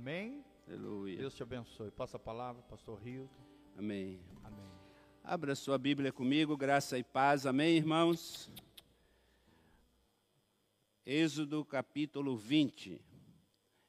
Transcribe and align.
Amém? 0.00 0.42
Aleluia. 0.66 1.18
Deus 1.18 1.34
te 1.34 1.42
abençoe. 1.42 1.90
Passa 1.90 2.16
a 2.16 2.20
palavra, 2.20 2.62
pastor 2.62 2.98
Rio. 3.02 3.28
Amém. 3.76 4.18
Amém. 4.42 4.72
Abra 5.22 5.54
sua 5.54 5.76
Bíblia 5.76 6.10
comigo, 6.10 6.56
graça 6.56 6.98
e 6.98 7.04
paz. 7.04 7.44
Amém, 7.44 7.76
irmãos? 7.76 8.50
Êxodo 11.04 11.62
capítulo 11.66 12.34
20. 12.34 12.98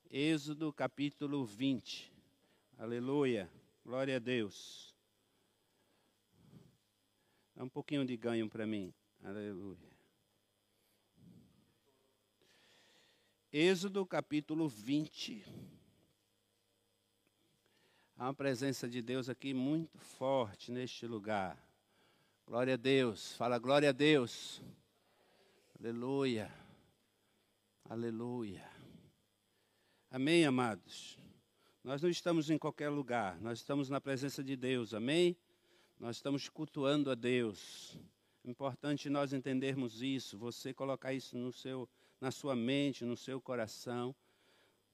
Êxodo 0.10 0.74
capítulo 0.74 1.46
20. 1.46 2.12
Aleluia. 2.78 3.50
Glória 3.86 4.18
a 4.18 4.20
Deus. 4.20 4.94
Dá 7.56 7.64
um 7.64 7.70
pouquinho 7.70 8.04
de 8.04 8.18
ganho 8.18 8.50
para 8.50 8.68
mim. 8.68 8.94
Aleluia. 9.24 9.96
Êxodo 13.50 14.06
capítulo 14.06 14.68
20. 14.68 15.72
Há 18.22 18.26
uma 18.26 18.34
presença 18.36 18.88
de 18.88 19.02
Deus 19.02 19.30
aqui 19.30 19.52
muito 19.52 19.98
forte 19.98 20.72
neste 20.72 21.08
lugar. 21.08 21.58
Glória 22.46 22.76
a 22.76 22.78
Deus. 22.78 23.34
Fala 23.34 23.58
glória 23.58 23.90
a 23.90 23.92
Deus. 23.92 24.62
Aleluia. 25.80 26.54
Aleluia. 27.90 28.64
Amém, 30.12 30.46
amados. 30.46 31.18
Nós 31.84 32.00
não 32.00 32.12
estamos 32.12 32.52
em 32.52 32.60
qualquer 32.60 32.90
lugar, 32.90 33.42
nós 33.42 33.58
estamos 33.58 33.90
na 33.90 34.00
presença 34.00 34.44
de 34.44 34.56
Deus. 34.56 34.94
Amém? 34.94 35.36
Nós 36.00 36.18
estamos 36.18 36.48
cultuando 36.48 37.10
a 37.10 37.16
Deus. 37.16 37.98
É 38.46 38.52
importante 38.52 39.10
nós 39.10 39.34
entendermos 39.34 40.04
isso, 40.04 40.38
você 40.38 40.72
colocar 40.76 41.12
isso 41.12 41.36
no 41.36 41.52
seu 41.52 41.90
na 42.20 42.30
sua 42.30 42.56
mente, 42.56 43.04
no 43.04 43.18
seu 43.18 43.42
coração 43.42 44.16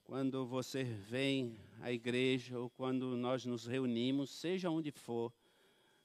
quando 0.08 0.46
você 0.46 0.86
vem 0.86 1.60
à 1.82 1.92
igreja 1.92 2.58
ou 2.58 2.70
quando 2.70 3.18
nós 3.18 3.46
nos 3.46 3.66
reunimos, 3.66 4.30
seja 4.30 4.70
onde 4.70 4.90
for, 4.90 5.34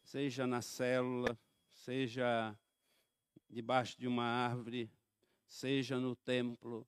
seja 0.03 0.45
na 0.45 0.61
célula, 0.61 1.39
seja 1.71 2.59
debaixo 3.49 3.99
de 4.01 4.09
uma 4.09 4.25
árvore, 4.25 4.91
seja 5.47 6.01
no 6.01 6.17
templo, 6.17 6.85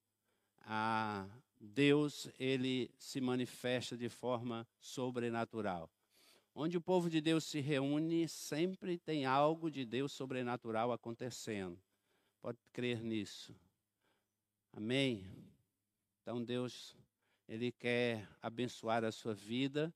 a 0.63 1.25
Deus 1.61 2.29
ele 2.37 2.91
se 2.99 3.21
manifesta 3.21 3.97
de 3.97 4.09
forma 4.09 4.67
sobrenatural. 4.81 5.89
Onde 6.53 6.77
o 6.77 6.81
povo 6.81 7.09
de 7.09 7.21
Deus 7.21 7.45
se 7.45 7.61
reúne, 7.61 8.29
sempre 8.29 8.99
tem 8.99 9.25
algo 9.25 9.71
de 9.71 9.85
Deus 9.85 10.11
sobrenatural 10.11 10.93
acontecendo. 10.93 11.79
Pode 12.43 12.59
crer 12.73 13.01
nisso. 13.01 13.55
Amém. 14.73 15.25
Então 16.21 16.43
Deus 16.43 16.97
ele 17.49 17.73
quer 17.73 18.29
abençoar 18.41 19.05
a 19.05 19.13
sua 19.13 19.35
vida, 19.35 19.95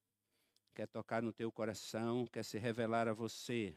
quer 0.74 0.86
tocar 0.86 1.22
no 1.22 1.32
teu 1.32 1.50
coração, 1.50 2.26
quer 2.26 2.44
se 2.44 2.58
revelar 2.58 3.08
a 3.08 3.12
você. 3.12 3.76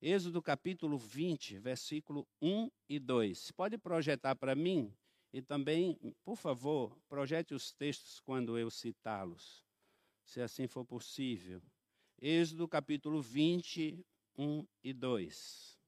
Êxodo 0.00 0.42
capítulo 0.42 0.98
20, 0.98 1.58
versículo 1.58 2.26
1 2.42 2.70
e 2.88 2.98
2. 2.98 3.52
Pode 3.52 3.78
projetar 3.78 4.34
para 4.34 4.54
mim? 4.54 4.92
E 5.32 5.42
também, 5.42 5.98
por 6.24 6.36
favor, 6.36 6.96
projete 7.08 7.54
os 7.54 7.72
textos 7.72 8.20
quando 8.20 8.58
eu 8.58 8.70
citá-los, 8.70 9.64
se 10.24 10.40
assim 10.40 10.66
for 10.66 10.84
possível. 10.84 11.62
Êxodo 12.20 12.68
capítulo 12.68 13.20
20, 13.20 14.04
1 14.36 14.66
e 14.82 14.92
2. 14.92 15.78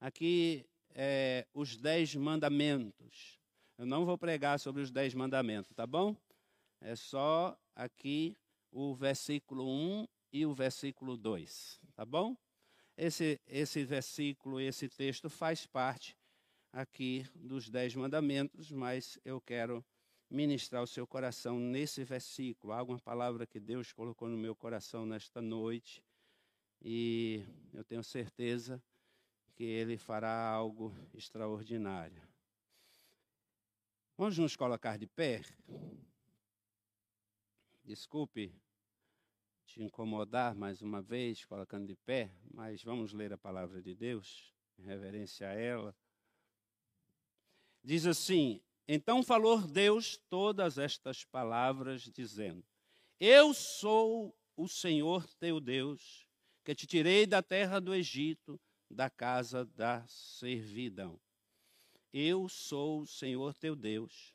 Aqui 0.00 0.66
é, 0.94 1.46
os 1.54 1.76
dez 1.76 2.14
mandamentos. 2.14 3.37
Eu 3.78 3.86
não 3.86 4.04
vou 4.04 4.18
pregar 4.18 4.58
sobre 4.58 4.82
os 4.82 4.90
dez 4.90 5.14
mandamentos, 5.14 5.72
tá 5.72 5.86
bom? 5.86 6.16
É 6.80 6.96
só 6.96 7.56
aqui 7.76 8.36
o 8.72 8.92
versículo 8.92 9.64
1 9.64 10.08
e 10.32 10.44
o 10.44 10.52
versículo 10.52 11.16
2, 11.16 11.80
tá 11.94 12.04
bom? 12.04 12.36
Esse, 12.96 13.40
esse 13.46 13.84
versículo, 13.84 14.60
esse 14.60 14.88
texto 14.88 15.30
faz 15.30 15.64
parte 15.64 16.16
aqui 16.72 17.24
dos 17.36 17.70
dez 17.70 17.94
mandamentos, 17.94 18.72
mas 18.72 19.16
eu 19.24 19.40
quero 19.40 19.84
ministrar 20.28 20.82
o 20.82 20.86
seu 20.86 21.06
coração 21.06 21.60
nesse 21.60 22.02
versículo. 22.02 22.72
Há 22.72 22.78
alguma 22.80 22.98
palavra 22.98 23.46
que 23.46 23.60
Deus 23.60 23.92
colocou 23.92 24.28
no 24.28 24.36
meu 24.36 24.56
coração 24.56 25.06
nesta 25.06 25.40
noite 25.40 26.02
e 26.82 27.44
eu 27.72 27.84
tenho 27.84 28.02
certeza 28.02 28.82
que 29.54 29.62
Ele 29.62 29.96
fará 29.96 30.50
algo 30.50 30.92
extraordinário. 31.14 32.27
Vamos 34.18 34.36
nos 34.36 34.56
colocar 34.56 34.98
de 34.98 35.06
pé? 35.06 35.42
Desculpe 37.84 38.52
te 39.64 39.80
incomodar 39.80 40.56
mais 40.56 40.82
uma 40.82 41.00
vez, 41.00 41.44
colocando 41.44 41.86
de 41.86 41.94
pé, 41.94 42.28
mas 42.52 42.82
vamos 42.82 43.12
ler 43.12 43.32
a 43.32 43.38
palavra 43.38 43.80
de 43.80 43.94
Deus, 43.94 44.52
em 44.76 44.82
reverência 44.82 45.48
a 45.48 45.52
ela. 45.52 45.96
Diz 47.80 48.06
assim: 48.06 48.60
Então 48.88 49.22
falou 49.22 49.62
Deus 49.62 50.16
todas 50.28 50.78
estas 50.78 51.24
palavras, 51.24 52.02
dizendo: 52.02 52.66
Eu 53.20 53.54
sou 53.54 54.36
o 54.56 54.66
Senhor 54.66 55.32
teu 55.34 55.60
Deus, 55.60 56.26
que 56.64 56.74
te 56.74 56.88
tirei 56.88 57.24
da 57.24 57.40
terra 57.40 57.80
do 57.80 57.94
Egito, 57.94 58.60
da 58.90 59.08
casa 59.08 59.64
da 59.64 60.04
servidão. 60.08 61.20
Eu 62.12 62.48
sou 62.48 63.02
o 63.02 63.06
Senhor 63.06 63.52
teu 63.54 63.76
Deus, 63.76 64.34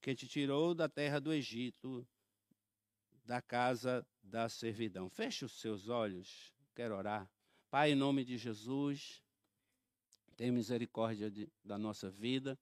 que 0.00 0.14
te 0.14 0.28
tirou 0.28 0.74
da 0.74 0.88
terra 0.88 1.20
do 1.20 1.32
Egito, 1.32 2.06
da 3.24 3.42
casa 3.42 4.06
da 4.22 4.48
servidão. 4.48 5.10
Feche 5.10 5.44
os 5.44 5.60
seus 5.60 5.88
olhos, 5.88 6.54
quero 6.74 6.96
orar. 6.96 7.28
Pai, 7.68 7.92
em 7.92 7.96
nome 7.96 8.24
de 8.24 8.38
Jesus, 8.38 9.22
tem 10.36 10.52
misericórdia 10.52 11.30
de, 11.30 11.48
da 11.64 11.76
nossa 11.76 12.08
vida. 12.08 12.58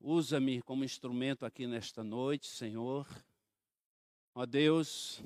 Usa-me 0.00 0.62
como 0.62 0.84
instrumento 0.84 1.44
aqui 1.44 1.66
nesta 1.66 2.04
noite, 2.04 2.46
Senhor. 2.46 3.06
Ó 4.34 4.46
Deus, 4.46 5.20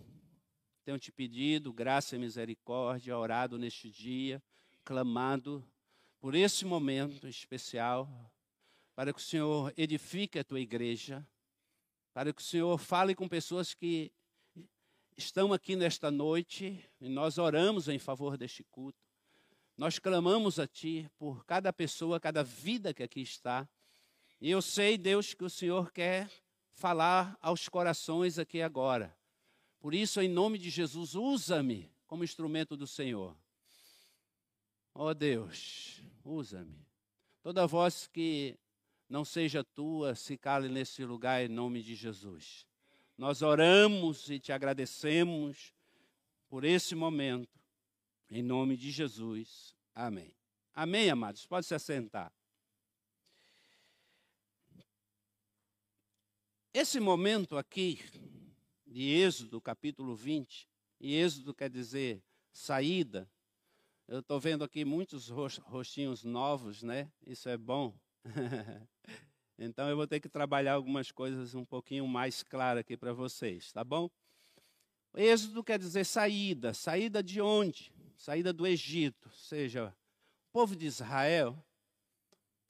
tenho 0.84 0.98
te 0.98 1.12
pedido 1.12 1.70
graça 1.70 2.16
e 2.16 2.18
misericórdia, 2.18 3.16
orado 3.16 3.58
neste 3.58 3.90
dia, 3.90 4.42
clamado 4.84 5.62
por 6.22 6.36
esse 6.36 6.64
momento 6.64 7.26
especial, 7.26 8.08
para 8.94 9.12
que 9.12 9.18
o 9.18 9.22
Senhor 9.22 9.74
edifique 9.76 10.38
a 10.38 10.44
tua 10.44 10.60
igreja, 10.60 11.26
para 12.14 12.32
que 12.32 12.40
o 12.40 12.44
Senhor 12.44 12.78
fale 12.78 13.12
com 13.12 13.28
pessoas 13.28 13.74
que 13.74 14.12
estão 15.16 15.52
aqui 15.52 15.74
nesta 15.74 16.12
noite, 16.12 16.80
e 17.00 17.08
nós 17.08 17.38
oramos 17.38 17.88
em 17.88 17.98
favor 17.98 18.36
deste 18.38 18.62
culto. 18.62 19.02
Nós 19.76 19.98
clamamos 19.98 20.60
a 20.60 20.66
Ti 20.68 21.10
por 21.18 21.44
cada 21.44 21.72
pessoa, 21.72 22.20
cada 22.20 22.44
vida 22.44 22.94
que 22.94 23.02
aqui 23.02 23.22
está. 23.22 23.68
E 24.40 24.48
eu 24.48 24.62
sei, 24.62 24.96
Deus, 24.96 25.34
que 25.34 25.42
o 25.42 25.50
Senhor 25.50 25.90
quer 25.90 26.30
falar 26.70 27.36
aos 27.42 27.68
corações 27.68 28.38
aqui 28.38 28.62
agora. 28.62 29.12
Por 29.80 29.92
isso, 29.92 30.20
em 30.20 30.28
nome 30.28 30.56
de 30.56 30.70
Jesus, 30.70 31.16
usa-me 31.16 31.92
como 32.06 32.22
instrumento 32.22 32.76
do 32.76 32.86
Senhor. 32.86 33.36
Ó 34.94 35.08
oh 35.08 35.14
Deus, 35.14 36.02
usa-me. 36.24 36.86
Toda 37.42 37.66
voz 37.66 38.06
que 38.06 38.58
não 39.08 39.24
seja 39.24 39.62
tua, 39.62 40.14
se 40.14 40.36
cale 40.38 40.68
nesse 40.68 41.04
lugar 41.04 41.44
em 41.44 41.48
nome 41.48 41.82
de 41.82 41.94
Jesus. 41.94 42.66
Nós 43.16 43.42
oramos 43.42 44.30
e 44.30 44.38
te 44.38 44.52
agradecemos 44.52 45.74
por 46.48 46.64
esse 46.64 46.94
momento, 46.94 47.60
em 48.30 48.42
nome 48.42 48.76
de 48.76 48.90
Jesus. 48.90 49.74
Amém. 49.94 50.34
Amém, 50.74 51.10
amados. 51.10 51.46
Pode 51.46 51.66
se 51.66 51.74
assentar. 51.74 52.32
Esse 56.74 56.98
momento 56.98 57.58
aqui, 57.58 58.02
de 58.86 59.10
Êxodo, 59.10 59.60
capítulo 59.60 60.16
20, 60.16 60.66
e 60.98 61.14
Êxodo 61.14 61.52
quer 61.54 61.68
dizer 61.68 62.22
saída, 62.50 63.30
eu 64.12 64.20
estou 64.20 64.38
vendo 64.38 64.62
aqui 64.62 64.84
muitos 64.84 65.30
rostinhos 65.30 66.22
novos, 66.22 66.82
né? 66.82 67.10
Isso 67.26 67.48
é 67.48 67.56
bom. 67.56 67.98
então 69.58 69.88
eu 69.88 69.96
vou 69.96 70.06
ter 70.06 70.20
que 70.20 70.28
trabalhar 70.28 70.74
algumas 70.74 71.10
coisas 71.10 71.54
um 71.54 71.64
pouquinho 71.64 72.06
mais 72.06 72.42
claras 72.42 72.80
aqui 72.82 72.94
para 72.94 73.14
vocês, 73.14 73.72
tá 73.72 73.82
bom? 73.82 74.10
Êxodo 75.14 75.64
quer 75.64 75.78
dizer 75.78 76.04
saída. 76.04 76.74
Saída 76.74 77.22
de 77.22 77.40
onde? 77.40 77.90
Saída 78.14 78.52
do 78.52 78.66
Egito. 78.66 79.30
Ou 79.30 79.34
seja, 79.34 79.88
o 79.88 80.52
povo 80.52 80.76
de 80.76 80.84
Israel, 80.84 81.56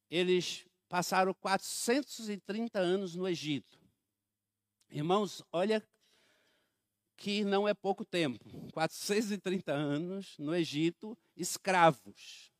eles 0.09 0.65
passaram 0.89 1.35
430 1.35 2.79
anos 2.79 3.17
no 3.17 3.27
Egito. 3.27 3.81
Irmãos, 4.89 5.43
olha 5.51 5.83
que 7.17 7.45
não 7.45 7.69
é 7.69 7.75
pouco 7.75 8.05
tempo 8.05 8.45
430 8.73 9.73
anos 9.73 10.37
no 10.39 10.55
Egito, 10.55 11.17
escravos. 11.37 12.53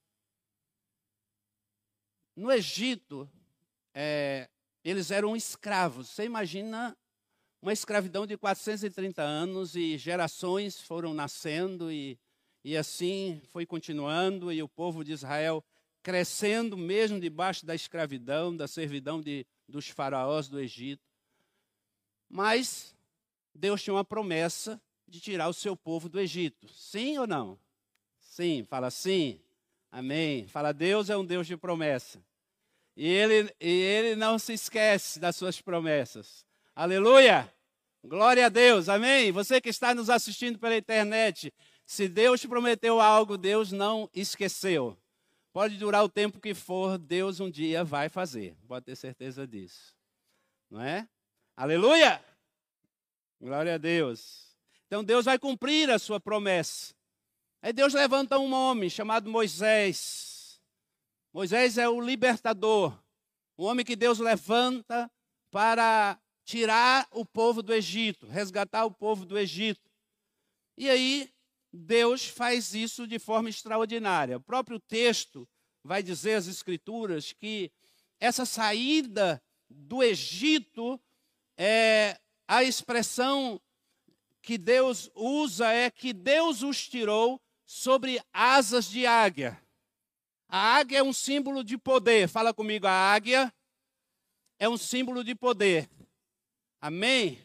No 2.35 2.51
Egito, 2.51 3.29
é, 3.95 4.49
eles 4.85 5.11
eram 5.11 5.37
escravos. 5.37 6.09
Você 6.09 6.25
imagina 6.25 6.97
uma 7.61 7.73
escravidão 7.73 8.27
de 8.27 8.37
430 8.37 9.23
anos 9.23 9.77
e 9.77 9.97
gerações 9.97 10.81
foram 10.81 11.15
nascendo 11.15 11.93
e, 11.93 12.19
e 12.65 12.77
assim 12.77 13.41
foi 13.47 13.65
continuando 13.65 14.53
e 14.53 14.63
o 14.63 14.69
povo 14.69 15.05
de 15.05 15.13
Israel 15.13 15.65
crescendo 16.03 16.77
mesmo 16.77 17.21
debaixo 17.21 17.65
da 17.65 17.75
escravidão, 17.75 18.57
da 18.57 18.67
servidão 18.67 19.21
de, 19.21 19.47
dos 19.69 19.89
faraós 19.89 20.49
do 20.49 20.59
Egito. 20.59 21.07
Mas 22.29 22.97
Deus 23.55 23.83
tinha 23.83 23.95
uma 23.95 24.05
promessa 24.05 24.81
de 25.07 25.21
tirar 25.21 25.49
o 25.49 25.55
seu 25.55 25.77
povo 25.77 26.09
do 26.09 26.19
Egito. 26.19 26.69
Sim 26.69 27.19
ou 27.19 27.27
não? 27.27 27.59
Sim, 28.19 28.65
fala 28.65 28.91
sim. 28.91 29.41
Amém. 29.91 30.47
Fala, 30.49 30.73
Deus 30.73 31.11
é 31.11 31.17
um 31.17 31.25
Deus 31.25 31.47
de 31.47 31.57
promessa. 31.57 32.23
E 32.97 33.07
ele, 33.07 33.55
e 33.61 33.69
ele 33.69 34.17
não 34.17 34.39
se 34.39 34.55
esquece 34.55 35.21
das 35.21 35.37
suas 35.37 35.61
promessas. 35.61 36.47
Aleluia! 36.75 37.53
Glória 38.05 38.47
a 38.47 38.49
Deus, 38.49 38.89
amém? 38.89 39.31
Você 39.31 39.61
que 39.61 39.69
está 39.69 39.95
nos 39.95 40.11
assistindo 40.11 40.59
pela 40.59 40.77
internet, 40.77 41.53
se 41.87 42.09
Deus 42.09 42.41
te 42.41 42.49
prometeu 42.49 43.01
algo, 43.01 43.39
Deus 43.39 43.71
não 43.71 44.11
esqueceu. 44.15 44.97
Pode 45.53 45.77
durar 45.77 46.03
o 46.03 46.09
tempo 46.09 46.41
que 46.41 46.55
for, 46.55 46.99
Deus 46.99 47.39
um 47.39 47.51
dia 47.51 47.85
vai 47.85 48.09
fazer. 48.09 48.57
Pode 48.67 48.87
ter 48.87 48.97
certeza 48.97 49.47
disso. 49.47 49.95
Não 50.71 50.81
é? 50.81 51.07
Aleluia! 51.57 52.21
Glória 53.43 53.75
a 53.75 53.79
Deus. 53.79 54.55
Então 54.87 55.03
Deus 55.03 55.25
vai 55.25 55.37
cumprir 55.37 55.91
a 55.91 55.99
sua 55.99 56.21
promessa. 56.21 56.95
Aí 57.61 57.73
Deus 57.73 57.93
levanta 57.93 58.39
um 58.39 58.55
homem 58.55 58.89
chamado 58.89 59.29
Moisés. 59.29 60.63
Moisés 61.33 61.77
é 61.77 61.89
o 61.89 62.01
libertador, 62.01 62.97
o 63.57 63.65
homem 63.65 63.85
que 63.85 63.97
Deus 63.97 64.21
levanta 64.21 65.11
para 65.51 66.21
tirar 66.45 67.09
o 67.11 67.27
povo 67.27 67.65
do 67.65 67.75
Egito, 67.75 68.29
resgatar 68.29 68.85
o 68.85 68.93
povo 68.93 69.27
do 69.27 69.37
Egito. 69.37 69.91
E 70.79 70.89
aí 70.89 71.29
Deus 71.73 72.29
faz 72.29 72.75
isso 72.75 73.09
de 73.09 73.19
forma 73.19 73.49
extraordinária. 73.49 74.37
O 74.37 74.41
próprio 74.41 74.79
texto 74.79 75.49
vai 75.83 76.01
dizer 76.01 76.35
as 76.35 76.47
escrituras 76.47 77.33
que 77.33 77.73
essa 78.21 78.47
saída 78.47 79.43
do 79.69 80.01
Egito 80.01 81.01
é 81.57 82.21
a 82.47 82.63
expressão 82.63 83.61
que 84.43 84.59
Deus 84.59 85.11
usa 85.15 85.73
é 85.73 85.91
que 85.91 86.13
Deus 86.13 86.63
os 86.63 86.89
tirou 86.89 87.41
sobre 87.65 88.21
asas 88.33 88.87
de 88.87 89.07
águia. 89.07 89.61
A 90.49 90.77
águia 90.77 90.99
é 90.99 91.03
um 91.03 91.13
símbolo 91.13 91.65
de 91.65 91.79
poder. 91.79 92.29
Fala 92.29 92.53
comigo, 92.53 92.87
a 92.87 92.93
águia 92.93 93.53
é 94.59 94.69
um 94.69 94.77
símbolo 94.77 95.25
de 95.25 95.35
poder. 95.35 95.89
Amém? 96.81 97.39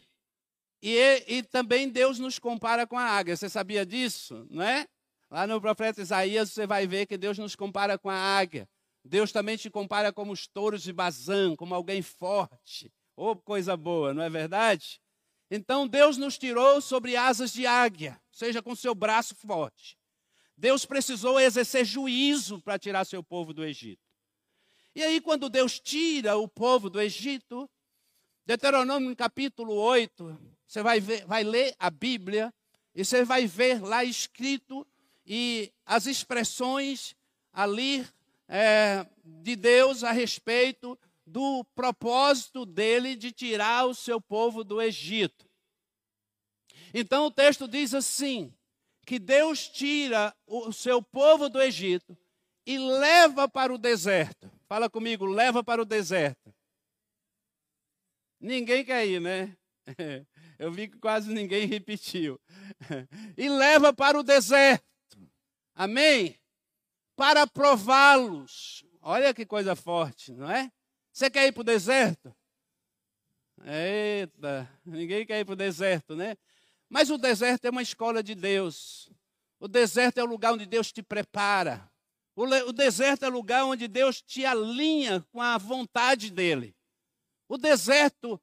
E, 0.82 1.24
e 1.26 1.42
também 1.42 1.88
Deus 1.88 2.18
nos 2.18 2.38
compara 2.38 2.86
com 2.86 2.98
a 2.98 3.04
águia. 3.04 3.36
Você 3.36 3.48
sabia 3.48 3.86
disso, 3.86 4.46
não 4.50 4.62
é? 4.62 4.86
Lá 5.30 5.46
no 5.46 5.60
profeta 5.60 6.00
Isaías 6.00 6.50
você 6.50 6.66
vai 6.66 6.86
ver 6.86 7.06
que 7.06 7.16
Deus 7.16 7.38
nos 7.38 7.54
compara 7.54 7.98
com 7.98 8.10
a 8.10 8.14
águia. 8.14 8.68
Deus 9.04 9.32
também 9.32 9.56
te 9.56 9.70
compara 9.70 10.12
como 10.12 10.32
os 10.32 10.46
touros 10.46 10.82
de 10.82 10.92
Bazã, 10.92 11.56
como 11.56 11.74
alguém 11.74 12.02
forte. 12.02 12.92
Oh, 13.20 13.34
coisa 13.34 13.76
boa, 13.76 14.14
não 14.14 14.22
é 14.22 14.30
verdade? 14.30 15.00
Então 15.50 15.88
Deus 15.88 16.16
nos 16.16 16.38
tirou 16.38 16.80
sobre 16.80 17.16
asas 17.16 17.52
de 17.52 17.66
águia, 17.66 18.16
seja 18.30 18.62
com 18.62 18.76
seu 18.76 18.94
braço 18.94 19.34
forte. 19.34 19.98
Deus 20.56 20.84
precisou 20.84 21.40
exercer 21.40 21.84
juízo 21.84 22.62
para 22.62 22.78
tirar 22.78 23.04
seu 23.04 23.20
povo 23.20 23.52
do 23.52 23.64
Egito. 23.64 24.00
E 24.94 25.02
aí, 25.02 25.20
quando 25.20 25.50
Deus 25.50 25.80
tira 25.80 26.36
o 26.36 26.46
povo 26.46 26.88
do 26.88 27.00
Egito, 27.00 27.68
Deuteronômio 28.46 29.16
capítulo 29.16 29.74
8, 29.74 30.38
você 30.64 30.80
vai, 30.80 31.00
ver, 31.00 31.26
vai 31.26 31.42
ler 31.42 31.74
a 31.76 31.90
Bíblia 31.90 32.54
e 32.94 33.04
você 33.04 33.24
vai 33.24 33.48
ver 33.48 33.82
lá 33.82 34.04
escrito 34.04 34.86
e 35.26 35.72
as 35.84 36.06
expressões 36.06 37.16
ali 37.52 38.06
é, 38.46 39.04
de 39.24 39.56
Deus 39.56 40.04
a 40.04 40.12
respeito 40.12 40.96
do 41.28 41.64
propósito 41.74 42.64
dele 42.64 43.14
de 43.14 43.30
tirar 43.30 43.86
o 43.86 43.94
seu 43.94 44.20
povo 44.20 44.64
do 44.64 44.80
Egito. 44.80 45.48
Então 46.92 47.26
o 47.26 47.30
texto 47.30 47.68
diz 47.68 47.94
assim: 47.94 48.52
que 49.06 49.18
Deus 49.18 49.68
tira 49.68 50.34
o 50.46 50.72
seu 50.72 51.02
povo 51.02 51.48
do 51.48 51.60
Egito 51.60 52.16
e 52.66 52.78
leva 52.78 53.48
para 53.48 53.72
o 53.72 53.78
deserto. 53.78 54.50
Fala 54.66 54.90
comigo, 54.90 55.24
leva 55.24 55.64
para 55.64 55.80
o 55.80 55.86
deserto. 55.86 56.54
Ninguém 58.40 58.84
quer 58.84 59.06
ir, 59.06 59.20
né? 59.20 59.56
Eu 60.58 60.70
vi 60.70 60.88
que 60.88 60.98
quase 60.98 61.32
ninguém 61.32 61.66
repetiu. 61.66 62.40
E 63.36 63.48
leva 63.48 63.92
para 63.92 64.18
o 64.18 64.22
deserto. 64.22 64.84
Amém? 65.74 66.38
Para 67.16 67.46
prová-los. 67.46 68.84
Olha 69.00 69.32
que 69.32 69.46
coisa 69.46 69.74
forte, 69.74 70.32
não 70.32 70.50
é? 70.50 70.70
Você 71.18 71.28
quer 71.28 71.48
ir 71.48 71.52
para 71.52 71.62
o 71.62 71.64
deserto? 71.64 72.32
Eita, 73.64 74.70
ninguém 74.86 75.26
quer 75.26 75.40
ir 75.40 75.44
para 75.44 75.54
o 75.54 75.56
deserto, 75.56 76.14
né? 76.14 76.36
Mas 76.88 77.10
o 77.10 77.18
deserto 77.18 77.64
é 77.64 77.70
uma 77.70 77.82
escola 77.82 78.22
de 78.22 78.36
Deus. 78.36 79.10
O 79.58 79.66
deserto 79.66 80.18
é 80.18 80.22
o 80.22 80.26
lugar 80.26 80.52
onde 80.52 80.64
Deus 80.64 80.92
te 80.92 81.02
prepara. 81.02 81.90
O, 82.36 82.44
o 82.44 82.72
deserto 82.72 83.24
é 83.24 83.28
o 83.28 83.32
lugar 83.32 83.64
onde 83.64 83.88
Deus 83.88 84.22
te 84.22 84.46
alinha 84.46 85.26
com 85.32 85.42
a 85.42 85.58
vontade 85.58 86.30
dele. 86.30 86.72
O 87.48 87.58
deserto, 87.58 88.40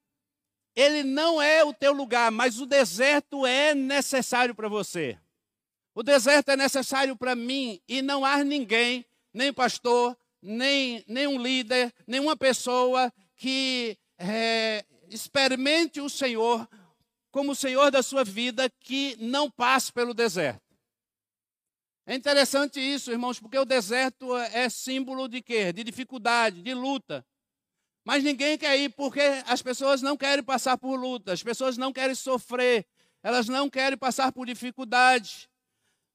ele 0.76 1.02
não 1.02 1.42
é 1.42 1.64
o 1.64 1.74
teu 1.74 1.94
lugar, 1.94 2.30
mas 2.30 2.60
o 2.60 2.66
deserto 2.66 3.46
é 3.46 3.74
necessário 3.74 4.54
para 4.54 4.68
você. 4.68 5.18
O 5.94 6.04
deserto 6.04 6.50
é 6.50 6.58
necessário 6.58 7.16
para 7.16 7.36
mim 7.36 7.82
e 7.88 8.02
não 8.02 8.26
há 8.26 8.44
ninguém, 8.44 9.06
nem 9.34 9.54
pastor, 9.54 10.18
nem, 10.46 11.04
nem 11.08 11.26
um 11.26 11.42
líder, 11.42 11.92
nenhuma 12.06 12.38
pessoa 12.38 13.12
que 13.36 13.98
é, 14.20 14.86
experimente 15.10 16.00
o 16.00 16.10
Senhor 16.10 16.68
como 17.32 17.52
o 17.52 17.56
Senhor 17.56 17.92
da 17.92 18.02
sua 18.02 18.24
vida 18.24 18.70
que 18.80 19.18
não 19.20 19.52
passe 19.52 19.92
pelo 19.92 20.14
deserto. 20.14 20.62
É 22.06 22.16
interessante 22.16 22.80
isso, 22.80 23.12
irmãos, 23.12 23.40
porque 23.40 23.58
o 23.58 23.66
deserto 23.66 24.38
é 24.38 24.70
símbolo 24.70 25.28
de 25.28 25.42
quê? 25.42 25.74
De 25.74 25.84
dificuldade, 25.84 26.62
de 26.62 26.74
luta. 26.74 27.26
Mas 28.06 28.24
ninguém 28.24 28.58
quer 28.58 28.78
ir 28.78 28.90
porque 28.90 29.20
as 29.48 29.62
pessoas 29.62 30.02
não 30.02 30.16
querem 30.16 30.44
passar 30.44 30.78
por 30.78 30.96
luta, 30.96 31.34
as 31.34 31.42
pessoas 31.42 31.76
não 31.76 31.92
querem 31.92 32.16
sofrer, 32.16 32.86
elas 33.24 33.50
não 33.50 33.70
querem 33.70 33.98
passar 33.98 34.32
por 34.32 34.46
dificuldade. 34.46 35.50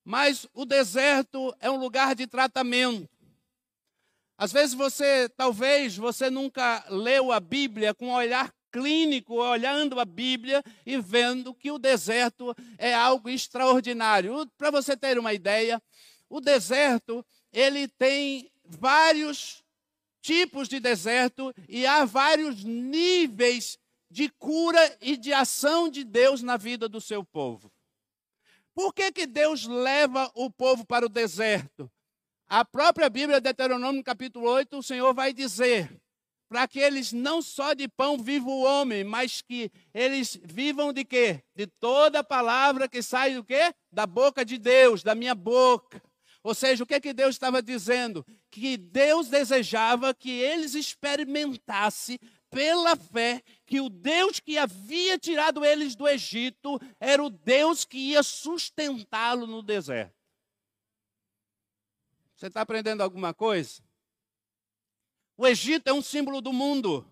Mas 0.05 0.47
o 0.55 0.65
deserto 0.65 1.55
é 1.61 1.71
um 1.71 1.77
lugar 1.77 2.15
de 2.15 2.27
tratamento. 2.27 3.11
Às 4.41 4.53
vezes 4.53 4.75
você, 4.75 5.29
talvez, 5.29 5.99
você 5.99 6.31
nunca 6.31 6.83
leu 6.89 7.31
a 7.31 7.39
Bíblia 7.39 7.93
com 7.93 8.07
um 8.07 8.15
olhar 8.15 8.51
clínico 8.73 9.35
olhando 9.35 10.01
a 10.01 10.05
Bíblia 10.07 10.65
e 10.87 10.99
vendo 10.99 11.53
que 11.53 11.71
o 11.71 11.79
deserto 11.79 12.57
é 12.79 12.95
algo 12.95 13.29
extraordinário. 13.29 14.47
Para 14.57 14.71
você 14.71 14.97
ter 14.97 15.19
uma 15.19 15.35
ideia, 15.35 15.79
o 16.27 16.41
deserto 16.41 17.23
ele 17.53 17.87
tem 17.87 18.51
vários 18.65 19.63
tipos 20.23 20.69
de 20.69 20.81
deserto 20.81 21.55
e 21.69 21.85
há 21.85 22.07
vários 22.07 22.65
níveis 22.65 23.79
de 24.11 24.31
cura 24.31 24.97
e 25.03 25.19
de 25.19 25.35
ação 25.35 25.87
de 25.91 26.03
Deus 26.03 26.41
na 26.41 26.57
vida 26.57 26.89
do 26.89 26.99
seu 26.99 27.23
povo. 27.23 27.71
Por 28.73 28.95
que, 28.95 29.13
que 29.13 29.27
Deus 29.27 29.67
leva 29.67 30.33
o 30.35 30.51
povo 30.51 30.87
para 30.87 31.05
o 31.05 31.11
deserto? 31.11 31.91
A 32.52 32.64
própria 32.64 33.09
Bíblia, 33.09 33.40
Deuteronômio 33.40 34.02
capítulo 34.02 34.50
8, 34.50 34.76
o 34.76 34.83
Senhor 34.83 35.14
vai 35.14 35.33
dizer 35.33 35.88
para 36.49 36.66
que 36.66 36.80
eles 36.80 37.12
não 37.12 37.40
só 37.40 37.75
de 37.75 37.87
pão 37.87 38.19
viva 38.19 38.50
o 38.50 38.64
homem, 38.64 39.04
mas 39.04 39.40
que 39.40 39.71
eles 39.95 40.37
vivam 40.42 40.92
de 40.92 41.04
quê? 41.04 41.45
De 41.54 41.69
toda 41.69 42.25
palavra 42.25 42.88
que 42.88 43.02
sai 43.02 43.37
do 43.37 43.45
quê? 43.45 43.73
Da 43.92 44.04
boca 44.04 44.45
de 44.45 44.59
Deus, 44.59 45.04
da 45.04 45.14
minha 45.14 45.33
boca. 45.33 46.02
Ou 46.42 46.52
seja, 46.52 46.83
o 46.83 46.87
que, 46.88 47.00
que 47.00 47.12
Deus 47.12 47.37
estava 47.37 47.62
dizendo? 47.62 48.26
Que 48.50 48.76
Deus 48.76 49.28
desejava 49.28 50.12
que 50.12 50.33
eles 50.33 50.75
experimentassem 50.75 52.19
pela 52.50 52.97
fé 52.97 53.45
que 53.64 53.80
o 53.80 53.88
Deus 53.88 54.40
que 54.40 54.59
havia 54.59 55.16
tirado 55.16 55.64
eles 55.64 55.95
do 55.95 56.09
Egito 56.09 56.80
era 56.99 57.23
o 57.23 57.30
Deus 57.30 57.85
que 57.85 57.97
ia 57.97 58.25
sustentá-lo 58.25 59.47
no 59.47 59.62
deserto. 59.62 60.20
Você 62.41 62.47
está 62.47 62.63
aprendendo 62.63 63.03
alguma 63.03 63.35
coisa? 63.35 63.83
O 65.37 65.47
Egito 65.47 65.89
é 65.89 65.93
um 65.93 66.01
símbolo 66.01 66.41
do 66.41 66.55
mundo. 66.55 67.07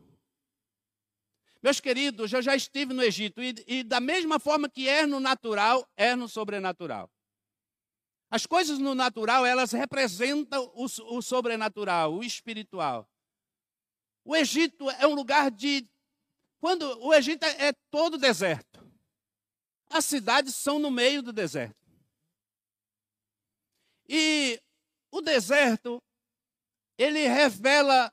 Meus 1.63 1.81
queridos, 1.81 2.33
eu 2.33 2.41
já 2.41 2.57
estive 2.57 2.95
no 2.95 3.03
Egito 3.03 3.43
e, 3.43 3.55
e, 3.67 3.83
da 3.83 4.01
mesma 4.01 4.41
forma 4.41 4.71
que 4.71 4.89
é 4.89 5.05
no 5.05 5.21
natural, 5.21 5.87
é 5.99 6.17
no 6.17 6.31
sobrenatural. 6.31 7.11
As 8.31 8.47
coisas 8.47 8.79
no 8.79 8.95
natural, 8.95 9.45
elas 9.45 9.73
representam 9.73 10.65
o, 10.75 10.87
o 10.87 11.21
sobrenatural, 11.21 12.15
o 12.15 12.25
espiritual. 12.25 13.07
O 14.25 14.35
Egito 14.35 14.89
é 14.93 15.07
um 15.07 15.15
lugar 15.15 15.51
de 15.51 15.87
quando 16.59 16.85
o 17.05 17.13
Egito 17.13 17.45
é 17.45 17.75
todo 17.91 18.17
deserto. 18.17 18.83
As 19.91 20.07
cidades 20.07 20.55
são 20.55 20.79
no 20.79 20.91
meio 20.91 21.21
do 21.23 21.35
deserto. 21.35 21.77
E 24.09 24.59
o 25.11 25.21
deserto, 25.21 26.03
ele 26.97 27.27
revela 27.27 28.12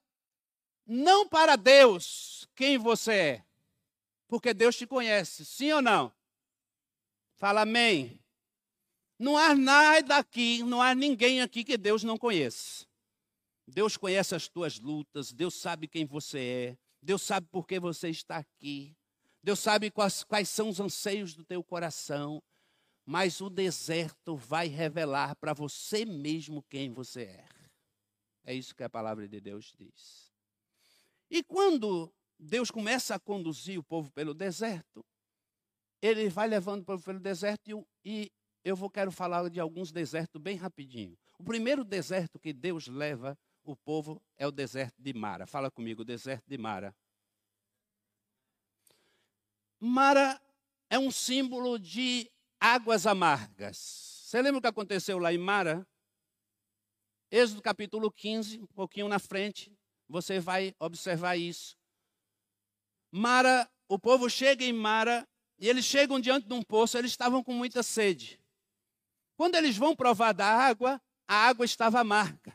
não 0.86 1.28
para 1.28 1.56
Deus 1.56 2.48
quem 2.56 2.78
você 2.78 3.14
é, 3.14 3.46
porque 4.28 4.54
Deus 4.54 4.75
te 4.75 4.86
conhece, 4.86 5.46
sim 5.46 5.72
ou 5.72 5.82
não? 5.82 6.14
Fala 7.36 7.62
amém. 7.62 8.20
Não 9.18 9.38
há 9.38 9.56
nada 9.56 10.18
aqui, 10.18 10.62
não 10.64 10.82
há 10.82 10.94
ninguém 10.94 11.42
aqui 11.42 11.64
que 11.64 11.78
Deus 11.78 12.04
não 12.04 12.18
conheça. 12.18 12.86
Deus 13.68 13.98
conhece 13.98 14.36
as 14.36 14.48
tuas 14.48 14.80
lutas, 14.80 15.32
Deus 15.32 15.56
sabe 15.56 15.88
quem 15.88 16.06
você 16.06 16.40
é, 16.40 16.78
Deus 17.02 17.22
sabe 17.22 17.48
por 17.52 17.66
que 17.66 17.80
você 17.80 18.10
está 18.10 18.38
aqui, 18.38 18.96
Deus 19.42 19.60
sabe 19.60 19.90
quais, 19.90 20.24
quais 20.24 20.50
são 20.50 20.70
os 20.70 20.80
anseios 20.80 21.34
do 21.34 21.44
teu 21.44 21.64
coração, 21.64 22.42
mas 23.06 23.40
o 23.40 23.50
deserto 23.50 24.36
vai 24.36 24.68
revelar 24.68 25.36
para 25.36 25.54
você 25.54 26.06
mesmo 26.06 26.64
quem 26.64 26.92
você 26.92 27.24
é. 27.24 27.48
É 28.44 28.54
isso 28.54 28.76
que 28.76 28.84
a 28.84 28.90
palavra 28.90 29.28
de 29.28 29.40
Deus 29.40 29.74
diz. 29.78 30.32
E 31.30 31.44
quando 31.44 32.14
Deus 32.38 32.72
começa 32.72 33.16
a 33.16 33.20
conduzir 33.20 33.80
o 33.80 33.84
povo 33.84 34.12
pelo 34.12 34.34
deserto, 34.34 35.06
ele 36.02 36.30
vai 36.30 36.48
levando 36.48 36.82
o 36.82 36.86
povo 36.86 37.04
pelo 37.04 37.20
deserto 37.20 37.88
e, 38.04 38.32
eu 38.64 38.76
vou 38.76 38.90
quero 38.90 39.12
falar 39.12 39.48
de 39.50 39.60
alguns 39.60 39.92
desertos 39.92 40.42
bem 40.42 40.56
rapidinho. 40.56 41.18
O 41.38 41.44
primeiro 41.44 41.84
deserto 41.84 42.40
que 42.40 42.52
Deus 42.52 42.88
leva 42.88 43.38
o 43.64 43.76
povo 43.76 44.22
é 44.38 44.48
o 44.48 44.52
deserto 44.52 44.96
de 45.00 45.14
Mara. 45.14 45.46
Fala 45.46 45.70
comigo, 45.70 46.02
o 46.02 46.06
deserto 46.06 46.46
de 46.48 46.58
Mara. 46.58 46.96
Mara 49.80 50.42
é 50.90 50.98
um 50.98 51.12
símbolo 51.12 51.78
de 51.78 52.32
águas 52.60 53.06
amargas. 53.06 53.78
Você 54.26 54.42
lembra 54.42 54.60
o 54.60 54.62
que 54.62 54.68
aconteceu 54.68 55.18
lá 55.20 55.34
em 55.34 55.38
Mara? 55.38 55.88
Êxodo 57.32 57.62
capítulo 57.62 58.12
15, 58.12 58.62
um 58.62 58.68
pouquinho 58.68 59.08
na 59.08 59.20
frente, 59.20 59.76
você 60.08 60.40
vai 60.40 60.76
observar 60.80 61.36
isso. 61.36 61.78
Mara, 63.12 63.70
o 63.88 63.98
povo 63.98 64.30
chega 64.30 64.64
em 64.64 64.74
Mara 64.74 65.28
e 65.58 65.70
eles 65.70 65.86
chegam 65.86 66.20
diante 66.20 66.48
de 66.48 66.54
um 66.54 66.62
poço, 66.62 66.98
eles 66.98 67.12
estavam 67.12 67.44
com 67.44 67.54
muita 67.54 67.82
sede. 67.82 68.40
Quando 69.38 69.56
eles 69.56 69.78
vão 69.78 69.96
provar 69.96 70.34
da 70.34 70.48
água, 70.48 71.02
a 71.28 71.48
água 71.48 71.66
estava 71.66 72.00
amarga. 72.00 72.54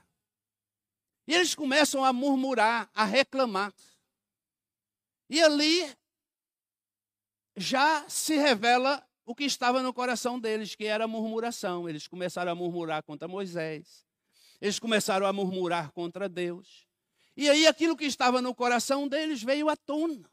E 1.26 1.34
eles 1.34 1.54
começam 1.54 2.04
a 2.04 2.12
murmurar, 2.12 2.90
a 2.94 3.04
reclamar. 3.04 3.72
E 5.28 5.40
ali 5.40 5.94
já 7.56 8.08
se 8.08 8.36
revela 8.36 9.06
o 9.30 9.34
que 9.34 9.44
estava 9.44 9.80
no 9.80 9.94
coração 9.94 10.40
deles, 10.40 10.74
que 10.74 10.86
era 10.86 11.06
murmuração. 11.06 11.88
Eles 11.88 12.08
começaram 12.08 12.50
a 12.50 12.54
murmurar 12.54 13.00
contra 13.04 13.28
Moisés. 13.28 14.04
Eles 14.60 14.80
começaram 14.80 15.24
a 15.24 15.32
murmurar 15.32 15.92
contra 15.92 16.28
Deus. 16.28 16.84
E 17.36 17.48
aí 17.48 17.64
aquilo 17.64 17.96
que 17.96 18.06
estava 18.06 18.42
no 18.42 18.52
coração 18.52 19.06
deles 19.06 19.40
veio 19.40 19.68
à 19.68 19.76
tona. 19.76 20.28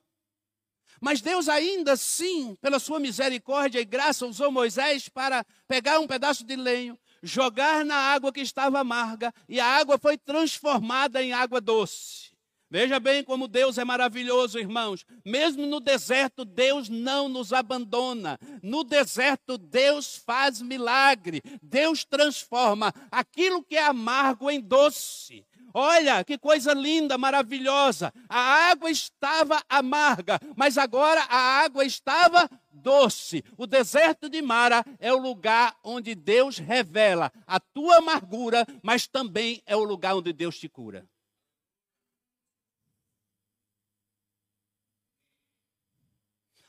Mas 0.99 1.21
Deus 1.21 1.47
ainda 1.47 1.91
assim, 1.91 2.55
pela 2.55 2.79
sua 2.79 2.99
misericórdia 2.99 3.79
e 3.79 3.85
graça, 3.85 4.25
usou 4.25 4.51
Moisés 4.51 5.07
para 5.07 5.45
pegar 5.67 5.99
um 5.99 6.07
pedaço 6.07 6.43
de 6.43 6.55
lenho, 6.55 6.97
jogar 7.21 7.85
na 7.85 7.97
água 7.97 8.33
que 8.33 8.41
estava 8.41 8.79
amarga, 8.79 9.31
e 9.47 9.59
a 9.59 9.67
água 9.77 9.99
foi 9.99 10.17
transformada 10.17 11.21
em 11.21 11.33
água 11.33 11.61
doce. 11.61 12.26
Veja 12.69 12.99
bem 12.99 13.23
como 13.23 13.47
Deus 13.47 13.77
é 13.77 13.85
maravilhoso, 13.85 14.59
irmãos. 14.59 15.05
Mesmo 15.25 15.65
no 15.65 15.79
deserto, 15.79 16.43
Deus 16.43 16.89
não 16.89 17.29
nos 17.29 17.53
abandona. 17.53 18.37
No 18.61 18.83
deserto, 18.83 19.57
Deus 19.57 20.17
faz 20.17 20.61
milagre. 20.61 21.41
Deus 21.61 22.03
transforma 22.03 22.93
aquilo 23.09 23.63
que 23.63 23.77
é 23.77 23.83
amargo 23.83 24.51
em 24.51 24.59
doce. 24.59 25.45
Olha 25.73 26.23
que 26.23 26.37
coisa 26.37 26.73
linda, 26.73 27.17
maravilhosa. 27.17 28.11
A 28.27 28.69
água 28.71 28.89
estava 28.89 29.61
amarga, 29.69 30.39
mas 30.55 30.77
agora 30.77 31.21
a 31.29 31.37
água 31.63 31.85
estava 31.85 32.49
doce. 32.69 33.43
O 33.57 33.65
deserto 33.65 34.29
de 34.29 34.41
Mara 34.41 34.83
é 34.99 35.13
o 35.13 35.17
lugar 35.17 35.77
onde 35.83 36.15
Deus 36.15 36.57
revela 36.57 37.31
a 37.45 37.59
tua 37.59 37.97
amargura, 37.97 38.65
mas 38.81 39.07
também 39.07 39.61
é 39.65 39.75
o 39.75 39.83
lugar 39.83 40.15
onde 40.15 40.33
Deus 40.33 40.57
te 40.57 40.67
cura. 40.67 41.07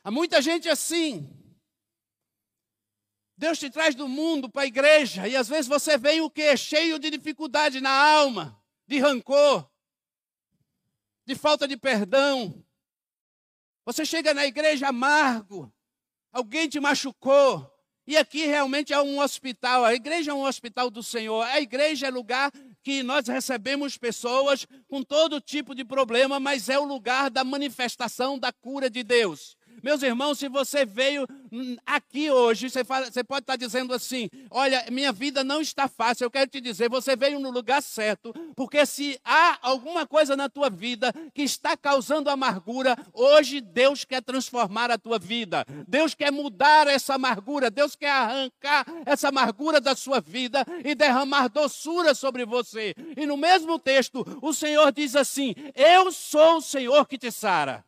Há 0.03 0.11
muita 0.11 0.41
gente 0.41 0.69
assim. 0.69 1.29
Deus 3.37 3.59
te 3.59 3.71
traz 3.71 3.95
do 3.95 4.09
mundo 4.09 4.51
para 4.51 4.63
a 4.63 4.67
igreja 4.67 5.29
e 5.29 5.37
às 5.37 5.49
vezes 5.49 5.69
você 5.69 5.97
vem 5.97 6.21
o 6.21 6.31
quê? 6.31 6.57
Cheio 6.57 6.99
de 6.99 7.11
dificuldade 7.11 7.81
na 7.81 7.91
alma, 7.91 8.61
de 8.87 8.99
rancor, 8.99 9.71
de 11.25 11.35
falta 11.35 11.69
de 11.69 11.77
perdão. 11.77 12.65
Você 13.85 14.05
chega 14.05 14.35
na 14.35 14.45
igreja 14.47 14.89
amargo, 14.89 15.73
alguém 16.33 16.69
te 16.69 16.81
machucou, 16.81 17.79
e 18.09 18.17
aqui 18.17 18.47
realmente 18.47 18.91
é 18.91 19.03
um 19.03 19.21
hospital. 19.21 19.85
A 19.85 19.93
igreja 19.93 20.31
é 20.31 20.35
um 20.35 20.47
hospital 20.47 20.89
do 20.89 21.03
Senhor. 21.03 21.43
A 21.43 21.61
igreja 21.61 22.07
é 22.07 22.11
lugar 22.11 22.51
que 22.83 23.03
nós 23.03 23.29
recebemos 23.29 23.99
pessoas 23.99 24.67
com 24.89 25.03
todo 25.03 25.43
tipo 25.43 25.75
de 25.75 25.85
problema, 25.85 26.41
mas 26.41 26.71
é 26.71 26.79
o 26.79 26.87
lugar 26.87 27.29
da 27.29 27.45
manifestação 27.45 28.39
da 28.39 28.51
cura 28.51 28.89
de 28.89 29.03
Deus. 29.03 29.58
Meus 29.83 30.03
irmãos, 30.03 30.39
se 30.39 30.49
você 30.49 30.85
veio 30.85 31.27
hum, 31.53 31.77
aqui 31.87 32.31
hoje, 32.31 32.69
você, 32.69 32.85
fala, 32.85 33.11
você, 33.11 33.23
pode 33.23 33.41
estar 33.41 33.57
dizendo 33.57 33.95
assim: 33.95 34.29
olha, 34.51 34.85
minha 34.91 35.13
vida 35.13 35.45
não 35.45 35.61
está 35.61 35.89
fácil. 35.89 36.25
Eu 36.25 36.31
quero 36.31 36.51
te 36.51 36.61
dizer, 36.61 36.89
você 36.89 37.17
veio 37.17 37.39
no 37.39 37.51
lugar 37.51 37.83
certo, 37.83 38.33
porque 38.57 38.85
se 38.85 39.19
há 39.25 39.59
alguma 39.63 40.07
coisa 40.07 40.37
na 40.37 40.49
tua 40.49 40.69
vida 40.71 41.13
que 41.35 41.43
está 41.43 41.77
causando 41.77 42.31
amargura, 42.31 42.97
hoje 43.13 43.61
Deus 43.61 44.05
quer 44.05 44.23
transformar 44.23 44.91
a 44.91 44.99
tua 44.99 45.19
vida. 45.19 45.65
Deus 45.87 46.15
quer 46.15 46.33
mudar 46.33 46.87
essa 46.87 47.15
amargura. 47.15 47.71
Deus 47.71 47.95
quer 47.95 48.11
arrancar 48.11 48.87
essa 49.07 49.29
amargura 49.29 49.81
da 49.81 49.95
sua 49.95 50.21
vida 50.21 50.65
e 50.85 50.95
derramar 50.95 51.49
doçura 51.49 52.15
sobre 52.15 52.45
você. 52.45 52.95
E 53.17 53.27
no 53.27 53.37
mesmo 53.37 53.79
texto, 53.79 54.25
o 54.43 54.53
Senhor 54.53 54.93
diz 54.93 55.15
assim: 55.15 55.55
Eu 55.75 56.11
sou 56.13 56.59
o 56.59 56.63
Senhor 56.63 57.07
que 57.07 57.19
te 57.19 57.31
sara. 57.31 57.88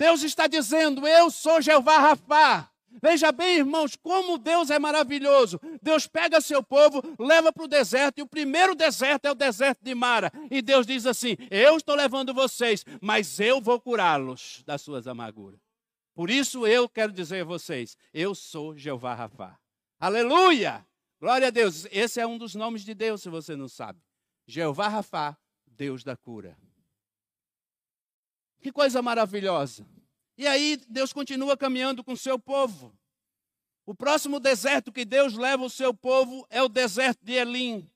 Deus 0.00 0.22
está 0.22 0.46
dizendo: 0.46 1.06
Eu 1.06 1.30
sou 1.30 1.60
Jeová 1.60 1.98
Rafá. 1.98 2.70
Veja 3.02 3.30
bem, 3.30 3.58
irmãos, 3.58 3.96
como 3.96 4.38
Deus 4.38 4.70
é 4.70 4.78
maravilhoso. 4.78 5.60
Deus 5.82 6.06
pega 6.06 6.40
seu 6.40 6.62
povo, 6.62 7.02
leva 7.18 7.52
para 7.52 7.64
o 7.64 7.68
deserto, 7.68 8.18
e 8.18 8.22
o 8.22 8.26
primeiro 8.26 8.74
deserto 8.74 9.26
é 9.26 9.30
o 9.30 9.34
deserto 9.34 9.80
de 9.82 9.94
Mara. 9.94 10.32
E 10.50 10.62
Deus 10.62 10.86
diz 10.86 11.04
assim: 11.04 11.36
Eu 11.50 11.76
estou 11.76 11.94
levando 11.94 12.32
vocês, 12.32 12.82
mas 12.98 13.38
eu 13.38 13.60
vou 13.60 13.78
curá-los 13.78 14.62
das 14.64 14.80
suas 14.80 15.06
amarguras. 15.06 15.60
Por 16.14 16.30
isso 16.30 16.66
eu 16.66 16.88
quero 16.88 17.12
dizer 17.12 17.42
a 17.42 17.44
vocês: 17.44 17.94
Eu 18.14 18.34
sou 18.34 18.74
Jeová 18.78 19.14
Rafá. 19.14 19.58
Aleluia! 20.00 20.82
Glória 21.20 21.48
a 21.48 21.50
Deus. 21.50 21.86
Esse 21.92 22.18
é 22.18 22.26
um 22.26 22.38
dos 22.38 22.54
nomes 22.54 22.86
de 22.86 22.94
Deus, 22.94 23.20
se 23.20 23.28
você 23.28 23.54
não 23.54 23.68
sabe. 23.68 24.00
Jeová 24.46 24.88
Rafá, 24.88 25.36
Deus 25.66 26.02
da 26.02 26.16
cura. 26.16 26.56
Que 28.60 28.70
coisa 28.70 29.00
maravilhosa. 29.00 29.86
E 30.36 30.46
aí 30.46 30.80
Deus 30.88 31.12
continua 31.12 31.56
caminhando 31.56 32.04
com 32.04 32.12
o 32.12 32.16
seu 32.16 32.38
povo. 32.38 32.92
O 33.86 33.94
próximo 33.94 34.38
deserto 34.38 34.92
que 34.92 35.04
Deus 35.04 35.34
leva 35.34 35.64
o 35.64 35.70
seu 35.70 35.92
povo 35.92 36.46
é 36.48 36.62
o 36.62 36.68
deserto 36.68 37.24
de 37.24 37.32
Elim. 37.32 37.90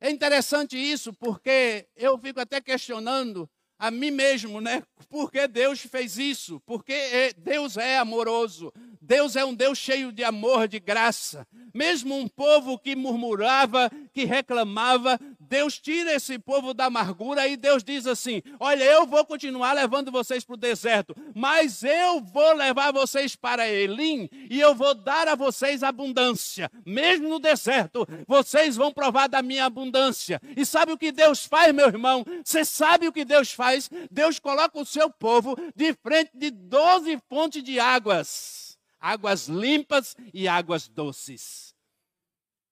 É 0.00 0.10
interessante 0.10 0.76
isso, 0.76 1.12
porque 1.12 1.86
eu 1.96 2.18
fico 2.18 2.40
até 2.40 2.60
questionando 2.60 3.48
a 3.78 3.90
mim 3.90 4.10
mesmo, 4.10 4.60
né? 4.60 4.82
Por 5.08 5.30
que 5.30 5.46
Deus 5.46 5.80
fez 5.80 6.16
isso? 6.18 6.60
Porque 6.60 6.92
é, 6.92 7.32
Deus 7.32 7.76
é 7.76 7.98
amoroso. 7.98 8.72
Deus 9.00 9.36
é 9.36 9.44
um 9.44 9.54
Deus 9.54 9.78
cheio 9.78 10.10
de 10.10 10.24
amor, 10.24 10.66
de 10.66 10.80
graça. 10.80 11.46
Mesmo 11.74 12.16
um 12.16 12.26
povo 12.26 12.78
que 12.78 12.96
murmurava, 12.96 13.90
que 14.12 14.24
reclamava, 14.24 15.18
Deus 15.48 15.78
tira 15.78 16.12
esse 16.14 16.38
povo 16.38 16.74
da 16.74 16.86
amargura 16.86 17.46
e 17.46 17.56
Deus 17.56 17.82
diz 17.82 18.06
assim: 18.06 18.42
Olha, 18.58 18.84
eu 18.84 19.06
vou 19.06 19.24
continuar 19.24 19.72
levando 19.72 20.10
vocês 20.10 20.44
para 20.44 20.54
o 20.54 20.58
deserto, 20.58 21.14
mas 21.34 21.82
eu 21.82 22.20
vou 22.20 22.54
levar 22.54 22.92
vocês 22.92 23.36
para 23.36 23.68
Elim 23.68 24.28
e 24.50 24.60
eu 24.60 24.74
vou 24.74 24.94
dar 24.94 25.28
a 25.28 25.34
vocês 25.34 25.82
abundância. 25.82 26.70
Mesmo 26.84 27.28
no 27.28 27.38
deserto, 27.38 28.06
vocês 28.26 28.76
vão 28.76 28.92
provar 28.92 29.28
da 29.28 29.42
minha 29.42 29.64
abundância. 29.64 30.40
E 30.56 30.64
sabe 30.64 30.92
o 30.92 30.98
que 30.98 31.12
Deus 31.12 31.44
faz, 31.44 31.74
meu 31.74 31.86
irmão? 31.86 32.24
Você 32.44 32.64
sabe 32.64 33.06
o 33.06 33.12
que 33.12 33.24
Deus 33.24 33.52
faz? 33.52 33.90
Deus 34.10 34.38
coloca 34.38 34.78
o 34.78 34.86
seu 34.86 35.10
povo 35.10 35.56
de 35.74 35.92
frente 35.94 36.30
de 36.34 36.50
doze 36.50 37.18
fontes 37.28 37.62
de 37.62 37.78
águas 37.78 38.64
águas 39.04 39.48
limpas 39.48 40.16
e 40.32 40.48
águas 40.48 40.88
doces. 40.88 41.73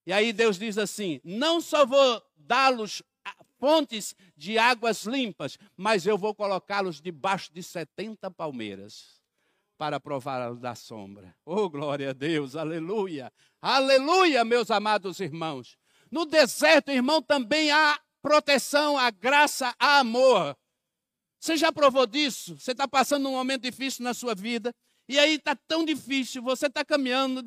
E 0.06 0.12
aí 0.12 0.32
Deus 0.32 0.58
diz 0.58 0.78
assim: 0.78 1.20
não 1.24 1.60
só 1.60 1.86
vou 1.86 2.22
dá-los 2.36 3.02
fontes 3.58 4.16
de 4.36 4.58
águas 4.58 5.04
limpas, 5.04 5.56
mas 5.76 6.04
eu 6.04 6.18
vou 6.18 6.34
colocá-los 6.34 7.00
debaixo 7.00 7.52
de 7.52 7.62
70 7.62 8.28
palmeiras 8.32 9.20
para 9.78 10.00
provar 10.00 10.54
da 10.56 10.74
sombra. 10.74 11.34
Oh, 11.44 11.68
glória 11.70 12.10
a 12.10 12.12
Deus, 12.12 12.56
aleluia, 12.56 13.32
aleluia, 13.60 14.44
meus 14.44 14.70
amados 14.70 15.20
irmãos. 15.20 15.78
No 16.10 16.26
deserto, 16.26 16.90
irmão, 16.90 17.22
também 17.22 17.70
há 17.70 18.00
proteção, 18.20 18.98
há 18.98 19.10
graça, 19.10 19.74
há 19.78 20.00
amor. 20.00 20.56
Você 21.38 21.56
já 21.56 21.72
provou 21.72 22.06
disso? 22.06 22.58
Você 22.58 22.72
está 22.72 22.86
passando 22.86 23.28
um 23.28 23.32
momento 23.32 23.62
difícil 23.62 24.04
na 24.04 24.14
sua 24.14 24.34
vida, 24.34 24.74
e 25.08 25.18
aí 25.18 25.34
está 25.34 25.56
tão 25.56 25.84
difícil, 25.84 26.42
você 26.42 26.66
está 26.66 26.84
caminhando 26.84 27.42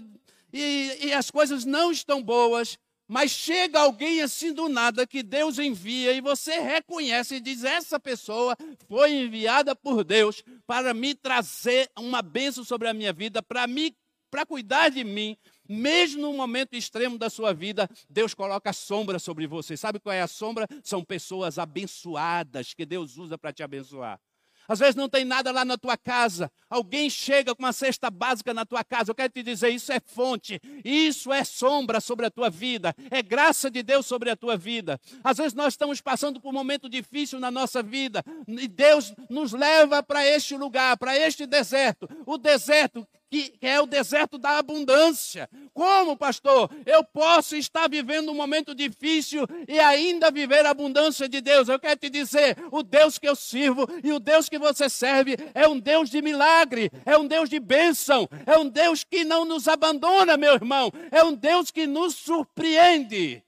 e, 0.58 1.08
e 1.08 1.14
as 1.14 1.30
coisas 1.30 1.66
não 1.66 1.92
estão 1.92 2.24
boas, 2.24 2.78
mas 3.08 3.32
chega 3.32 3.80
alguém 3.80 4.22
assim 4.22 4.54
do 4.54 4.70
nada 4.70 5.06
que 5.06 5.22
Deus 5.22 5.60
envia 5.60 6.14
e 6.14 6.22
você 6.22 6.60
reconhece 6.60 7.36
e 7.36 7.40
diz: 7.42 7.64
essa 7.64 8.00
pessoa 8.00 8.56
foi 8.88 9.14
enviada 9.14 9.76
por 9.76 10.04
Deus 10.04 10.42
para 10.66 10.94
me 10.94 11.14
trazer 11.14 11.92
uma 12.00 12.22
bênção 12.22 12.64
sobre 12.64 12.88
a 12.88 12.94
minha 12.94 13.12
vida, 13.12 13.44
para 13.44 13.68
me 13.68 13.94
para 14.32 14.46
cuidar 14.46 14.90
de 14.90 15.04
mim, 15.04 15.38
mesmo 15.68 16.22
no 16.22 16.34
momento 16.34 16.74
extremo 16.76 17.18
da 17.18 17.30
sua 17.30 17.54
vida, 17.54 17.90
Deus 18.10 18.34
coloca 18.34 18.74
sombra 18.74 19.18
sobre 19.18 19.48
você. 19.48 19.78
Sabe 19.78 19.98
qual 19.98 20.12
é 20.12 20.22
a 20.22 20.28
sombra? 20.28 20.68
São 20.84 21.02
pessoas 21.02 21.58
abençoadas 21.58 22.74
que 22.74 22.86
Deus 22.86 23.18
usa 23.18 23.38
para 23.38 23.54
te 23.54 23.64
abençoar. 23.64 24.20
Às 24.68 24.80
vezes 24.80 24.96
não 24.96 25.08
tem 25.08 25.24
nada 25.24 25.52
lá 25.52 25.64
na 25.64 25.78
tua 25.78 25.98
casa. 25.98 26.52
Alguém 26.70 27.10
chega 27.10 27.56
com 27.56 27.64
uma 27.64 27.74
cesta 27.74 28.10
básica 28.10 28.54
na 28.54 28.66
tua 28.66 28.84
casa. 28.84 29.12
Eu 29.12 29.16
quero 29.16 29.32
te 29.32 29.44
dizer, 29.44 29.70
isso 29.70 29.92
é 29.92 30.00
fonte, 30.00 30.60
isso 30.84 31.32
é 31.32 31.44
sombra 31.44 32.00
sobre 32.00 32.26
a 32.26 32.32
tua 32.32 32.50
vida, 32.50 32.96
é 33.12 33.22
graça 33.22 33.70
de 33.70 33.84
Deus 33.84 34.06
sobre 34.06 34.30
a 34.30 34.36
tua 34.36 34.58
vida. 34.58 35.00
Às 35.24 35.38
vezes 35.38 35.54
nós 35.54 35.74
estamos 35.74 36.02
passando 36.02 36.40
por 36.42 36.50
um 36.50 36.54
momento 36.54 36.90
difícil 36.90 37.40
na 37.40 37.52
nossa 37.52 37.84
vida 37.84 38.24
e 38.48 38.68
Deus 38.68 39.14
nos 39.30 39.54
leva 39.54 40.02
para 40.02 40.26
este 40.26 40.58
lugar, 40.58 40.98
para 40.98 41.18
este 41.18 41.46
deserto. 41.46 42.10
O 42.26 42.38
deserto 42.38 43.08
que 43.44 43.68
é 43.68 43.80
o 43.80 43.86
deserto 43.86 44.38
da 44.38 44.58
abundância. 44.58 45.50
Como, 45.74 46.16
pastor? 46.16 46.70
Eu 46.86 47.04
posso 47.04 47.56
estar 47.56 47.90
vivendo 47.90 48.32
um 48.32 48.36
momento 48.36 48.74
difícil 48.74 49.46
e 49.68 49.80
ainda 49.80 50.32
viver 50.32 50.66
a 50.66 50.72
abundância 50.72 51.28
de 51.28 51.42
Deus. 51.42 51.68
Eu 51.68 51.80
quero 51.80 52.00
te 52.00 52.10
dizer: 52.10 52.58
o 52.72 52.82
Deus 52.82 53.18
que 53.18 53.28
eu 53.28 53.36
sirvo 53.36 53.88
e 54.04 54.12
o 54.12 54.20
Deus 54.20 54.50
que 54.50 54.58
você 54.58 54.90
serve 54.90 55.38
é 55.54 55.68
um 55.68 55.80
Deus 55.80 56.10
de 56.10 56.22
milagre, 56.22 56.92
é 57.06 57.18
um 57.18 57.28
Deus 57.28 57.50
de 57.50 57.60
bênção, 57.60 58.28
é 58.46 58.58
um 58.58 58.68
Deus 58.70 59.04
que 59.04 59.24
não 59.24 59.46
nos 59.46 59.68
abandona, 59.68 60.38
meu 60.38 60.54
irmão, 60.54 60.92
é 61.12 61.24
um 61.24 61.34
Deus 61.34 61.72
que 61.72 61.86
nos 61.86 62.16
surpreende. 62.16 63.44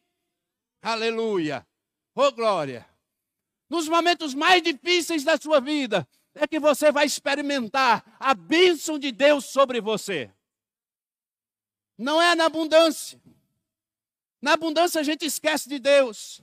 Aleluia! 0.81 1.65
Oh, 2.15 2.31
glória! 2.31 2.85
Nos 3.69 3.89
momentos 3.89 4.33
mais 4.33 4.61
difíceis 4.61 5.23
da 5.23 5.37
sua 5.37 5.59
vida, 5.59 6.07
é 6.39 6.47
que 6.47 6.59
você 6.59 6.91
vai 6.91 7.05
experimentar 7.05 8.03
a 8.19 8.33
bênção 8.33 8.97
de 8.97 9.11
Deus 9.11 9.45
sobre 9.45 9.81
você. 9.81 10.31
Não 11.97 12.21
é 12.21 12.35
na 12.35 12.45
abundância. 12.45 13.19
Na 14.41 14.53
abundância 14.53 15.01
a 15.01 15.03
gente 15.03 15.25
esquece 15.25 15.67
de 15.67 15.79
Deus. 15.79 16.41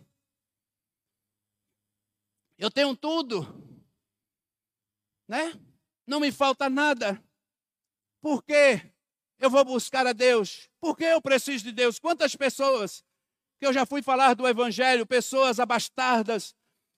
Eu 2.58 2.70
tenho 2.70 2.96
tudo, 2.96 3.46
né? 5.28 5.52
Não 6.06 6.20
me 6.20 6.32
falta 6.32 6.68
nada. 6.68 7.22
Por 8.20 8.42
quê? 8.42 8.92
Eu 9.38 9.50
vou 9.50 9.64
buscar 9.64 10.06
a 10.06 10.12
Deus. 10.12 10.68
Por 10.80 10.96
que 10.96 11.04
eu 11.04 11.20
preciso 11.20 11.64
de 11.64 11.72
Deus? 11.72 11.98
Quantas 11.98 12.34
pessoas 12.34 13.04
que 13.58 13.66
eu 13.66 13.72
já 13.72 13.86
fui 13.86 14.02
falar 14.02 14.34
do 14.34 14.46
Evangelho, 14.46 15.06
pessoas 15.06 15.60
abastardas, 15.60 16.54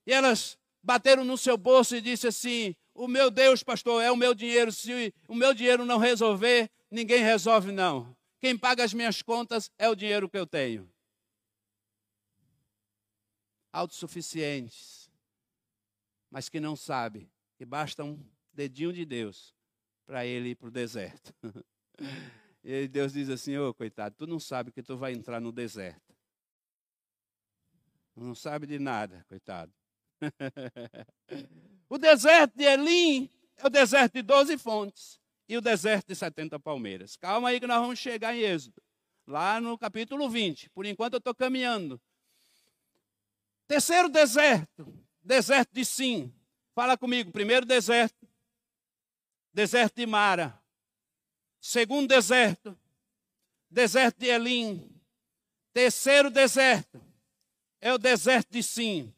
e 0.07 0.13
elas 0.13 0.59
bateram 0.83 1.25
no 1.25 1.37
seu 1.37 1.57
bolso 1.57 1.97
e 1.97 2.01
disse 2.01 2.29
assim: 2.29 2.75
o 2.97 3.07
meu 3.07 3.31
Deus, 3.31 3.63
pastor, 3.63 4.03
é 4.03 4.11
o 4.11 4.17
meu 4.17 4.35
dinheiro. 4.35 4.73
Se 4.73 5.15
o 5.29 5.35
meu 5.35 5.55
dinheiro 5.55 5.85
não 5.85 5.99
resolver, 5.99 6.71
ninguém 6.91 7.23
resolve, 7.23 7.71
não. 7.73 8.17
Quem 8.41 8.57
paga 8.57 8.85
as 8.85 8.93
minhas 8.93 9.23
contas 9.23 9.71
é 9.79 9.89
o 9.89 9.95
dinheiro 9.95 10.29
que 10.29 10.39
eu 10.39 10.47
tenho. 10.47 10.91
Autossuficientes, 13.73 15.11
mas 16.31 16.49
que 16.49 16.59
não 16.59 16.75
sabe 16.75 17.31
que 17.57 17.65
basta 17.65 18.03
um 18.03 18.19
dedinho 18.53 18.93
de 18.93 19.05
Deus 19.05 19.55
para 20.07 20.25
ele 20.25 20.51
ir 20.51 20.55
para 20.55 20.69
o 20.69 20.71
deserto. 20.71 21.35
E 22.69 22.89
Deus 22.89 23.13
diz 23.13 23.29
assim: 23.29 23.57
Ô 23.57 23.69
oh, 23.69 23.75
coitado, 23.75 24.17
tu 24.17 24.27
não 24.27 24.41
sabe 24.41 24.73
que 24.73 24.83
tu 24.83 24.97
vai 24.97 25.13
entrar 25.13 25.41
no 25.41 25.53
deserto. 25.53 26.13
Não 28.17 28.35
sabe 28.35 28.67
de 28.67 28.77
nada, 28.81 29.25
coitado. 29.29 29.73
O 31.89 31.99
deserto 31.99 32.57
de 32.57 32.65
Elim 32.65 33.31
é 33.57 33.67
o 33.67 33.71
deserto 33.71 34.15
de 34.15 34.23
12 34.23 34.59
fontes 34.59 35.21
e 35.49 35.57
o 35.57 35.61
deserto 35.61 36.09
de 36.09 36.17
70 36.17 36.59
palmeiras. 36.59 37.17
Calma 37.17 37.49
aí 37.49 37.61
que 37.61 37.67
nós 37.67 37.81
vamos 37.81 37.99
chegar 37.99 38.35
em 38.35 38.41
Êxodo, 38.41 38.83
lá 39.27 39.61
no 39.61 39.79
capítulo 39.79 40.29
20. 40.29 40.69
Por 40.71 40.85
enquanto 40.85 41.15
eu 41.15 41.19
estou 41.19 41.35
caminhando. 41.35 42.01
Terceiro 43.69 44.09
deserto, 44.09 44.93
deserto 45.23 45.73
de 45.73 45.85
Sim. 45.85 46.33
Fala 46.75 46.97
comigo, 46.97 47.33
primeiro 47.33 47.65
deserto, 47.65 48.29
deserto 49.53 49.97
de 49.97 50.07
Mara. 50.07 50.61
Segundo 51.61 52.09
deserto, 52.09 52.79
deserto 53.71 54.19
de 54.19 54.27
Elim. 54.27 54.93
Terceiro 55.73 56.31
deserto, 56.31 57.05
é 57.81 57.93
o 57.93 57.99
deserto 57.99 58.51
de 58.51 58.63
Sim. 58.63 59.13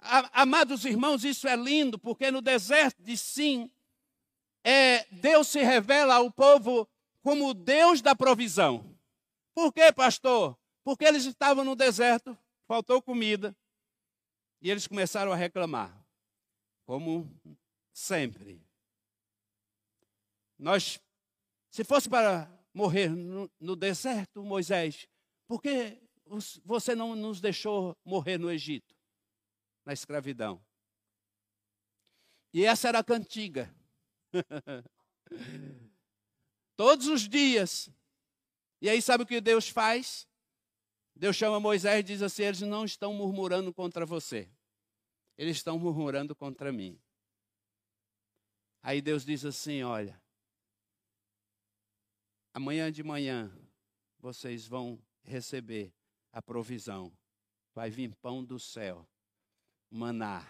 Amados 0.00 0.84
irmãos, 0.84 1.24
isso 1.24 1.48
é 1.48 1.56
lindo, 1.56 1.98
porque 1.98 2.30
no 2.30 2.40
deserto 2.40 3.02
de 3.02 3.16
Sim, 3.16 3.70
é, 4.62 5.04
Deus 5.06 5.48
se 5.48 5.60
revela 5.62 6.14
ao 6.14 6.30
povo 6.30 6.88
como 7.22 7.48
o 7.48 7.54
Deus 7.54 8.00
da 8.00 8.14
provisão. 8.14 8.96
Por 9.54 9.72
quê, 9.72 9.92
pastor? 9.92 10.56
Porque 10.84 11.04
eles 11.04 11.24
estavam 11.24 11.64
no 11.64 11.74
deserto, 11.74 12.36
faltou 12.66 13.02
comida, 13.02 13.56
e 14.60 14.70
eles 14.70 14.86
começaram 14.86 15.32
a 15.32 15.36
reclamar, 15.36 15.94
como 16.86 17.30
sempre. 17.92 18.62
Nós, 20.58 21.00
se 21.70 21.84
fosse 21.84 22.08
para 22.08 22.50
morrer 22.72 23.10
no, 23.10 23.50
no 23.60 23.76
deserto, 23.76 24.42
Moisés, 24.42 25.08
por 25.46 25.62
que 25.62 25.98
você 26.64 26.94
não 26.94 27.14
nos 27.14 27.40
deixou 27.40 27.96
morrer 28.04 28.38
no 28.38 28.50
Egito? 28.50 28.97
Na 29.88 29.94
escravidão. 29.94 30.62
E 32.52 32.62
essa 32.62 32.88
era 32.88 32.98
a 32.98 33.04
cantiga. 33.04 33.74
Todos 36.76 37.06
os 37.06 37.26
dias. 37.26 37.88
E 38.82 38.90
aí, 38.90 39.00
sabe 39.00 39.24
o 39.24 39.26
que 39.26 39.40
Deus 39.40 39.66
faz? 39.66 40.28
Deus 41.16 41.36
chama 41.36 41.58
Moisés 41.58 42.00
e 42.00 42.02
diz 42.02 42.20
assim: 42.20 42.42
eles 42.42 42.60
não 42.60 42.84
estão 42.84 43.14
murmurando 43.14 43.72
contra 43.72 44.04
você, 44.04 44.52
eles 45.38 45.56
estão 45.56 45.78
murmurando 45.78 46.36
contra 46.36 46.70
mim. 46.70 47.00
Aí 48.82 49.00
Deus 49.00 49.24
diz 49.24 49.42
assim: 49.42 49.82
olha, 49.82 50.20
amanhã 52.52 52.92
de 52.92 53.02
manhã 53.02 53.50
vocês 54.18 54.66
vão 54.66 55.02
receber 55.22 55.94
a 56.30 56.42
provisão, 56.42 57.10
vai 57.74 57.88
vir 57.88 58.14
pão 58.16 58.44
do 58.44 58.60
céu 58.60 59.08
maná. 59.90 60.46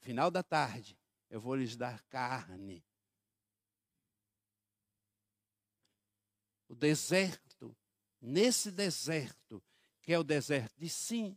Final 0.00 0.30
da 0.30 0.42
tarde, 0.42 0.98
eu 1.28 1.40
vou 1.40 1.54
lhes 1.54 1.76
dar 1.76 2.02
carne. 2.04 2.84
O 6.68 6.74
deserto, 6.74 7.76
nesse 8.20 8.70
deserto, 8.70 9.62
que 10.02 10.12
é 10.12 10.18
o 10.18 10.24
deserto 10.24 10.74
de 10.76 10.88
sim, 10.88 11.36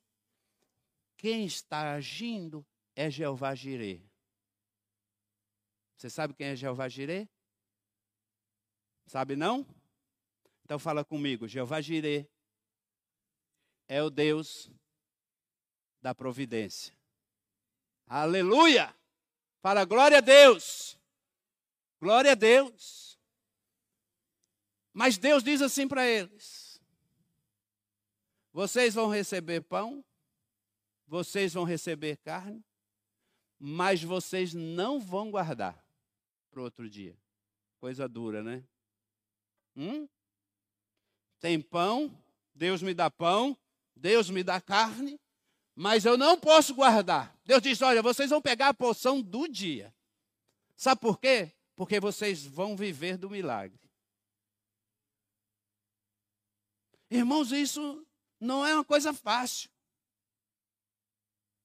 quem 1.18 1.46
está 1.46 1.94
agindo 1.94 2.66
é 2.96 3.10
Jeová 3.10 3.54
Jireh. 3.54 4.04
Você 5.98 6.10
sabe 6.10 6.34
quem 6.34 6.48
é 6.48 6.56
Jeová 6.56 6.88
Jireh? 6.88 7.28
Sabe 9.06 9.36
não? 9.36 9.66
Então 10.64 10.80
fala 10.80 11.04
comigo, 11.04 11.48
Jeová 11.48 11.82
Jireh 11.82 12.30
é 13.88 14.02
o 14.04 14.10
Deus 14.10 14.72
da 16.02 16.14
providência. 16.14 16.94
Aleluia! 18.08 18.96
Para 19.62 19.86
glória 19.86 20.20
a 20.20 20.22
Deus. 20.22 20.98
Glória 22.00 22.32
a 22.32 22.36
Deus. 22.36 23.20
Mas 24.94 25.18
Deus 25.18 25.44
diz 25.44 25.62
assim 25.62 25.88
para 25.88 26.08
eles: 26.08 26.82
Vocês 28.52 28.94
vão 28.96 29.10
receber 29.10 29.62
pão, 29.62 30.04
vocês 31.08 31.54
vão 31.54 31.64
receber 31.64 32.18
carne, 32.18 32.64
mas 33.58 34.02
vocês 34.02 34.54
não 34.54 35.00
vão 35.00 35.30
guardar 35.30 35.84
para 36.50 36.62
outro 36.62 36.90
dia. 36.90 37.18
Coisa 37.80 38.08
dura, 38.08 38.44
né? 38.44 38.64
Hum? 39.76 40.08
Tem 41.40 41.62
pão, 41.62 42.18
Deus 42.54 42.82
me 42.82 42.94
dá 42.94 43.10
pão, 43.10 43.58
Deus 43.96 44.30
me 44.30 44.44
dá 44.44 44.60
carne, 44.60 45.20
mas 45.80 46.04
eu 46.04 46.18
não 46.18 46.38
posso 46.38 46.76
guardar. 46.76 47.34
Deus 47.46 47.62
diz: 47.62 47.82
olha, 47.82 48.02
vocês 48.02 48.30
vão 48.30 48.42
pegar 48.42 48.68
a 48.68 48.74
porção 48.74 49.22
do 49.22 49.48
dia. 49.48 49.96
Sabe 50.76 51.00
por 51.00 51.18
quê? 51.18 51.54
Porque 51.74 52.02
vocês 52.02 52.46
vão 52.46 52.76
viver 52.76 53.18
do 53.18 53.30
milagre. 53.30 53.80
Irmãos, 57.10 57.54
isso 57.54 58.06
não 58.42 58.68
é 58.68 58.74
uma 58.76 58.84
coisa 58.84 59.14
fácil. 59.14 59.70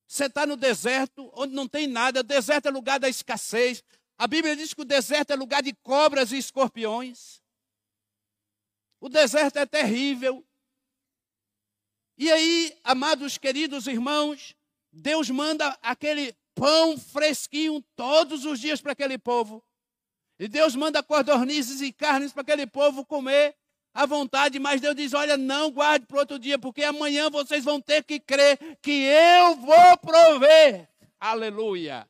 Você 0.07 0.27
está 0.27 0.47
no 0.47 0.57
deserto, 0.57 1.29
onde 1.35 1.53
não 1.53 1.67
tem 1.67 1.89
nada, 1.89 2.21
o 2.21 2.23
deserto 2.23 2.69
é 2.69 2.71
lugar 2.71 3.01
da 3.01 3.09
escassez. 3.09 3.83
A 4.17 4.29
Bíblia 4.29 4.55
diz 4.55 4.73
que 4.73 4.83
o 4.83 4.85
deserto 4.85 5.33
é 5.33 5.35
lugar 5.35 5.61
de 5.61 5.75
cobras 5.75 6.31
e 6.31 6.39
escorpiões. 6.39 7.43
O 9.01 9.09
deserto 9.09 9.57
é 9.57 9.67
terrível. 9.67 10.47
E 12.17 12.31
aí, 12.31 12.77
amados 12.85 13.39
queridos 13.39 13.87
irmãos, 13.87 14.55
Deus 14.93 15.29
manda 15.31 15.77
aquele 15.83 16.35
pão 16.55 16.97
fresquinho 16.97 17.83
todos 17.97 18.45
os 18.45 18.61
dias 18.61 18.81
para 18.81 18.93
aquele 18.93 19.19
povo. 19.19 19.65
E 20.39 20.49
Deus 20.49 20.77
manda 20.77 21.03
codornizes 21.03 21.81
e 21.81 21.93
carnes 21.93 22.33
para 22.33 22.43
aquele 22.43 22.67
povo 22.67 23.05
comer 23.05 23.57
à 23.93 24.07
vontade, 24.07 24.59
mas 24.59 24.81
Deus 24.81 24.95
diz: 24.95 25.15
olha, 25.15 25.37
não 25.37 25.71
guarde 25.71 26.07
para 26.07 26.21
outro 26.21 26.39
dia, 26.39 26.59
porque 26.59 26.83
amanhã 26.83 27.31
vocês 27.31 27.65
vão 27.65 27.81
ter 27.81 28.03
que 28.05 28.19
crer 28.21 28.59
que 28.81 28.91
eu 28.91 29.57
vou 29.57 29.99
prover. 29.99 30.89
Aleluia. 31.19 32.09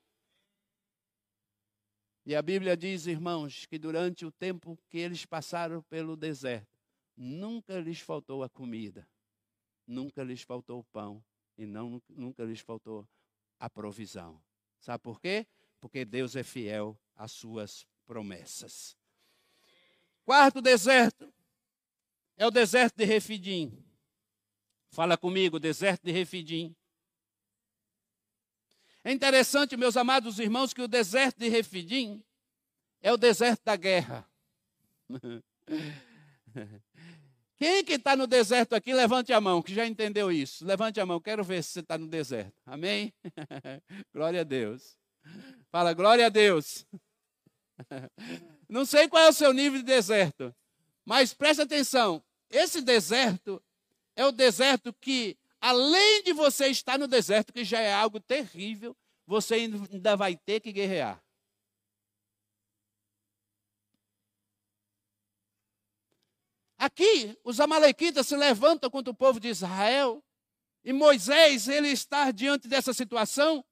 E 2.26 2.34
a 2.34 2.40
Bíblia 2.40 2.74
diz, 2.74 3.06
irmãos, 3.06 3.66
que 3.66 3.78
durante 3.78 4.24
o 4.24 4.32
tempo 4.32 4.78
que 4.88 4.96
eles 4.96 5.26
passaram 5.26 5.82
pelo 5.82 6.16
deserto, 6.16 6.80
nunca 7.14 7.78
lhes 7.78 8.00
faltou 8.00 8.42
a 8.42 8.48
comida, 8.48 9.06
nunca 9.86 10.22
lhes 10.22 10.42
faltou 10.42 10.80
o 10.80 10.84
pão 10.84 11.24
e 11.56 11.66
não, 11.66 12.02
nunca 12.08 12.44
lhes 12.44 12.60
faltou 12.60 13.08
a 13.58 13.68
provisão. 13.70 14.42
Sabe 14.80 15.02
por 15.02 15.20
quê? 15.20 15.46
Porque 15.80 16.04
Deus 16.04 16.36
é 16.36 16.42
fiel 16.42 16.98
às 17.14 17.32
suas 17.32 17.86
promessas. 18.06 18.96
Quarto 20.24 20.60
deserto, 20.60 21.32
é 22.36 22.46
o 22.46 22.50
deserto 22.50 22.96
de 22.96 23.04
Refidim. 23.04 23.84
Fala 24.90 25.16
comigo, 25.16 25.58
deserto 25.60 26.02
de 26.04 26.12
Refidim. 26.12 26.74
É 29.02 29.12
interessante, 29.12 29.76
meus 29.76 29.96
amados 29.96 30.38
irmãos, 30.38 30.72
que 30.72 30.80
o 30.80 30.88
deserto 30.88 31.38
de 31.38 31.48
Refidim 31.48 32.24
é 33.02 33.12
o 33.12 33.16
deserto 33.16 33.62
da 33.64 33.76
guerra. 33.76 34.26
Quem 37.56 37.84
que 37.84 37.94
está 37.94 38.16
no 38.16 38.26
deserto 38.26 38.74
aqui, 38.74 38.92
levante 38.92 39.32
a 39.32 39.40
mão, 39.40 39.62
que 39.62 39.74
já 39.74 39.86
entendeu 39.86 40.30
isso. 40.30 40.64
Levante 40.64 41.00
a 41.00 41.06
mão, 41.06 41.20
quero 41.20 41.44
ver 41.44 41.62
se 41.62 41.70
você 41.70 41.80
está 41.80 41.96
no 41.96 42.08
deserto. 42.08 42.54
Amém? 42.66 43.12
glória 44.12 44.40
a 44.40 44.44
Deus. 44.44 44.96
Fala, 45.70 45.92
glória 45.92 46.26
a 46.26 46.28
Deus. 46.28 46.84
Não 48.68 48.84
sei 48.84 49.08
qual 49.08 49.24
é 49.24 49.28
o 49.28 49.32
seu 49.32 49.52
nível 49.52 49.78
de 49.78 49.84
deserto. 49.84 50.54
Mas 51.04 51.32
preste 51.32 51.62
atenção, 51.62 52.22
esse 52.50 52.80
deserto 52.80 53.62
é 54.16 54.26
o 54.26 54.32
deserto 54.32 54.92
que, 54.92 55.36
além 55.60 56.22
de 56.22 56.32
você 56.32 56.68
estar 56.68 56.98
no 56.98 57.06
deserto, 57.06 57.52
que 57.52 57.64
já 57.64 57.80
é 57.80 57.92
algo 57.92 58.20
terrível, 58.20 58.96
você 59.26 59.54
ainda 59.54 60.16
vai 60.16 60.36
ter 60.36 60.60
que 60.60 60.72
guerrear. 60.72 61.23
Aqui, 66.84 67.34
os 67.42 67.60
amalequitas 67.60 68.26
se 68.26 68.36
levantam 68.36 68.90
contra 68.90 69.10
o 69.10 69.16
povo 69.16 69.40
de 69.40 69.48
Israel, 69.48 70.22
e 70.84 70.92
Moisés, 70.92 71.66
ele 71.66 71.88
está 71.88 72.30
diante 72.30 72.68
dessa 72.68 72.92
situação, 72.92 73.64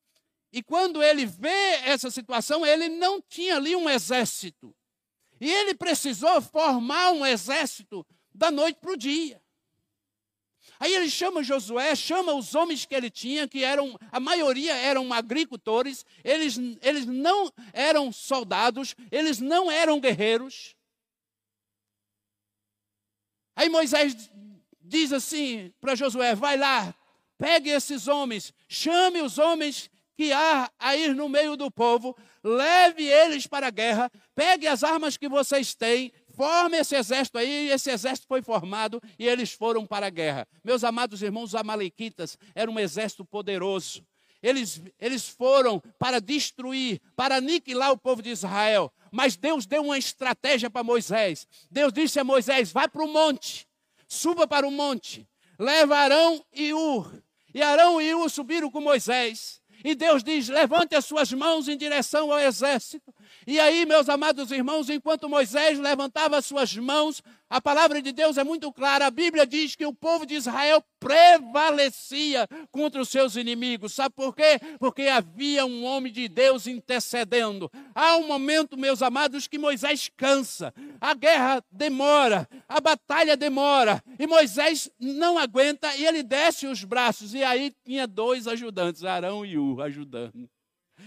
e 0.50 0.62
quando 0.62 1.02
ele 1.02 1.26
vê 1.26 1.74
essa 1.84 2.10
situação, 2.10 2.64
ele 2.64 2.88
não 2.88 3.20
tinha 3.20 3.56
ali 3.56 3.76
um 3.76 3.86
exército. 3.86 4.74
E 5.38 5.52
ele 5.52 5.74
precisou 5.74 6.40
formar 6.40 7.10
um 7.10 7.26
exército 7.26 8.06
da 8.34 8.50
noite 8.50 8.78
para 8.80 8.92
o 8.92 8.96
dia. 8.96 9.42
Aí 10.80 10.94
ele 10.94 11.10
chama 11.10 11.42
Josué, 11.42 11.94
chama 11.94 12.32
os 12.32 12.54
homens 12.54 12.86
que 12.86 12.94
ele 12.94 13.10
tinha, 13.10 13.46
que 13.46 13.62
eram, 13.62 13.94
a 14.10 14.18
maioria 14.18 14.74
eram 14.74 15.12
agricultores, 15.12 16.06
eles, 16.24 16.58
eles 16.80 17.04
não 17.04 17.52
eram 17.74 18.10
soldados, 18.10 18.96
eles 19.10 19.38
não 19.38 19.70
eram 19.70 20.00
guerreiros. 20.00 20.74
Aí 23.54 23.68
Moisés 23.68 24.30
diz 24.80 25.12
assim 25.12 25.72
para 25.80 25.94
Josué: 25.94 26.34
vai 26.34 26.56
lá, 26.56 26.94
pegue 27.38 27.70
esses 27.70 28.08
homens, 28.08 28.52
chame 28.68 29.20
os 29.20 29.38
homens 29.38 29.90
que 30.16 30.32
há 30.32 30.70
a 30.78 30.96
ir 30.96 31.14
no 31.14 31.28
meio 31.28 31.56
do 31.56 31.70
povo, 31.70 32.16
leve 32.44 33.04
eles 33.04 33.46
para 33.46 33.68
a 33.68 33.70
guerra, 33.70 34.10
pegue 34.34 34.66
as 34.66 34.84
armas 34.84 35.16
que 35.16 35.28
vocês 35.28 35.74
têm, 35.74 36.12
forme 36.36 36.76
esse 36.76 36.94
exército 36.94 37.38
aí, 37.38 37.70
esse 37.70 37.90
exército 37.90 38.26
foi 38.26 38.42
formado 38.42 39.00
e 39.18 39.26
eles 39.26 39.52
foram 39.52 39.86
para 39.86 40.06
a 40.06 40.10
guerra. 40.10 40.46
Meus 40.62 40.84
amados 40.84 41.22
irmãos, 41.22 41.50
os 41.50 41.54
amalequitas 41.54 42.38
eram 42.54 42.74
um 42.74 42.78
exército 42.78 43.24
poderoso. 43.24 44.04
Eles, 44.42 44.82
eles 44.98 45.28
foram 45.28 45.80
para 45.98 46.20
destruir, 46.20 47.00
para 47.14 47.36
aniquilar 47.36 47.92
o 47.92 47.98
povo 47.98 48.20
de 48.20 48.30
Israel. 48.30 48.92
Mas 49.10 49.36
Deus 49.36 49.66
deu 49.66 49.82
uma 49.82 49.98
estratégia 49.98 50.68
para 50.68 50.82
Moisés. 50.82 51.46
Deus 51.70 51.92
disse 51.92 52.18
a 52.18 52.24
Moisés: 52.24 52.72
vai 52.72 52.88
para 52.88 53.04
o 53.04 53.08
monte, 53.08 53.68
suba 54.08 54.46
para 54.46 54.66
o 54.66 54.70
monte, 54.70 55.28
leva 55.58 55.96
Arão 55.96 56.44
e 56.52 56.72
Ur. 56.72 57.22
E 57.54 57.62
Arão 57.62 58.00
e 58.00 58.14
Ur 58.14 58.28
subiram 58.30 58.70
com 58.70 58.80
Moisés. 58.80 59.60
E 59.84 59.94
Deus 59.94 60.22
diz: 60.22 60.48
levante 60.48 60.94
as 60.94 61.04
suas 61.04 61.32
mãos 61.32 61.68
em 61.68 61.76
direção 61.76 62.32
ao 62.32 62.38
exército. 62.38 63.14
E 63.46 63.58
aí, 63.58 63.84
meus 63.86 64.08
amados 64.08 64.50
irmãos, 64.50 64.88
enquanto 64.88 65.28
Moisés 65.28 65.78
levantava 65.78 66.36
as 66.38 66.46
suas 66.46 66.76
mãos, 66.76 67.22
a 67.52 67.60
palavra 67.60 68.00
de 68.00 68.12
Deus 68.12 68.38
é 68.38 68.44
muito 68.44 68.72
clara. 68.72 69.06
A 69.06 69.10
Bíblia 69.10 69.46
diz 69.46 69.76
que 69.76 69.84
o 69.84 69.92
povo 69.92 70.24
de 70.24 70.34
Israel 70.34 70.82
prevalecia 70.98 72.48
contra 72.70 73.02
os 73.02 73.10
seus 73.10 73.36
inimigos. 73.36 73.92
Sabe 73.92 74.14
por 74.14 74.34
quê? 74.34 74.58
Porque 74.78 75.02
havia 75.02 75.66
um 75.66 75.84
homem 75.84 76.10
de 76.10 76.28
Deus 76.28 76.66
intercedendo. 76.66 77.70
Há 77.94 78.16
um 78.16 78.26
momento, 78.26 78.78
meus 78.78 79.02
amados, 79.02 79.46
que 79.46 79.58
Moisés 79.58 80.10
cansa. 80.16 80.72
A 80.98 81.12
guerra 81.12 81.62
demora, 81.70 82.48
a 82.66 82.80
batalha 82.80 83.36
demora. 83.36 84.02
E 84.18 84.26
Moisés 84.26 84.90
não 84.98 85.36
aguenta 85.36 85.94
e 85.96 86.06
ele 86.06 86.22
desce 86.22 86.66
os 86.66 86.84
braços. 86.84 87.34
E 87.34 87.44
aí 87.44 87.74
tinha 87.84 88.06
dois 88.06 88.48
ajudantes, 88.48 89.04
Arão 89.04 89.44
e 89.44 89.58
Ur, 89.58 89.82
ajudando. 89.82 90.48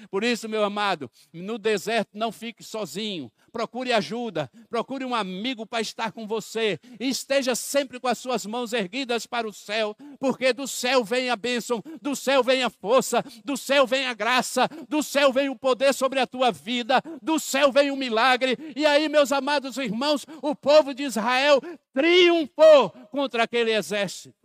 Por 0.10 0.24
isso, 0.24 0.50
meu 0.50 0.64
amado, 0.64 1.10
no 1.34 1.58
deserto 1.58 2.10
não 2.14 2.32
fique 2.32 2.64
sozinho. 2.64 3.32
Procure 3.52 3.94
ajuda, 3.94 4.52
procure 4.70 5.06
um 5.06 5.16
amigo 5.16 5.66
para 5.66 5.82
estar 5.82 6.12
com 6.12 6.28
você. 6.28 6.80
E 7.00 7.08
esteja 7.08 7.56
sempre 7.56 8.00
com 8.00 8.08
as 8.08 8.18
suas 8.18 8.46
mãos 8.46 8.74
erguidas 8.74 9.26
para 9.26 9.48
o 9.48 9.54
céu, 9.54 9.96
porque 10.20 10.54
do 10.54 10.68
céu 10.68 11.04
vem 11.04 11.30
a 11.30 11.36
bênção, 11.36 11.84
do 12.02 12.16
céu 12.16 12.44
vem 12.44 12.64
a 12.64 12.70
força, 12.70 13.24
do 13.44 13.56
céu 13.56 13.88
vem 13.88 14.08
a 14.08 14.14
graça, 14.14 14.68
do 14.90 15.02
céu 15.02 15.32
vem 15.32 15.50
o 15.50 15.56
poder 15.56 15.94
sobre 15.94 16.20
a 16.20 16.28
tua 16.28 16.52
vida, 16.52 17.02
do 17.22 17.40
céu 17.40 17.72
vem 17.72 17.92
o 17.92 17.96
milagre. 17.96 18.58
E 18.76 18.86
aí, 18.86 19.08
meus 19.08 19.32
amados 19.32 19.78
irmãos, 19.78 20.26
o 20.42 20.56
povo 20.56 20.94
de 20.94 21.04
Israel 21.04 21.62
triunfou 21.94 22.90
contra 23.12 23.44
aquele 23.44 23.72
exército. 23.72 24.36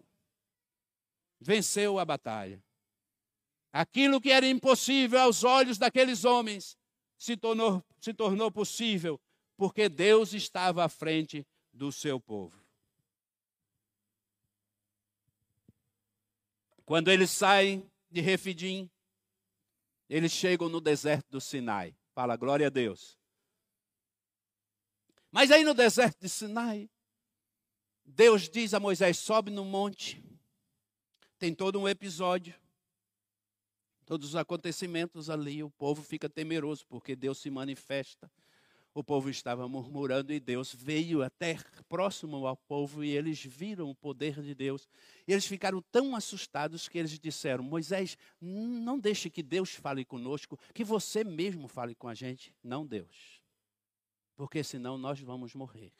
Venceu 1.40 1.98
a 1.98 2.04
batalha. 2.04 2.62
Aquilo 3.72 4.20
que 4.20 4.30
era 4.30 4.46
impossível 4.46 5.20
aos 5.20 5.44
olhos 5.44 5.78
daqueles 5.78 6.24
homens 6.24 6.76
se 7.16 7.36
tornou, 7.36 7.84
se 8.00 8.12
tornou 8.12 8.50
possível, 8.50 9.20
porque 9.56 9.88
Deus 9.88 10.32
estava 10.32 10.84
à 10.84 10.88
frente 10.88 11.46
do 11.72 11.92
seu 11.92 12.18
povo. 12.18 12.58
Quando 16.84 17.08
eles 17.08 17.30
saem 17.30 17.88
de 18.10 18.20
Refidim, 18.20 18.90
eles 20.08 20.32
chegam 20.32 20.68
no 20.68 20.80
deserto 20.80 21.28
do 21.30 21.40
Sinai. 21.40 21.94
Fala, 22.12 22.34
glória 22.36 22.66
a 22.66 22.70
Deus. 22.70 23.16
Mas 25.30 25.52
aí 25.52 25.62
no 25.62 25.74
deserto 25.74 26.18
de 26.20 26.28
Sinai, 26.28 26.90
Deus 28.04 28.48
diz 28.48 28.74
a 28.74 28.80
Moisés: 28.80 29.18
sobe 29.18 29.52
no 29.52 29.64
monte. 29.64 30.20
Tem 31.38 31.54
todo 31.54 31.78
um 31.78 31.88
episódio 31.88 32.52
todos 34.10 34.30
os 34.30 34.34
acontecimentos 34.34 35.30
ali, 35.30 35.62
o 35.62 35.70
povo 35.70 36.02
fica 36.02 36.28
temeroso, 36.28 36.84
porque 36.88 37.14
Deus 37.14 37.38
se 37.38 37.48
manifesta. 37.48 38.28
O 38.92 39.04
povo 39.04 39.30
estava 39.30 39.68
murmurando 39.68 40.32
e 40.32 40.40
Deus 40.40 40.74
veio 40.74 41.22
até 41.22 41.56
próximo 41.88 42.44
ao 42.44 42.56
povo 42.56 43.04
e 43.04 43.10
eles 43.10 43.44
viram 43.44 43.88
o 43.88 43.94
poder 43.94 44.42
de 44.42 44.52
Deus. 44.52 44.88
E 45.28 45.32
eles 45.32 45.46
ficaram 45.46 45.80
tão 45.92 46.16
assustados 46.16 46.88
que 46.88 46.98
eles 46.98 47.20
disseram: 47.20 47.62
Moisés, 47.62 48.18
não 48.40 48.98
deixe 48.98 49.30
que 49.30 49.44
Deus 49.44 49.76
fale 49.76 50.04
conosco, 50.04 50.58
que 50.74 50.82
você 50.82 51.22
mesmo 51.22 51.68
fale 51.68 51.94
com 51.94 52.08
a 52.08 52.14
gente. 52.14 52.52
Não, 52.64 52.84
Deus, 52.84 53.40
porque 54.34 54.64
senão 54.64 54.98
nós 54.98 55.20
vamos 55.20 55.54
morrer. 55.54 55.92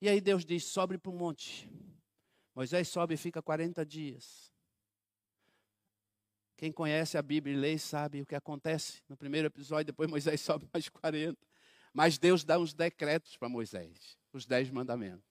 E 0.00 0.08
aí 0.08 0.20
Deus 0.20 0.44
diz: 0.44 0.62
sobe 0.66 0.96
para 0.96 1.10
o 1.10 1.12
monte. 1.12 1.68
Moisés 2.54 2.86
sobe 2.86 3.14
e 3.14 3.16
fica 3.16 3.42
40 3.42 3.84
dias. 3.84 4.51
Quem 6.62 6.70
conhece 6.70 7.18
a 7.18 7.22
Bíblia 7.22 7.56
e 7.56 7.58
lê 7.58 7.76
sabe 7.76 8.22
o 8.22 8.24
que 8.24 8.36
acontece. 8.36 9.02
No 9.08 9.16
primeiro 9.16 9.48
episódio, 9.48 9.86
depois 9.86 10.08
Moisés 10.08 10.40
sobe 10.46 10.64
mais 10.72 10.88
40. 10.88 11.36
Mas 11.92 12.18
Deus 12.18 12.44
dá 12.44 12.56
uns 12.56 12.72
decretos 12.72 13.36
para 13.36 13.48
Moisés, 13.48 14.16
os 14.32 14.46
dez 14.46 14.70
mandamentos. 14.70 15.28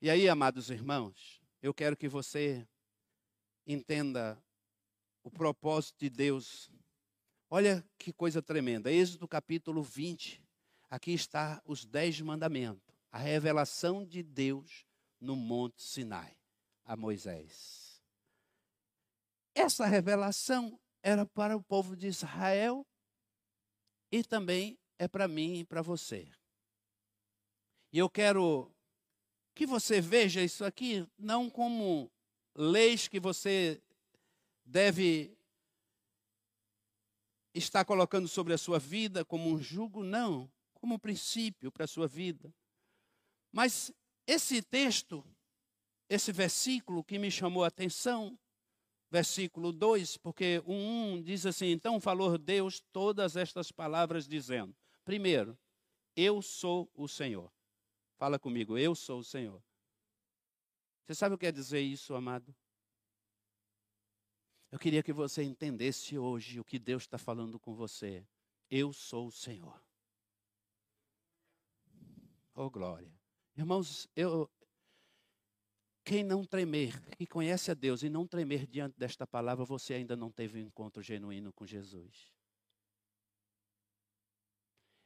E 0.00 0.08
aí, 0.08 0.28
amados 0.28 0.70
irmãos, 0.70 1.42
eu 1.60 1.74
quero 1.74 1.96
que 1.96 2.06
você 2.06 2.64
entenda 3.66 4.40
o 5.24 5.28
propósito 5.28 5.98
de 5.98 6.08
Deus. 6.08 6.70
Olha 7.50 7.84
que 7.98 8.12
coisa 8.12 8.40
tremenda. 8.40 8.92
Êxodo 8.92 9.26
capítulo 9.26 9.82
20. 9.82 10.40
Aqui 10.88 11.14
está 11.14 11.60
os 11.64 11.84
dez 11.84 12.20
mandamentos. 12.20 12.94
A 13.10 13.18
revelação 13.18 14.04
de 14.04 14.22
Deus 14.22 14.86
no 15.20 15.34
Monte 15.34 15.82
Sinai 15.82 16.36
a 16.84 16.96
Moisés. 16.96 17.85
Essa 19.58 19.86
revelação 19.86 20.78
era 21.02 21.24
para 21.24 21.56
o 21.56 21.62
povo 21.62 21.96
de 21.96 22.06
Israel 22.06 22.86
e 24.12 24.22
também 24.22 24.78
é 24.98 25.08
para 25.08 25.26
mim 25.26 25.60
e 25.60 25.64
para 25.64 25.80
você. 25.80 26.30
E 27.90 27.98
eu 27.98 28.10
quero 28.10 28.70
que 29.54 29.64
você 29.66 29.98
veja 29.98 30.42
isso 30.42 30.62
aqui 30.62 31.08
não 31.18 31.48
como 31.48 32.12
leis 32.54 33.08
que 33.08 33.18
você 33.18 33.82
deve 34.62 35.34
estar 37.54 37.82
colocando 37.86 38.28
sobre 38.28 38.52
a 38.52 38.58
sua 38.58 38.78
vida 38.78 39.24
como 39.24 39.48
um 39.48 39.58
jugo, 39.58 40.04
não, 40.04 40.52
como 40.74 40.96
um 40.96 40.98
princípio 40.98 41.72
para 41.72 41.84
a 41.84 41.88
sua 41.88 42.06
vida. 42.06 42.54
Mas 43.50 43.90
esse 44.26 44.60
texto, 44.60 45.24
esse 46.10 46.30
versículo 46.30 47.02
que 47.02 47.18
me 47.18 47.30
chamou 47.30 47.64
a 47.64 47.68
atenção, 47.68 48.38
versículo 49.16 49.72
2, 49.72 50.18
porque 50.18 50.62
o 50.66 50.74
1 50.74 51.22
diz 51.22 51.46
assim: 51.46 51.68
Então 51.68 51.98
falou 51.98 52.36
Deus 52.36 52.80
todas 52.92 53.34
estas 53.34 53.72
palavras, 53.72 54.28
dizendo: 54.28 54.76
Primeiro, 55.06 55.58
eu 56.14 56.42
sou 56.42 56.90
o 56.94 57.08
Senhor. 57.08 57.50
Fala 58.18 58.38
comigo, 58.38 58.76
eu 58.76 58.94
sou 58.94 59.20
o 59.20 59.24
Senhor. 59.24 59.62
Você 61.06 61.14
sabe 61.14 61.34
o 61.34 61.38
que 61.38 61.46
quer 61.46 61.52
dizer 61.52 61.80
isso, 61.80 62.14
amado? 62.14 62.54
Eu 64.70 64.78
queria 64.78 65.02
que 65.02 65.14
você 65.14 65.42
entendesse 65.42 66.18
hoje 66.18 66.60
o 66.60 66.64
que 66.64 66.78
Deus 66.78 67.04
está 67.04 67.16
falando 67.16 67.58
com 67.58 67.74
você. 67.74 68.26
Eu 68.70 68.92
sou 68.92 69.28
o 69.28 69.32
Senhor. 69.32 69.82
Oh, 72.54 72.68
glória. 72.68 73.10
Irmãos, 73.56 74.08
eu, 74.14 74.50
quem 76.06 76.22
não 76.22 76.44
tremer, 76.44 77.00
que 77.16 77.26
conhece 77.26 77.68
a 77.68 77.74
Deus 77.74 78.04
e 78.04 78.08
não 78.08 78.28
tremer 78.28 78.64
diante 78.64 78.96
desta 78.96 79.26
palavra, 79.26 79.64
você 79.64 79.92
ainda 79.92 80.16
não 80.16 80.30
teve 80.30 80.62
um 80.62 80.62
encontro 80.62 81.02
genuíno 81.02 81.52
com 81.52 81.66
Jesus. 81.66 82.32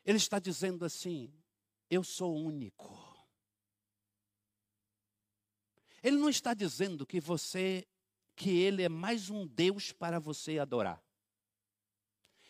Ele 0.04 0.18
está 0.18 0.38
dizendo 0.38 0.84
assim: 0.84 1.32
Eu 1.88 2.04
sou 2.04 2.36
único. 2.36 2.94
Ele 6.02 6.18
não 6.18 6.28
está 6.28 6.52
dizendo 6.52 7.06
que 7.06 7.18
você, 7.18 7.88
que 8.36 8.50
ele 8.50 8.82
é 8.82 8.88
mais 8.90 9.30
um 9.30 9.46
Deus 9.46 9.92
para 9.92 10.18
você 10.18 10.58
adorar. 10.58 11.02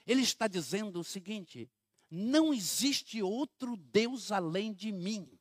Ele 0.04 0.22
está 0.22 0.48
dizendo 0.48 0.98
o 0.98 1.04
seguinte: 1.04 1.70
não 2.10 2.52
existe 2.52 3.22
outro 3.22 3.76
Deus 3.76 4.32
além 4.32 4.72
de 4.72 4.90
mim. 4.90 5.39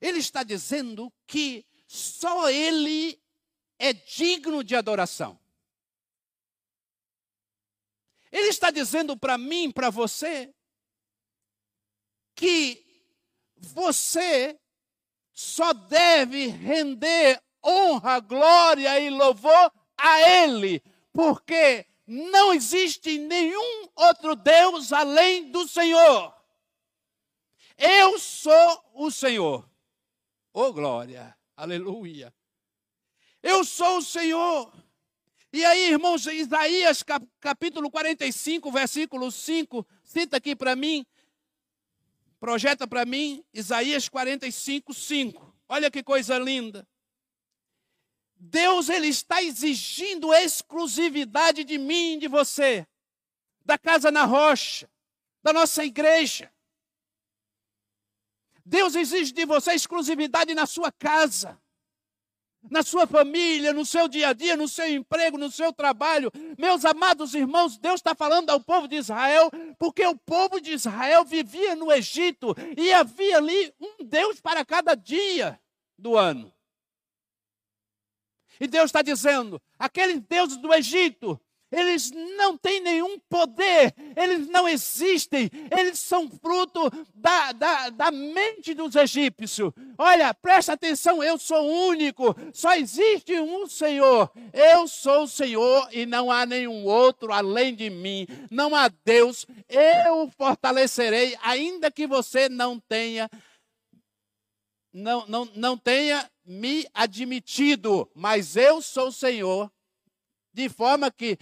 Ele 0.00 0.18
está 0.18 0.42
dizendo 0.42 1.12
que 1.26 1.66
só 1.86 2.48
Ele 2.48 3.20
é 3.78 3.92
digno 3.92 4.64
de 4.64 4.74
adoração. 4.74 5.38
Ele 8.32 8.48
está 8.48 8.70
dizendo 8.70 9.16
para 9.16 9.36
mim, 9.36 9.70
para 9.70 9.90
você, 9.90 10.54
que 12.34 12.84
você 13.56 14.58
só 15.32 15.72
deve 15.72 16.46
render 16.46 17.42
honra, 17.64 18.20
glória 18.20 18.98
e 19.00 19.10
louvor 19.10 19.72
a 19.96 20.20
Ele, 20.20 20.82
porque 21.12 21.86
não 22.06 22.52
existe 22.52 23.18
nenhum 23.18 23.88
outro 23.94 24.34
Deus 24.34 24.92
além 24.92 25.50
do 25.50 25.68
Senhor. 25.68 26.34
Eu 27.76 28.18
sou 28.18 28.90
o 28.94 29.10
Senhor. 29.10 29.69
Oh, 30.52 30.72
glória! 30.72 31.36
Aleluia! 31.56 32.34
Eu 33.40 33.64
sou 33.64 33.98
o 33.98 34.02
Senhor. 34.02 34.72
E 35.52 35.64
aí, 35.64 35.90
irmãos, 35.92 36.26
Isaías 36.26 37.04
capítulo 37.40 37.88
45, 37.90 38.70
versículo 38.72 39.30
5, 39.30 39.86
cita 40.02 40.36
aqui 40.36 40.56
para 40.56 40.74
mim, 40.74 41.06
projeta 42.40 42.86
para 42.86 43.04
mim, 43.04 43.44
Isaías 43.52 44.08
45, 44.08 44.92
5. 44.92 45.56
Olha 45.68 45.90
que 45.90 46.02
coisa 46.02 46.36
linda. 46.38 46.86
Deus 48.36 48.88
ele 48.88 49.08
está 49.08 49.42
exigindo 49.42 50.34
exclusividade 50.34 51.62
de 51.62 51.78
mim, 51.78 52.18
de 52.18 52.26
você, 52.26 52.86
da 53.64 53.78
casa 53.78 54.10
na 54.10 54.24
rocha, 54.24 54.90
da 55.42 55.52
nossa 55.52 55.84
igreja. 55.84 56.52
Deus 58.70 58.94
exige 58.94 59.32
de 59.32 59.44
você 59.44 59.72
exclusividade 59.72 60.54
na 60.54 60.64
sua 60.64 60.92
casa, 60.92 61.60
na 62.70 62.84
sua 62.84 63.04
família, 63.04 63.72
no 63.72 63.84
seu 63.84 64.06
dia 64.06 64.28
a 64.28 64.32
dia, 64.32 64.56
no 64.56 64.68
seu 64.68 64.88
emprego, 64.88 65.36
no 65.36 65.50
seu 65.50 65.72
trabalho. 65.72 66.30
Meus 66.56 66.84
amados 66.84 67.34
irmãos, 67.34 67.76
Deus 67.76 67.96
está 67.96 68.14
falando 68.14 68.48
ao 68.48 68.60
povo 68.60 68.86
de 68.86 68.94
Israel, 68.94 69.50
porque 69.76 70.06
o 70.06 70.16
povo 70.16 70.60
de 70.60 70.70
Israel 70.72 71.24
vivia 71.24 71.74
no 71.74 71.90
Egito 71.90 72.54
e 72.76 72.92
havia 72.92 73.38
ali 73.38 73.74
um 73.80 74.04
Deus 74.04 74.40
para 74.40 74.64
cada 74.64 74.94
dia 74.94 75.60
do 75.98 76.16
ano. 76.16 76.54
E 78.60 78.68
Deus 78.68 78.84
está 78.84 79.02
dizendo: 79.02 79.60
aqueles 79.76 80.20
deuses 80.20 80.58
do 80.58 80.72
Egito, 80.72 81.40
eles 81.70 82.10
não 82.10 82.56
têm 82.56 82.80
nenhum 82.80 83.18
poder, 83.20 83.94
eles 84.16 84.48
não 84.48 84.68
existem, 84.68 85.48
eles 85.70 85.98
são 85.98 86.28
fruto 86.28 86.90
da, 87.14 87.52
da, 87.52 87.90
da 87.90 88.10
mente 88.10 88.74
dos 88.74 88.96
egípcios. 88.96 89.72
Olha, 89.96 90.34
presta 90.34 90.72
atenção, 90.72 91.22
eu 91.22 91.38
sou 91.38 91.64
único, 91.88 92.34
só 92.52 92.74
existe 92.74 93.38
um 93.38 93.66
Senhor, 93.66 94.30
eu 94.52 94.88
sou 94.88 95.24
o 95.24 95.28
Senhor 95.28 95.88
e 95.92 96.04
não 96.06 96.30
há 96.30 96.44
nenhum 96.44 96.84
outro 96.84 97.32
além 97.32 97.74
de 97.74 97.88
mim, 97.88 98.26
não 98.50 98.74
há 98.74 98.88
Deus, 99.04 99.46
eu 99.68 100.28
fortalecerei, 100.36 101.36
ainda 101.42 101.90
que 101.90 102.06
você 102.06 102.48
não 102.48 102.80
tenha, 102.80 103.30
não, 104.92 105.24
não, 105.28 105.44
não 105.54 105.78
tenha 105.78 106.28
me 106.44 106.84
admitido, 106.92 108.10
mas 108.12 108.56
eu 108.56 108.82
sou 108.82 109.08
o 109.08 109.12
Senhor, 109.12 109.70
de 110.52 110.68
forma 110.68 111.10
que 111.10 111.38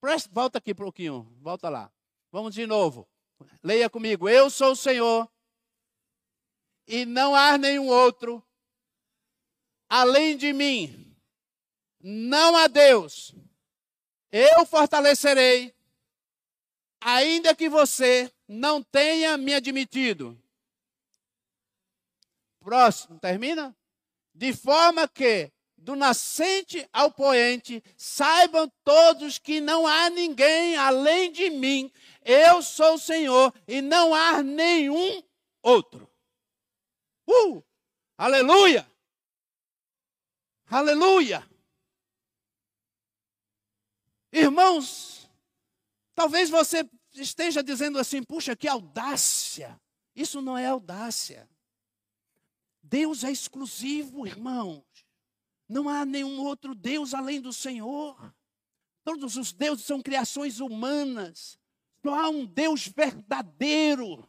Presta, 0.00 0.30
volta 0.32 0.58
aqui 0.58 0.72
um 0.72 0.76
pouquinho, 0.76 1.22
volta 1.40 1.68
lá. 1.68 1.92
Vamos 2.32 2.54
de 2.54 2.66
novo. 2.66 3.08
Leia 3.62 3.90
comigo. 3.90 4.28
Eu 4.28 4.48
sou 4.48 4.72
o 4.72 4.76
Senhor 4.76 5.30
e 6.86 7.04
não 7.04 7.34
há 7.34 7.58
nenhum 7.58 7.86
outro 7.86 8.42
além 9.88 10.36
de 10.36 10.52
mim. 10.52 11.14
Não 12.00 12.56
há 12.56 12.66
Deus. 12.66 13.34
Eu 14.32 14.64
fortalecerei, 14.64 15.74
ainda 17.00 17.54
que 17.54 17.68
você 17.68 18.32
não 18.46 18.82
tenha 18.82 19.36
me 19.36 19.52
admitido. 19.52 20.40
Próximo, 22.60 23.18
termina? 23.18 23.76
De 24.32 24.54
forma 24.54 25.08
que 25.08 25.52
do 25.80 25.96
nascente 25.96 26.86
ao 26.92 27.10
poente, 27.10 27.82
saibam 27.96 28.70
todos 28.84 29.38
que 29.38 29.60
não 29.60 29.86
há 29.86 30.10
ninguém 30.10 30.76
além 30.76 31.32
de 31.32 31.50
mim. 31.50 31.90
Eu 32.22 32.62
sou 32.62 32.94
o 32.94 32.98
Senhor 32.98 33.52
e 33.66 33.80
não 33.80 34.14
há 34.14 34.42
nenhum 34.42 35.22
outro. 35.62 36.08
Uh! 37.26 37.62
Aleluia! 38.16 38.86
Aleluia! 40.66 41.48
Irmãos, 44.32 45.28
talvez 46.14 46.50
você 46.50 46.88
esteja 47.14 47.62
dizendo 47.62 47.98
assim: 47.98 48.22
puxa, 48.22 48.54
que 48.54 48.68
audácia! 48.68 49.80
Isso 50.14 50.42
não 50.42 50.56
é 50.56 50.66
audácia. 50.66 51.48
Deus 52.82 53.24
é 53.24 53.30
exclusivo, 53.30 54.26
irmãos. 54.26 54.84
Não 55.70 55.88
há 55.88 56.04
nenhum 56.04 56.40
outro 56.40 56.74
Deus 56.74 57.14
além 57.14 57.40
do 57.40 57.52
Senhor. 57.52 58.34
Todos 59.04 59.36
os 59.36 59.52
deuses 59.52 59.84
são 59.84 60.02
criações 60.02 60.58
humanas. 60.58 61.56
Só 62.04 62.12
há 62.12 62.28
um 62.28 62.44
Deus 62.44 62.88
verdadeiro. 62.88 64.28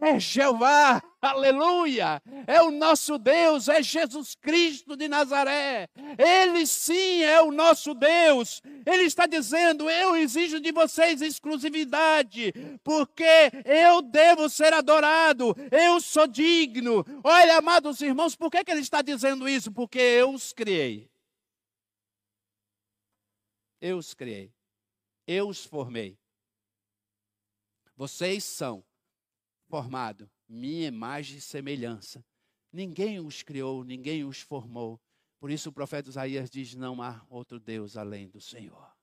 É 0.00 0.18
Jeová, 0.18 1.02
aleluia, 1.20 2.22
é 2.46 2.60
o 2.62 2.70
nosso 2.70 3.18
Deus, 3.18 3.68
é 3.68 3.82
Jesus 3.82 4.34
Cristo 4.34 4.96
de 4.96 5.08
Nazaré, 5.08 5.88
Ele 6.18 6.66
sim 6.66 7.22
é 7.22 7.40
o 7.40 7.50
nosso 7.50 7.94
Deus, 7.94 8.60
Ele 8.84 9.04
está 9.04 9.26
dizendo: 9.26 9.88
Eu 9.88 10.16
exijo 10.16 10.60
de 10.60 10.72
vocês 10.72 11.22
exclusividade, 11.22 12.52
porque 12.82 13.50
eu 13.64 14.02
devo 14.02 14.48
ser 14.48 14.72
adorado, 14.72 15.54
eu 15.70 16.00
sou 16.00 16.26
digno. 16.26 17.04
Olha, 17.22 17.58
amados 17.58 18.00
irmãos, 18.00 18.34
por 18.34 18.50
que, 18.50 18.64
que 18.64 18.70
Ele 18.70 18.80
está 18.80 19.00
dizendo 19.00 19.48
isso? 19.48 19.72
Porque 19.72 19.98
eu 19.98 20.30
os 20.30 20.52
criei. 20.52 21.08
Eu 23.80 23.98
os 23.98 24.14
criei, 24.14 24.50
eu 25.26 25.48
os 25.48 25.64
formei. 25.64 26.18
Vocês 27.96 28.42
são 28.42 28.82
formado, 29.74 30.30
minha 30.48 30.86
imagem 30.86 31.38
e 31.38 31.40
semelhança. 31.40 32.24
Ninguém 32.72 33.18
os 33.18 33.42
criou, 33.42 33.82
ninguém 33.82 34.24
os 34.24 34.40
formou. 34.40 35.00
Por 35.40 35.50
isso 35.50 35.68
o 35.68 35.72
profeta 35.72 36.08
Isaías 36.08 36.48
diz: 36.48 36.76
não 36.76 37.02
há 37.02 37.26
outro 37.28 37.58
Deus 37.58 37.96
além 37.96 38.28
do 38.28 38.40
Senhor. 38.40 38.96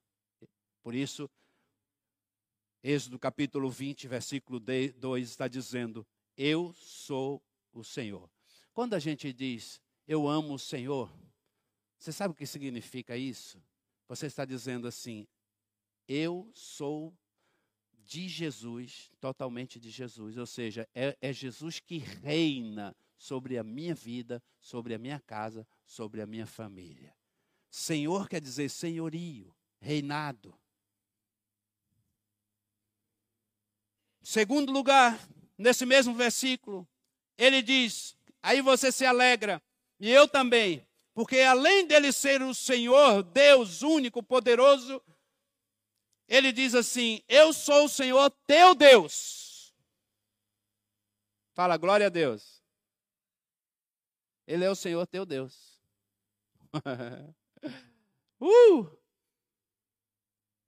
Por 0.82 0.96
isso, 0.96 1.30
Êxodo 2.82 3.20
capítulo 3.20 3.70
20, 3.70 4.08
versículo 4.08 4.62
2 4.62 5.28
está 5.28 5.46
dizendo: 5.50 6.08
Eu 6.38 6.74
sou 6.74 7.44
o 7.74 7.84
Senhor. 7.84 8.32
Quando 8.74 8.94
a 8.94 9.00
gente 9.00 9.34
diz 9.34 9.82
eu 10.08 10.26
amo 10.26 10.54
o 10.54 10.60
Senhor, 10.60 11.14
você 12.00 12.14
sabe 12.14 12.32
o 12.32 12.36
que 12.36 12.46
significa 12.46 13.18
isso? 13.18 13.62
Você 14.08 14.26
está 14.26 14.46
dizendo 14.46 14.88
assim: 14.88 15.28
Eu 16.08 16.50
sou 16.54 17.14
de 18.06 18.28
Jesus, 18.28 19.12
totalmente 19.20 19.80
de 19.80 19.90
Jesus, 19.90 20.38
ou 20.38 20.46
seja, 20.46 20.88
é, 20.94 21.18
é, 21.22 21.34
Jesus 21.34 21.80
que 21.80 21.98
reina 21.98 22.96
sobre 23.18 23.58
a 23.58 23.64
minha 23.64 23.94
vida, 23.94 24.42
sobre 24.60 24.94
a 24.94 24.98
minha 24.98 25.20
casa, 25.20 25.68
sobre 25.86 26.22
a 26.22 26.26
minha 26.26 26.46
família. 26.46 27.14
Senhor 27.70 28.28
quer 28.28 28.42
dizer 28.42 28.70
senhorio, 28.70 29.56
reinado. 29.80 30.54
Segundo 34.22 34.72
lugar, 34.72 35.20
nesse 35.58 35.86
mesmo 35.86 36.14
versículo, 36.14 36.88
ele 37.38 37.62
diz: 37.62 38.16
aí 38.42 38.62
você 38.62 38.92
se 38.92 39.06
alegra, 39.06 39.62
e 40.00 40.10
eu 40.10 40.28
também, 40.28 40.86
porque 41.14 41.40
além 41.40 41.86
dele 41.86 42.12
ser 42.12 42.42
o 42.42 42.54
Senhor, 42.54 43.24
Deus 43.24 43.82
único, 43.82 44.22
poderoso, 44.22 45.02
ele 46.32 46.54
diz 46.54 46.74
assim: 46.74 47.22
Eu 47.28 47.52
sou 47.52 47.86
o 47.86 47.90
Senhor 47.90 48.32
teu 48.48 48.74
Deus. 48.74 49.76
Fala, 51.54 51.76
glória 51.76 52.08
a 52.08 52.10
Deus. 52.10 52.64
Ele 54.48 54.64
é 54.64 54.70
o 54.70 54.76
Senhor 54.76 55.06
teu 55.06 55.26
Deus. 55.26 55.78
uh! 58.40 58.98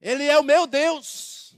Ele 0.02 0.26
é 0.26 0.38
o 0.38 0.44
meu 0.44 0.68
Deus. 0.68 1.58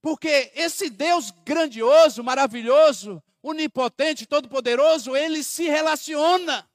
Porque 0.00 0.50
esse 0.54 0.88
Deus 0.88 1.30
grandioso, 1.30 2.24
maravilhoso, 2.24 3.22
onipotente, 3.42 4.26
todo-poderoso, 4.26 5.14
ele 5.14 5.42
se 5.42 5.64
relaciona. 5.64 6.67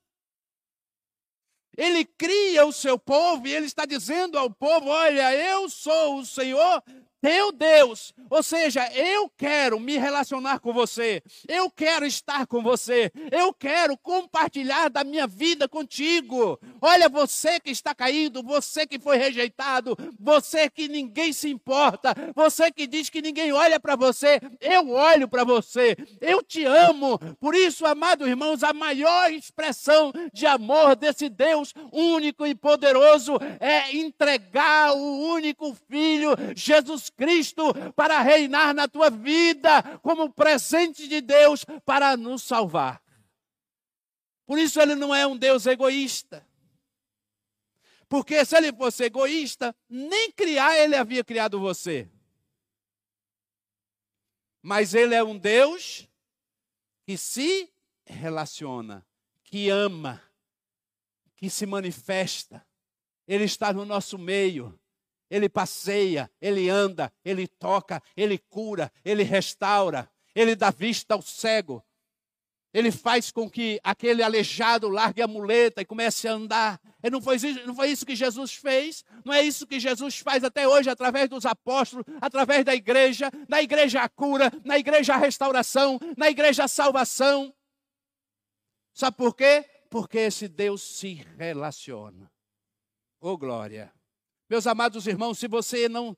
Ele 1.76 2.06
cria 2.06 2.66
o 2.66 2.72
seu 2.72 3.00
povo 3.00 3.48
e 3.48 3.54
ele 3.54 3.66
está 3.66 3.86
dizendo 3.86 4.38
ao 4.38 4.50
povo: 4.50 4.90
Olha, 4.90 5.34
eu 5.36 5.70
sou 5.70 6.20
o 6.20 6.26
Senhor 6.26 6.84
teu 7.24 7.54
Deus. 7.54 8.14
Ou 8.30 8.44
seja, 8.44 8.86
eu 8.94 9.32
quero 9.38 9.80
me 9.80 9.98
relacionar 9.98 10.60
com 10.60 10.74
você, 10.74 11.24
eu 11.48 11.72
quero 11.72 12.06
estar 12.06 12.46
com 12.46 12.62
você, 12.62 13.10
eu 13.32 13.54
quero 13.54 13.98
compartilhar 13.98 14.90
da 14.90 15.06
minha 15.06 15.26
vida 15.26 15.70
contigo. 15.70 16.60
Olha, 16.82 17.08
você 17.08 17.62
que 17.62 17.72
está 17.72 17.96
caído, 17.96 18.44
você 18.44 18.86
que 18.86 19.00
foi 19.00 19.16
rejeitado, 19.16 19.96
você 20.20 20.70
que 20.70 20.90
ninguém 20.90 21.32
se 21.32 21.50
importa, 21.50 22.14
você 22.36 22.70
que 22.70 22.86
diz 22.86 23.10
que 23.10 23.22
ninguém 23.22 23.54
olha 23.54 23.80
para 23.80 23.96
você, 23.96 24.42
eu 24.60 24.90
olho 24.90 25.30
para 25.30 25.46
você, 25.46 25.96
eu 26.20 26.44
te 26.44 26.66
amo. 26.66 27.18
Por 27.40 27.56
isso, 27.56 27.86
amados 27.86 28.28
irmãos, 28.28 28.64
a 28.64 28.74
maior 28.74 29.32
expressão 29.32 30.12
de 30.34 30.46
amor 30.46 30.98
desse 30.98 31.30
Deus 31.30 31.74
único 31.94 32.46
e 32.46 32.54
poderoso 32.54 33.38
é 33.62 33.96
entregar 33.96 34.94
o 34.94 35.34
único 35.36 35.74
Filho, 35.88 36.36
Jesus 36.56 37.13
Cristo 37.16 37.74
para 37.96 38.22
reinar 38.22 38.74
na 38.74 38.88
tua 38.88 39.10
vida 39.10 39.82
como 40.00 40.34
presente 40.34 41.08
de 41.08 41.22
Deus 41.22 41.66
para 41.86 42.18
nos 42.18 42.44
salvar. 42.44 43.02
Por 44.46 44.58
isso 44.58 44.80
ele 44.82 44.96
não 44.96 45.14
é 45.14 45.26
um 45.26 45.38
Deus 45.38 45.66
egoísta. 45.66 46.48
Porque 48.10 48.44
se 48.46 48.56
ele 48.56 48.72
fosse 48.74 49.06
egoísta, 49.06 49.76
nem 49.90 50.32
criar 50.32 50.78
ele 50.78 50.96
havia 50.96 51.24
criado 51.24 51.60
você. 51.60 52.10
Mas 54.62 54.94
ele 54.94 55.16
é 55.16 55.24
um 55.24 55.38
Deus 55.38 56.08
que 57.06 57.18
se 57.18 57.72
relaciona, 58.06 59.06
que 59.44 59.70
ama, 59.70 60.22
que 61.36 61.50
se 61.50 61.66
manifesta. 61.66 62.66
Ele 63.28 63.46
está 63.46 63.74
no 63.74 63.86
nosso 63.86 64.18
meio 64.18 64.80
ele 65.34 65.50
passeia, 65.50 66.30
ele 66.40 66.70
anda, 66.70 67.12
ele 67.26 67.48
toca, 67.48 68.04
ele 68.16 68.38
cura, 68.38 68.92
ele 69.04 69.24
restaura, 69.24 70.08
ele 70.36 70.56
dá 70.56 70.70
vista 70.70 71.16
ao 71.16 71.24
cego. 71.24 71.84
Ele 72.72 72.92
faz 72.92 73.32
com 73.32 73.50
que 73.50 73.80
aquele 73.84 74.22
aleijado 74.22 74.88
largue 74.88 75.24
a 75.24 75.28
muleta 75.28 75.82
e 75.82 75.86
comece 75.86 76.28
a 76.28 76.34
andar. 76.34 76.80
E 77.02 77.10
não 77.10 77.20
foi, 77.20 77.38
isso, 77.38 77.66
não 77.66 77.74
foi 77.74 77.90
isso 77.90 78.06
que 78.06 78.16
Jesus 78.16 78.54
fez? 78.54 79.04
Não 79.26 79.34
é 79.34 79.42
isso 79.42 79.66
que 79.66 79.80
Jesus 79.80 80.20
faz 80.20 80.44
até 80.44 80.68
hoje 80.68 80.88
através 80.88 81.28
dos 81.28 81.48
apóstolos, 81.48 82.06
através 82.22 82.64
da 82.64 82.76
igreja? 82.76 83.32
Na 83.50 83.60
igreja 83.60 84.04
a 84.04 84.10
cura, 84.10 84.52
na 84.64 84.78
igreja 84.78 85.16
a 85.16 85.18
restauração, 85.18 86.00
na 86.16 86.30
igreja 86.30 86.66
a 86.66 86.68
salvação. 86.68 87.52
Sabe 88.94 89.18
por 89.18 89.36
quê? 89.36 89.66
Porque 89.90 90.20
esse 90.20 90.48
Deus 90.48 90.84
se 90.84 91.26
relaciona. 91.38 92.32
Oh 93.20 93.36
glória! 93.36 93.92
Meus 94.50 94.68
amados 94.68 95.08
irmãos, 95.08 95.40
se 95.40 95.48
você 95.48 95.88
não 95.88 96.16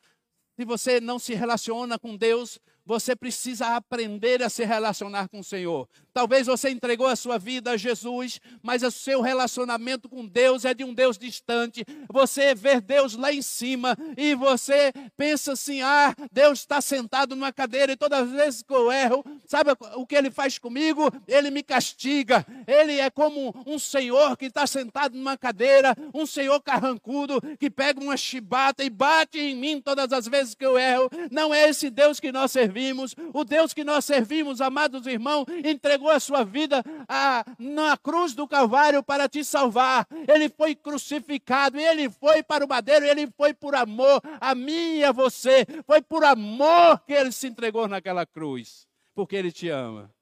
se 0.57 0.63
você 0.63 1.01
não 1.01 1.19
se 1.19 1.33
relaciona 1.33 1.99
com 1.99 2.15
Deus, 2.15 2.59
você 2.86 3.15
precisa 3.15 3.76
aprender 3.76 4.43
a 4.43 4.50
se 4.50 4.63
relacionar 4.63 5.28
com 5.28 5.39
o 5.39 5.43
Senhor. 5.43 5.89
Talvez 6.13 6.48
você 6.48 6.69
entregou 6.69 7.08
a 7.08 7.15
sua 7.15 7.38
vida 7.38 7.71
a 7.71 7.78
Jesus, 7.78 8.39
mas 8.62 8.84
o 8.84 8.91
seu 8.91 9.21
relacionamento 9.21 10.08
com 10.08 10.26
Deus 10.26 10.63
é 10.63 10.74
de 10.74 10.84
um 10.84 10.93
Deus 10.93 11.17
distante. 11.17 11.84
Você 12.10 12.54
vê 12.54 12.80
Deus 12.80 13.15
lá 13.15 13.34
em 13.34 13.41
cima 13.41 13.98
e 14.15 14.36
você 14.36 14.93
pensa 15.17 15.54
assim: 15.54 15.82
ah, 15.82 16.15
Deus 16.32 16.60
está 16.60 16.80
sentado 16.80 17.36
numa 17.36 17.52
cadeira 17.52 17.91
e 17.91 17.98
todas 17.98 18.28
as 18.28 18.32
vezes 18.32 18.62
que 18.62 18.74
eu 18.74 18.91
erro, 18.91 19.26
sabe 19.45 19.71
o 19.95 20.06
que 20.06 20.15
ele 20.15 20.30
faz 20.30 20.60
comigo? 20.60 21.12
Ele 21.28 21.50
me 21.50 21.63
castiga. 21.63 22.45
Ele 22.67 23.00
é 23.00 23.10
como 23.10 23.54
um 23.65 23.80
senhor 23.80 24.38
que 24.38 24.45
está 24.45 24.67
sentado 24.67 25.17
numa 25.17 25.38
cadeira, 25.38 25.95
um 26.13 26.26
senhor 26.26 26.62
carrancudo 26.62 27.41
que 27.60 27.69
pega 27.69 28.00
uma 28.00 28.15
chibata 28.15 28.84
e 28.84 28.89
bate 28.89 29.39
em 29.39 29.56
mim 29.56 29.82
todas 29.82 30.13
as 30.13 30.28
vezes 30.28 30.54
que 30.54 30.65
eu 30.65 30.78
erro. 30.78 31.10
Não 31.32 31.54
é 31.54 31.67
esse 31.67 31.89
Deus 31.89 32.19
que 32.19 32.32
nós 32.32 32.52
servimos 32.52 32.74
servimos, 32.75 33.15
o 33.33 33.45
Deus 33.45 33.73
que 33.73 33.85
nós 33.85 34.03
servimos, 34.03 34.59
amados 34.59 35.07
irmãos, 35.07 35.45
entregou 35.63 36.09
a 36.09 36.19
sua 36.19 36.43
vida 36.43 36.83
a, 37.07 37.45
na 37.57 37.95
cruz 37.95 38.33
do 38.33 38.45
Calvário 38.45 39.01
para 39.01 39.29
te 39.29 39.45
salvar. 39.45 40.05
Ele 40.27 40.49
foi 40.49 40.75
crucificado, 40.75 41.79
ele 41.79 42.09
foi 42.09 42.43
para 42.43 42.65
o 42.65 42.67
madeiro, 42.67 43.05
ele 43.05 43.27
foi 43.31 43.53
por 43.53 43.75
amor 43.75 44.21
a 44.41 44.53
mim 44.53 44.97
e 44.97 45.03
a 45.05 45.13
você. 45.13 45.65
Foi 45.85 46.01
por 46.01 46.25
amor 46.25 46.99
que 47.05 47.13
ele 47.13 47.31
se 47.31 47.47
entregou 47.47 47.88
naquela 47.88 48.25
cruz, 48.25 48.85
porque 49.13 49.38
ele 49.38 49.51
te 49.51 49.69
ama. 49.69 50.13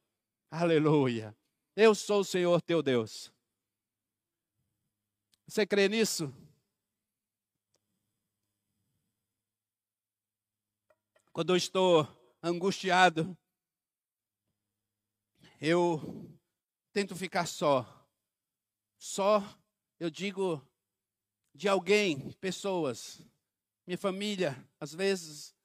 Aleluia. 0.51 1.35
Eu 1.75 1.95
sou 1.95 2.19
o 2.19 2.25
Senhor 2.25 2.61
teu 2.61 2.83
Deus. 2.83 3.33
Você 5.47 5.65
crê 5.65 5.89
nisso? 5.89 6.31
Quando 11.31 11.51
eu 11.51 11.57
estou 11.57 12.07
angustiado, 12.43 13.37
eu 15.61 16.29
tento 16.91 17.15
ficar 17.15 17.45
só. 17.45 17.87
Só, 18.97 19.41
eu 19.97 20.09
digo, 20.09 20.61
de 21.55 21.69
alguém, 21.69 22.31
pessoas, 22.33 23.25
minha 23.87 23.97
família, 23.97 24.57
às 24.77 24.93
vezes, 24.93 25.55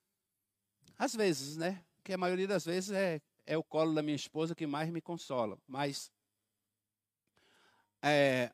às 0.97 1.13
vezes, 1.13 1.57
né? 1.57 1.85
Que 2.01 2.13
a 2.13 2.17
maioria 2.17 2.47
das 2.47 2.63
vezes 2.63 2.91
é, 2.91 3.21
é 3.45 3.57
o 3.57 3.63
colo 3.63 3.93
da 3.93 4.01
minha 4.01 4.15
esposa 4.15 4.55
que 4.55 4.65
mais 4.65 4.89
me 4.89 5.01
consola. 5.01 5.59
Mas 5.67 6.09
é, 8.01 8.53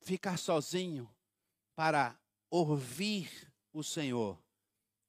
ficar 0.00 0.36
sozinho 0.36 1.08
para 1.76 2.18
ouvir 2.50 3.52
o 3.72 3.84
Senhor 3.84 4.36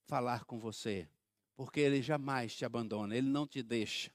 falar 0.06 0.46
com 0.46 0.60
você 0.60 1.08
Porque 1.58 1.80
Ele 1.80 2.02
jamais 2.04 2.56
te 2.56 2.64
abandona, 2.64 3.18
Ele 3.18 3.28
não 3.28 3.48
te 3.48 3.64
deixa. 3.64 4.12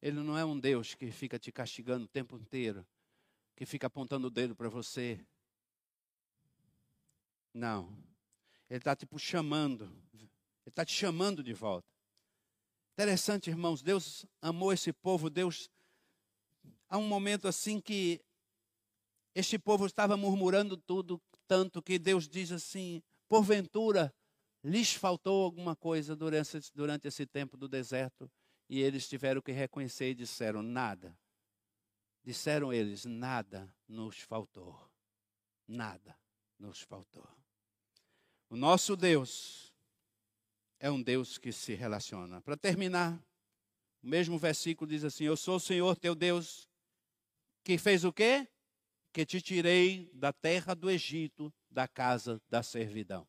Ele 0.00 0.20
não 0.20 0.38
é 0.38 0.44
um 0.44 0.60
Deus 0.60 0.94
que 0.94 1.10
fica 1.10 1.38
te 1.38 1.50
castigando 1.50 2.04
o 2.04 2.08
tempo 2.08 2.36
inteiro, 2.36 2.86
que 3.56 3.66
fica 3.66 3.88
apontando 3.88 4.28
o 4.28 4.30
dedo 4.30 4.54
para 4.54 4.68
você. 4.68 5.18
Não. 7.52 7.92
Ele 8.68 8.78
está 8.78 8.94
tipo 8.94 9.18
chamando. 9.18 9.90
Ele 10.12 10.28
está 10.66 10.84
te 10.84 10.92
chamando 10.92 11.42
de 11.42 11.54
volta. 11.54 11.88
Interessante, 12.92 13.48
irmãos. 13.48 13.82
Deus 13.82 14.26
amou 14.42 14.72
esse 14.72 14.92
povo. 14.92 15.30
Deus. 15.30 15.70
Há 16.88 16.98
um 16.98 17.08
momento 17.08 17.48
assim 17.48 17.80
que 17.80 18.20
este 19.34 19.58
povo 19.58 19.86
estava 19.86 20.16
murmurando 20.16 20.76
tudo, 20.76 21.20
tanto 21.46 21.82
que 21.82 21.98
Deus 21.98 22.28
diz 22.28 22.52
assim: 22.52 23.02
porventura 23.26 24.14
lhes 24.68 24.92
faltou 24.92 25.44
alguma 25.44 25.74
coisa 25.74 26.14
durante, 26.14 26.72
durante 26.74 27.08
esse 27.08 27.26
tempo 27.26 27.56
do 27.56 27.68
deserto. 27.68 28.30
E 28.68 28.80
eles 28.80 29.08
tiveram 29.08 29.40
que 29.40 29.50
reconhecer 29.50 30.10
e 30.10 30.14
disseram: 30.14 30.62
nada. 30.62 31.18
Disseram 32.22 32.72
eles: 32.72 33.04
nada 33.04 33.72
nos 33.88 34.20
faltou. 34.20 34.78
Nada 35.66 36.16
nos 36.58 36.80
faltou. 36.80 37.26
O 38.50 38.56
nosso 38.56 38.96
Deus 38.96 39.74
é 40.78 40.90
um 40.90 41.02
Deus 41.02 41.38
que 41.38 41.52
se 41.52 41.74
relaciona. 41.74 42.40
Para 42.42 42.56
terminar, 42.56 43.18
o 44.02 44.06
mesmo 44.06 44.38
versículo 44.38 44.88
diz 44.88 45.02
assim: 45.02 45.24
Eu 45.24 45.36
sou 45.36 45.56
o 45.56 45.60
Senhor 45.60 45.96
teu 45.96 46.14
Deus, 46.14 46.68
que 47.64 47.78
fez 47.78 48.04
o 48.04 48.12
quê? 48.12 48.46
Que 49.12 49.24
te 49.24 49.40
tirei 49.40 50.10
da 50.12 50.32
terra 50.32 50.74
do 50.74 50.90
Egito, 50.90 51.52
da 51.70 51.88
casa 51.88 52.40
da 52.48 52.62
servidão. 52.62 53.26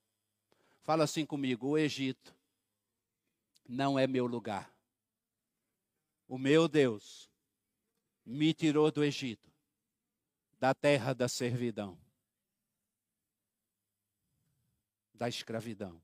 Fala 0.89 1.03
assim 1.03 1.23
comigo: 1.23 1.67
o 1.67 1.77
Egito 1.77 2.35
não 3.67 3.99
é 3.99 4.07
meu 4.07 4.25
lugar. 4.25 4.75
O 6.27 6.35
meu 6.35 6.67
Deus 6.67 7.29
me 8.25 8.55
tirou 8.55 8.91
do 8.91 9.03
Egito, 9.03 9.53
da 10.59 10.73
terra 10.73 11.13
da 11.13 11.27
servidão, 11.27 11.95
da 15.13 15.29
escravidão. 15.29 16.01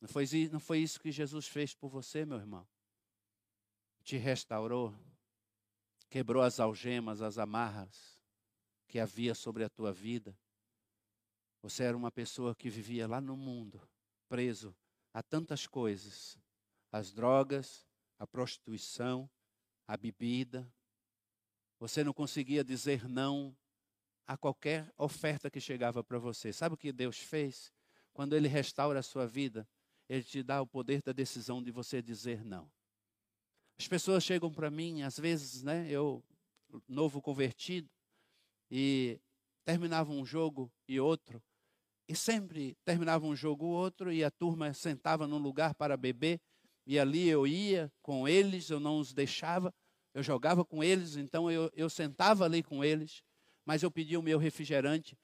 Não 0.00 0.08
foi, 0.08 0.26
não 0.50 0.58
foi 0.58 0.80
isso 0.80 0.98
que 0.98 1.12
Jesus 1.12 1.46
fez 1.46 1.72
por 1.72 1.88
você, 1.88 2.24
meu 2.24 2.38
irmão? 2.38 2.66
Te 4.02 4.16
restaurou, 4.16 4.92
quebrou 6.10 6.42
as 6.42 6.58
algemas, 6.58 7.22
as 7.22 7.38
amarras 7.38 8.20
que 8.88 8.98
havia 8.98 9.36
sobre 9.36 9.62
a 9.62 9.68
tua 9.68 9.92
vida. 9.92 10.36
Você 11.62 11.82
era 11.82 11.96
uma 11.96 12.10
pessoa 12.10 12.54
que 12.54 12.70
vivia 12.70 13.06
lá 13.06 13.20
no 13.20 13.36
mundo, 13.36 13.80
preso 14.28 14.74
a 15.12 15.22
tantas 15.22 15.66
coisas, 15.66 16.38
as 16.92 17.12
drogas, 17.12 17.86
a 18.18 18.26
prostituição, 18.26 19.28
a 19.86 19.96
bebida. 19.96 20.72
Você 21.80 22.04
não 22.04 22.12
conseguia 22.12 22.62
dizer 22.62 23.08
não 23.08 23.56
a 24.26 24.36
qualquer 24.36 24.92
oferta 24.96 25.50
que 25.50 25.60
chegava 25.60 26.04
para 26.04 26.18
você. 26.18 26.52
Sabe 26.52 26.74
o 26.74 26.78
que 26.78 26.92
Deus 26.92 27.18
fez? 27.18 27.72
Quando 28.12 28.34
Ele 28.34 28.48
restaura 28.48 29.00
a 29.00 29.02
sua 29.02 29.26
vida, 29.26 29.68
Ele 30.08 30.22
te 30.22 30.42
dá 30.42 30.60
o 30.60 30.66
poder 30.66 31.02
da 31.02 31.12
decisão 31.12 31.62
de 31.62 31.70
você 31.70 32.02
dizer 32.02 32.44
não. 32.44 32.70
As 33.78 33.86
pessoas 33.86 34.24
chegam 34.24 34.52
para 34.52 34.70
mim, 34.70 35.02
às 35.02 35.18
vezes, 35.18 35.62
né, 35.62 35.88
eu, 35.88 36.22
novo 36.86 37.22
convertido, 37.22 37.88
e 38.70 39.20
terminava 39.64 40.10
um 40.10 40.26
jogo 40.26 40.70
e 40.86 40.98
outro, 40.98 41.42
e 42.08 42.16
sempre 42.16 42.74
terminava 42.84 43.26
um 43.26 43.36
jogo 43.36 43.66
ou 43.66 43.72
outro, 43.72 44.10
e 44.10 44.24
a 44.24 44.30
turma 44.30 44.72
sentava 44.72 45.26
num 45.26 45.36
lugar 45.36 45.74
para 45.74 45.96
beber, 45.96 46.40
e 46.86 46.98
ali 46.98 47.28
eu 47.28 47.46
ia 47.46 47.92
com 48.00 48.26
eles, 48.26 48.70
eu 48.70 48.80
não 48.80 48.98
os 48.98 49.12
deixava, 49.12 49.74
eu 50.14 50.22
jogava 50.22 50.64
com 50.64 50.82
eles, 50.82 51.16
então 51.16 51.50
eu, 51.50 51.70
eu 51.74 51.90
sentava 51.90 52.46
ali 52.46 52.62
com 52.62 52.82
eles, 52.82 53.22
mas 53.64 53.82
eu 53.82 53.90
pedia 53.90 54.18
o 54.18 54.22
meu 54.22 54.38
refrigerante. 54.38 55.16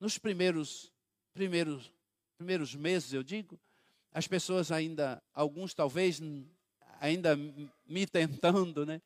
Nos 0.00 0.18
primeiros, 0.18 0.92
primeiros, 1.32 1.92
primeiros 2.36 2.74
meses, 2.74 3.12
eu 3.12 3.22
digo, 3.22 3.58
as 4.10 4.26
pessoas 4.26 4.72
ainda, 4.72 5.22
alguns 5.32 5.72
talvez 5.72 6.20
ainda 7.00 7.36
me 7.86 8.06
tentando, 8.06 8.84
né? 8.84 9.00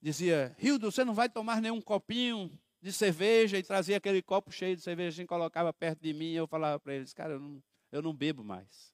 Dizia, 0.00 0.54
Hildo, 0.60 0.92
você 0.92 1.02
não 1.02 1.14
vai 1.14 1.28
tomar 1.28 1.62
nenhum 1.62 1.80
copinho 1.80 2.50
de 2.80 2.92
cerveja 2.92 3.58
e 3.58 3.62
trazia 3.62 3.96
aquele 3.96 4.22
copo 4.22 4.50
cheio 4.50 4.76
de 4.76 4.82
cerveja 4.82 5.22
e 5.22 5.26
colocava 5.26 5.72
perto 5.72 6.00
de 6.00 6.12
mim 6.12 6.32
e 6.32 6.36
eu 6.36 6.46
falava 6.46 6.78
para 6.78 6.94
eles, 6.94 7.12
cara, 7.12 7.34
eu 7.34 7.40
não, 7.40 7.62
eu 7.90 8.02
não 8.02 8.14
bebo 8.14 8.44
mais. 8.44 8.92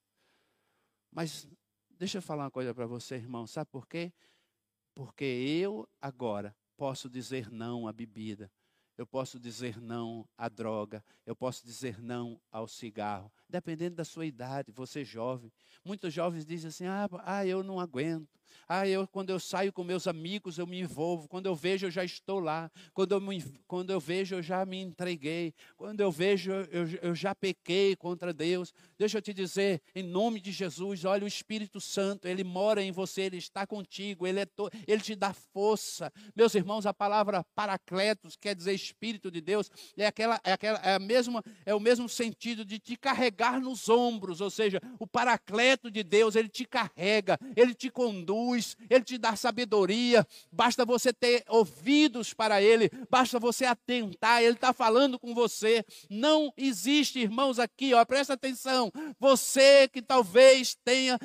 Mas 1.12 1.48
Deixa 1.98 2.18
eu 2.18 2.22
falar 2.22 2.44
uma 2.44 2.50
coisa 2.50 2.74
para 2.74 2.86
você, 2.86 3.14
irmão. 3.14 3.46
Sabe 3.46 3.70
por 3.70 3.86
quê? 3.86 4.12
Porque 4.94 5.24
eu 5.24 5.88
agora 6.00 6.54
posso 6.76 7.08
dizer 7.08 7.50
não 7.50 7.86
à 7.86 7.92
bebida. 7.92 8.50
Eu 8.96 9.06
posso 9.06 9.38
dizer 9.40 9.80
não 9.80 10.28
à 10.36 10.48
droga, 10.48 11.04
eu 11.26 11.34
posso 11.34 11.64
dizer 11.64 12.00
não 12.00 12.40
ao 12.50 12.68
cigarro, 12.68 13.32
dependendo 13.54 13.94
da 13.94 14.04
sua 14.04 14.26
idade, 14.26 14.72
você 14.72 15.04
jovem. 15.04 15.52
Muitos 15.84 16.12
jovens 16.12 16.44
dizem 16.44 16.68
assim: 16.68 16.86
ah, 16.86 17.08
ah, 17.24 17.46
eu 17.46 17.62
não 17.62 17.78
aguento, 17.78 18.28
ah, 18.68 18.88
eu, 18.88 19.06
quando 19.06 19.30
eu 19.30 19.38
saio 19.38 19.72
com 19.72 19.84
meus 19.84 20.06
amigos, 20.06 20.58
eu 20.58 20.66
me 20.66 20.80
envolvo. 20.80 21.28
Quando 21.28 21.46
eu 21.46 21.54
vejo, 21.54 21.86
eu 21.86 21.90
já 21.90 22.04
estou 22.04 22.38
lá. 22.38 22.70
Quando 22.92 23.12
eu, 23.12 23.20
me, 23.20 23.42
quando 23.66 23.90
eu 23.90 24.00
vejo, 24.00 24.36
eu 24.36 24.42
já 24.42 24.64
me 24.64 24.80
entreguei. 24.80 25.52
Quando 25.76 26.00
eu 26.00 26.10
vejo, 26.10 26.50
eu, 26.50 26.88
eu 27.02 27.14
já 27.14 27.34
pequei 27.34 27.94
contra 27.96 28.32
Deus. 28.32 28.72
Deixa 28.98 29.18
eu 29.18 29.22
te 29.22 29.34
dizer, 29.34 29.82
em 29.94 30.02
nome 30.02 30.40
de 30.40 30.50
Jesus, 30.50 31.04
olha, 31.04 31.24
o 31.24 31.28
Espírito 31.28 31.80
Santo, 31.80 32.26
ele 32.26 32.44
mora 32.44 32.82
em 32.82 32.90
você, 32.90 33.22
ele 33.22 33.36
está 33.36 33.66
contigo, 33.66 34.26
ele, 34.26 34.40
é 34.40 34.46
to, 34.46 34.70
ele 34.86 35.02
te 35.02 35.14
dá 35.14 35.32
força. 35.32 36.12
Meus 36.34 36.54
irmãos, 36.54 36.86
a 36.86 36.94
palavra 36.94 37.44
paracletos 37.54 38.36
quer 38.36 38.54
dizer 38.54 38.72
Espírito 38.72 39.30
de 39.30 39.40
Deus, 39.40 39.70
é, 39.96 40.06
aquela, 40.06 40.40
é, 40.42 40.52
aquela, 40.52 40.78
é, 40.78 40.94
a 40.94 40.98
mesma, 40.98 41.42
é 41.66 41.74
o 41.74 41.80
mesmo 41.80 42.08
sentido 42.08 42.64
de 42.64 42.78
te 42.78 42.96
carregar 42.96 43.43
nos 43.52 43.88
ombros, 43.88 44.40
ou 44.40 44.50
seja, 44.50 44.80
o 44.98 45.06
paracleto 45.06 45.90
de 45.90 46.02
Deus, 46.02 46.34
ele 46.34 46.48
te 46.48 46.64
carrega, 46.64 47.38
ele 47.56 47.74
te 47.74 47.90
conduz 47.90 48.76
Ele 48.88 49.04
te 49.04 49.18
dá 49.18 49.36
sabedoria, 49.36 50.26
basta 50.50 50.84
você 50.84 51.12
ter 51.12 51.44
ouvidos 51.48 52.32
para 52.32 52.62
Ele, 52.62 52.90
basta 53.10 53.38
você 53.38 53.64
atentar, 53.64 54.42
Ele 54.42 54.54
está 54.54 54.72
falando 54.72 55.18
com 55.18 55.34
você. 55.34 55.84
Não 56.08 56.52
existe, 56.56 57.20
irmãos, 57.20 57.58
aqui, 57.58 57.94
ó, 57.94 58.04
presta 58.04 58.34
atenção, 58.34 58.92
você 59.18 59.88
que 59.88 60.02
talvez 60.02 60.76
tenha 60.84 61.18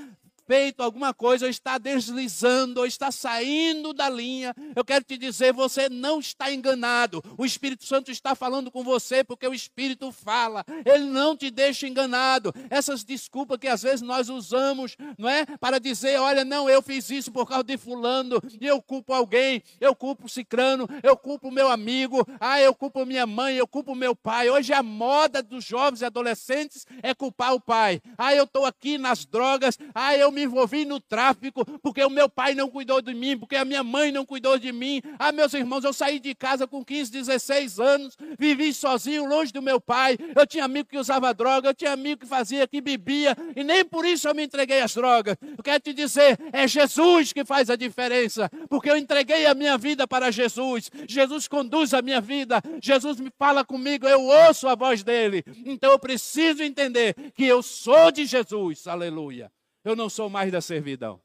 feito 0.50 0.82
alguma 0.82 1.14
coisa, 1.14 1.46
ou 1.46 1.50
está 1.52 1.78
deslizando, 1.78 2.80
ou 2.80 2.88
está 2.88 3.12
saindo 3.12 3.94
da 3.94 4.10
linha, 4.10 4.56
eu 4.76 4.84
quero 4.84 5.06
te 5.06 5.16
dizer, 5.16 5.54
você 5.54 5.88
não 5.88 6.20
está 6.20 6.52
enganado. 6.52 7.24
O 7.38 7.46
Espírito 7.46 7.86
Santo 7.86 8.10
está 8.10 8.34
falando 8.34 8.72
com 8.72 8.84
você 8.84 9.24
porque 9.24 9.48
o 9.48 9.54
Espírito 9.54 10.12
fala. 10.12 10.66
Ele 10.84 11.04
não 11.04 11.38
te 11.38 11.52
deixa 11.52 11.88
enganado. 11.88 12.52
Essas 12.72 13.04
desculpas 13.04 13.60
que 13.60 13.68
às 13.68 13.84
vezes 13.84 14.02
nós 14.02 14.28
usamos, 14.28 14.98
não 15.20 15.30
é? 15.30 15.46
Para 15.60 15.80
dizer, 15.80 16.20
olha, 16.20 16.44
não, 16.44 16.68
eu 16.68 16.82
fiz 16.82 17.12
isso 17.12 17.32
por 17.32 17.46
causa 17.46 17.64
de 17.64 17.78
fulano, 17.78 18.42
e 18.60 18.66
eu 18.66 18.82
culpo 18.82 19.14
alguém, 19.14 19.62
eu 19.80 19.96
culpo 19.96 20.26
o 20.26 20.30
cicrano, 20.30 20.88
eu 21.04 21.16
culpo 21.16 21.50
o 21.50 21.52
meu 21.52 21.70
amigo, 21.70 22.26
ah, 22.40 22.60
eu 22.60 22.74
culpo 22.74 23.06
minha 23.06 23.28
mãe, 23.28 23.56
eu 23.56 23.68
culpo 23.68 23.94
meu 23.94 24.16
pai. 24.16 24.50
Hoje 24.50 24.74
a 24.74 24.82
moda 24.82 25.44
dos 25.44 25.64
jovens 25.64 26.02
e 26.02 26.06
adolescentes 26.06 26.88
é 27.04 27.14
culpar 27.14 27.54
o 27.54 27.62
pai. 27.62 28.02
Ah, 28.18 28.34
eu 28.34 28.46
estou 28.46 28.66
aqui 28.66 28.98
nas 28.98 29.26
drogas, 29.26 29.78
ah, 29.94 30.16
eu 30.16 30.32
me 30.32 30.39
me 30.40 30.46
envolvi 30.46 30.86
no 30.86 31.00
tráfico, 31.00 31.66
porque 31.82 32.04
o 32.04 32.10
meu 32.10 32.30
pai 32.30 32.56
não 32.56 32.70
cuidou 32.70 33.02
de 33.02 33.14
mim, 33.14 33.38
porque 33.38 33.56
a 33.56 33.66
minha 33.66 33.84
mãe 33.84 34.12
não 34.12 34.26
cuidou 34.26 34.58
de 34.58 34.72
mim. 34.72 35.02
Ah, 35.18 35.32
meus 35.32 35.54
irmãos, 35.54 35.84
eu 35.84 35.92
saí 35.92 36.20
de 36.20 36.34
casa 36.34 36.66
com 36.66 36.84
15, 36.84 37.12
16 37.12 37.80
anos, 37.80 38.18
vivi 38.38 38.74
sozinho, 38.74 39.26
longe 39.26 39.52
do 39.52 39.62
meu 39.62 39.82
pai. 39.82 40.18
Eu 40.36 40.48
tinha 40.48 40.64
amigo 40.64 40.88
que 40.88 40.98
usava 40.98 41.34
droga, 41.34 41.70
eu 41.70 41.74
tinha 41.74 41.92
amigo 41.92 42.22
que 42.22 42.28
fazia, 42.28 42.68
que 42.68 42.80
bebia, 42.80 43.36
e 43.56 43.64
nem 43.64 43.84
por 43.84 44.06
isso 44.06 44.28
eu 44.28 44.36
me 44.36 44.44
entreguei 44.44 44.82
às 44.82 44.94
drogas. 44.94 45.36
Eu 45.58 45.64
quero 45.64 45.80
te 45.80 45.94
dizer, 45.94 46.40
é 46.54 46.68
Jesus 46.68 47.34
que 47.34 47.44
faz 47.44 47.70
a 47.70 47.76
diferença, 47.76 48.50
porque 48.70 48.90
eu 48.90 48.96
entreguei 48.96 49.46
a 49.46 49.54
minha 49.54 49.78
vida 49.78 50.08
para 50.08 50.32
Jesus. 50.32 50.90
Jesus 51.08 51.48
conduz 51.48 51.94
a 51.94 52.02
minha 52.02 52.22
vida, 52.22 52.62
Jesus 52.82 53.20
me 53.20 53.32
fala 53.38 53.66
comigo, 53.66 54.08
eu 54.08 54.22
ouço 54.22 54.68
a 54.68 54.76
voz 54.76 55.04
dele. 55.04 55.44
Então 55.66 55.92
eu 55.92 56.00
preciso 56.00 56.64
entender 56.64 57.16
que 57.34 57.46
eu 57.46 57.62
sou 57.62 58.12
de 58.12 58.26
Jesus. 58.26 58.88
Aleluia. 58.88 59.52
Eu 59.84 59.96
não 59.96 60.10
sou 60.10 60.30
mais 60.30 60.52
da 60.52 60.62
servidão. 60.62 61.22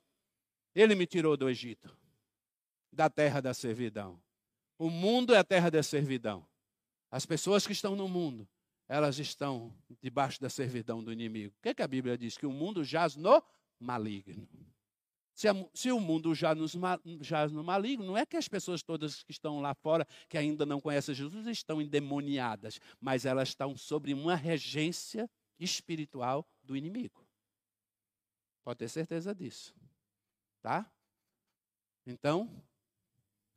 Ele 0.74 0.94
me 0.94 1.06
tirou 1.06 1.36
do 1.36 1.48
Egito, 1.48 1.96
da 2.92 3.08
terra 3.08 3.40
da 3.40 3.54
servidão. 3.54 4.20
O 4.78 4.90
mundo 4.90 5.34
é 5.34 5.38
a 5.38 5.44
terra 5.44 5.70
da 5.70 5.82
servidão. 5.82 6.46
As 7.10 7.24
pessoas 7.24 7.66
que 7.66 7.72
estão 7.72 7.94
no 7.94 8.08
mundo, 8.08 8.48
elas 8.88 9.18
estão 9.18 9.72
debaixo 10.02 10.40
da 10.40 10.48
servidão 10.48 11.02
do 11.02 11.12
inimigo. 11.12 11.54
O 11.58 11.62
que, 11.62 11.68
é 11.68 11.74
que 11.74 11.82
a 11.82 11.88
Bíblia 11.88 12.18
diz? 12.18 12.36
Que 12.36 12.46
o 12.46 12.52
mundo 12.52 12.82
jaz 12.82 13.14
no 13.14 13.42
maligno. 13.78 14.48
Se, 15.32 15.48
a, 15.48 15.54
se, 15.74 15.90
o 15.90 15.98
mundo 15.98 16.32
já 16.34 16.54
nos 16.54 16.76
já 17.20 17.48
no 17.48 17.64
maligno, 17.64 18.04
não 18.04 18.16
é 18.16 18.24
que 18.24 18.36
as 18.36 18.46
pessoas 18.46 18.82
todas 18.82 19.24
que 19.24 19.32
estão 19.32 19.60
lá 19.60 19.74
fora, 19.74 20.06
que 20.28 20.38
ainda 20.38 20.64
não 20.64 20.80
conhecem 20.80 21.14
Jesus, 21.14 21.46
estão 21.46 21.82
endemoniadas, 21.82 22.80
mas 23.00 23.24
elas 23.24 23.48
estão 23.48 23.76
sobre 23.76 24.14
uma 24.14 24.36
regência 24.36 25.28
espiritual 25.58 26.46
do 26.62 26.76
inimigo. 26.76 27.23
Pode 28.64 28.78
ter 28.78 28.88
certeza 28.88 29.34
disso. 29.34 29.74
Tá? 30.62 30.90
Então, 32.06 32.50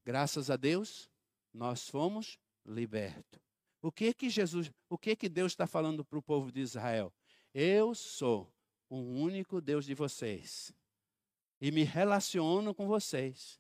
graças 0.04 0.52
a 0.52 0.58
Deus, 0.58 1.10
nós 1.54 1.88
fomos 1.90 2.38
libertos. 2.66 3.42
O 3.82 3.92
que 3.92 4.14
que 4.14 4.30
Jesus, 4.30 4.70
o 4.90 4.98
que 4.98 5.16
que 5.16 5.30
Deus 5.30 5.54
está 5.54 5.66
falando 5.66 6.04
para 6.04 6.20
o 6.20 6.24
povo 6.24 6.52
de 6.52 6.60
Israel? 6.60 7.14
Eu 7.54 7.96
sou 7.96 8.54
o 8.90 8.98
único 8.98 9.62
Deus 9.62 9.86
de 9.86 9.94
vocês 9.94 10.74
e 11.62 11.72
me 11.72 11.84
relaciono 11.84 12.74
com 12.74 12.86
vocês. 12.88 13.60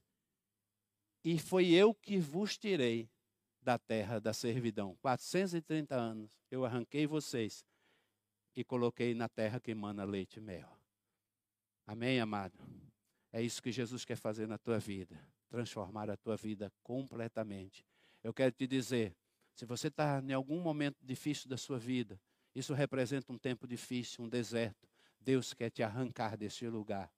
E 1.23 1.39
foi 1.39 1.69
eu 1.69 1.93
que 1.93 2.19
vos 2.19 2.57
tirei 2.57 3.09
da 3.61 3.77
terra 3.77 4.19
da 4.19 4.33
servidão. 4.33 4.95
430 5.01 5.95
anos 5.95 6.37
eu 6.51 6.65
arranquei 6.65 7.07
vocês 7.07 7.65
e 8.55 8.63
coloquei 8.63 9.13
na 9.13 9.29
terra 9.29 9.59
que 9.59 9.71
emana 9.71 10.03
leite 10.03 10.37
e 10.37 10.41
mel. 10.41 10.76
Amém, 11.87 12.19
amado? 12.19 12.53
É 13.33 13.41
isso 13.41 13.63
que 13.63 13.71
Jesus 13.71 14.05
quer 14.05 14.17
fazer 14.17 14.47
na 14.47 14.59
tua 14.59 14.77
vida 14.77 15.19
transformar 15.49 16.09
a 16.09 16.17
tua 16.17 16.35
vida 16.35 16.71
completamente. 16.83 17.85
Eu 18.23 18.33
quero 18.33 18.51
te 18.51 18.67
dizer, 18.67 19.15
se 19.53 19.65
você 19.65 19.87
está 19.87 20.21
em 20.25 20.33
algum 20.33 20.59
momento 20.59 20.97
difícil 21.03 21.49
da 21.49 21.57
sua 21.57 21.79
vida, 21.79 22.19
isso 22.53 22.73
representa 22.73 23.31
um 23.31 23.37
tempo 23.37 23.67
difícil, 23.67 24.23
um 24.23 24.29
deserto. 24.29 24.87
Deus 25.19 25.53
quer 25.53 25.69
te 25.69 25.81
arrancar 25.83 26.37
desse 26.37 26.67
lugar. 26.67 27.11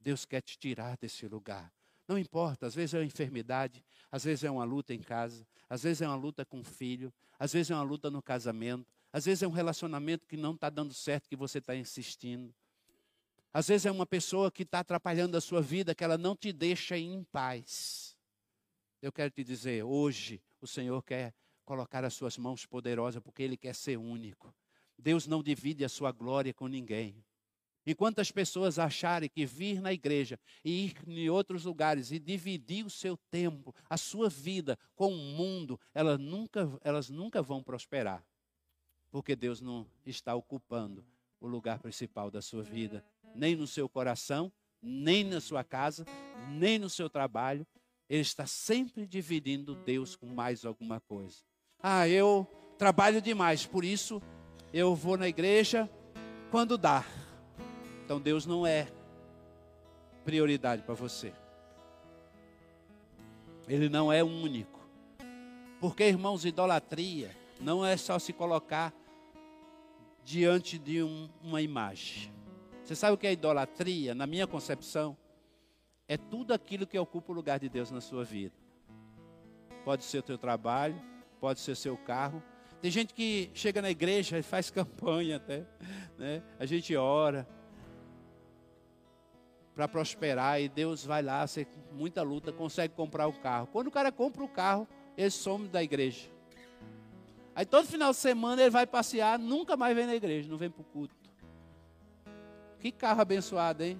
Deus 0.00 0.24
quer 0.24 0.40
te 0.40 0.58
tirar 0.58 0.96
desse 0.96 1.26
lugar. 1.28 1.72
Não 2.06 2.18
importa, 2.18 2.66
às 2.66 2.74
vezes 2.74 2.94
é 2.94 2.98
uma 2.98 3.04
enfermidade, 3.04 3.82
às 4.10 4.24
vezes 4.24 4.44
é 4.44 4.50
uma 4.50 4.64
luta 4.64 4.92
em 4.92 5.00
casa, 5.00 5.46
às 5.68 5.82
vezes 5.82 6.02
é 6.02 6.06
uma 6.06 6.16
luta 6.16 6.44
com 6.44 6.60
o 6.60 6.64
filho, 6.64 7.12
às 7.38 7.52
vezes 7.52 7.70
é 7.70 7.74
uma 7.74 7.82
luta 7.82 8.10
no 8.10 8.22
casamento, 8.22 8.86
às 9.10 9.24
vezes 9.24 9.42
é 9.42 9.48
um 9.48 9.52
relacionamento 9.52 10.26
que 10.26 10.36
não 10.36 10.52
está 10.54 10.68
dando 10.68 10.92
certo, 10.92 11.28
que 11.28 11.36
você 11.36 11.58
está 11.58 11.74
insistindo. 11.74 12.54
Às 13.54 13.68
vezes 13.68 13.86
é 13.86 13.90
uma 13.92 14.04
pessoa 14.04 14.50
que 14.50 14.64
está 14.64 14.80
atrapalhando 14.80 15.36
a 15.36 15.40
sua 15.40 15.62
vida, 15.62 15.94
que 15.94 16.02
ela 16.02 16.18
não 16.18 16.34
te 16.34 16.52
deixa 16.52 16.98
em 16.98 17.22
paz. 17.22 18.16
Eu 19.00 19.12
quero 19.12 19.30
te 19.30 19.44
dizer, 19.44 19.84
hoje 19.84 20.42
o 20.60 20.66
Senhor 20.66 21.00
quer 21.04 21.32
colocar 21.64 22.04
as 22.04 22.14
suas 22.14 22.36
mãos 22.36 22.66
poderosas, 22.66 23.22
porque 23.22 23.44
Ele 23.44 23.56
quer 23.56 23.72
ser 23.72 23.96
único. 23.96 24.52
Deus 24.98 25.28
não 25.28 25.40
divide 25.40 25.84
a 25.84 25.88
sua 25.88 26.10
glória 26.10 26.52
com 26.52 26.66
ninguém. 26.66 27.24
Enquanto 27.86 28.18
as 28.18 28.32
pessoas 28.32 28.76
acharem 28.76 29.28
que 29.28 29.46
vir 29.46 29.80
na 29.80 29.92
igreja 29.92 30.36
e 30.64 30.86
ir 30.86 30.94
em 31.06 31.30
outros 31.30 31.64
lugares 31.64 32.10
e 32.10 32.18
dividir 32.18 32.84
o 32.84 32.90
seu 32.90 33.16
tempo, 33.30 33.72
a 33.88 33.96
sua 33.96 34.28
vida 34.28 34.76
com 34.96 35.12
o 35.12 35.16
mundo, 35.16 35.78
elas 35.94 36.18
nunca, 36.18 36.68
elas 36.82 37.08
nunca 37.08 37.40
vão 37.40 37.62
prosperar. 37.62 38.26
Porque 39.12 39.36
Deus 39.36 39.60
não 39.60 39.86
está 40.04 40.34
ocupando 40.34 41.06
o 41.38 41.46
lugar 41.46 41.78
principal 41.78 42.32
da 42.32 42.42
sua 42.42 42.64
vida 42.64 43.04
nem 43.34 43.56
no 43.56 43.66
seu 43.66 43.88
coração, 43.88 44.52
nem 44.80 45.24
na 45.24 45.40
sua 45.40 45.64
casa, 45.64 46.04
nem 46.48 46.78
no 46.78 46.88
seu 46.88 47.08
trabalho. 47.08 47.66
Ele 48.08 48.20
está 48.20 48.46
sempre 48.46 49.06
dividindo 49.06 49.74
Deus 49.74 50.14
com 50.14 50.26
mais 50.26 50.64
alguma 50.64 51.00
coisa. 51.00 51.38
Ah, 51.82 52.08
eu 52.08 52.46
trabalho 52.78 53.20
demais, 53.20 53.66
por 53.66 53.84
isso 53.84 54.22
eu 54.72 54.94
vou 54.94 55.16
na 55.16 55.28
igreja 55.28 55.88
quando 56.50 56.76
dá. 56.76 57.04
Então 58.04 58.20
Deus 58.20 58.44
não 58.46 58.66
é 58.66 58.88
prioridade 60.24 60.82
para 60.82 60.94
você. 60.94 61.32
Ele 63.66 63.88
não 63.88 64.12
é 64.12 64.22
único. 64.22 64.80
Porque, 65.80 66.04
irmãos, 66.04 66.44
idolatria 66.44 67.34
não 67.60 67.84
é 67.84 67.96
só 67.96 68.18
se 68.18 68.32
colocar 68.32 68.92
diante 70.24 70.78
de 70.78 71.02
um, 71.02 71.28
uma 71.42 71.60
imagem. 71.60 72.32
Você 72.84 72.94
sabe 72.94 73.14
o 73.14 73.18
que 73.18 73.26
é 73.26 73.32
idolatria? 73.32 74.14
Na 74.14 74.26
minha 74.26 74.46
concepção, 74.46 75.16
é 76.06 76.18
tudo 76.18 76.52
aquilo 76.52 76.86
que 76.86 76.98
ocupa 76.98 77.32
o 77.32 77.34
lugar 77.34 77.58
de 77.58 77.66
Deus 77.66 77.90
na 77.90 78.00
sua 78.00 78.24
vida. 78.24 78.54
Pode 79.86 80.04
ser 80.04 80.18
o 80.18 80.22
teu 80.22 80.36
trabalho, 80.36 81.00
pode 81.40 81.60
ser 81.60 81.74
seu 81.76 81.96
carro. 81.96 82.42
Tem 82.82 82.90
gente 82.90 83.14
que 83.14 83.50
chega 83.54 83.80
na 83.80 83.90
igreja 83.90 84.38
e 84.38 84.42
faz 84.42 84.68
campanha 84.70 85.36
até. 85.36 85.66
Né? 86.18 86.42
A 86.58 86.66
gente 86.66 86.94
ora 86.94 87.48
para 89.74 89.88
prosperar 89.88 90.60
e 90.60 90.68
Deus 90.68 91.06
vai 91.06 91.22
lá, 91.22 91.46
você, 91.46 91.66
muita 91.90 92.22
luta, 92.22 92.52
consegue 92.52 92.92
comprar 92.94 93.26
o 93.26 93.32
carro. 93.32 93.66
Quando 93.68 93.86
o 93.86 93.90
cara 93.90 94.12
compra 94.12 94.44
o 94.44 94.48
carro, 94.48 94.86
ele 95.16 95.30
some 95.30 95.68
da 95.68 95.82
igreja. 95.82 96.28
Aí 97.54 97.64
todo 97.64 97.86
final 97.86 98.10
de 98.10 98.18
semana 98.18 98.60
ele 98.60 98.70
vai 98.70 98.86
passear, 98.86 99.38
nunca 99.38 99.74
mais 99.74 99.96
vem 99.96 100.06
na 100.06 100.14
igreja, 100.14 100.50
não 100.50 100.58
vem 100.58 100.70
para 100.70 100.82
o 100.82 100.84
culto. 100.84 101.23
Que 102.84 102.92
carro 102.92 103.22
abençoado, 103.22 103.82
hein? 103.82 103.98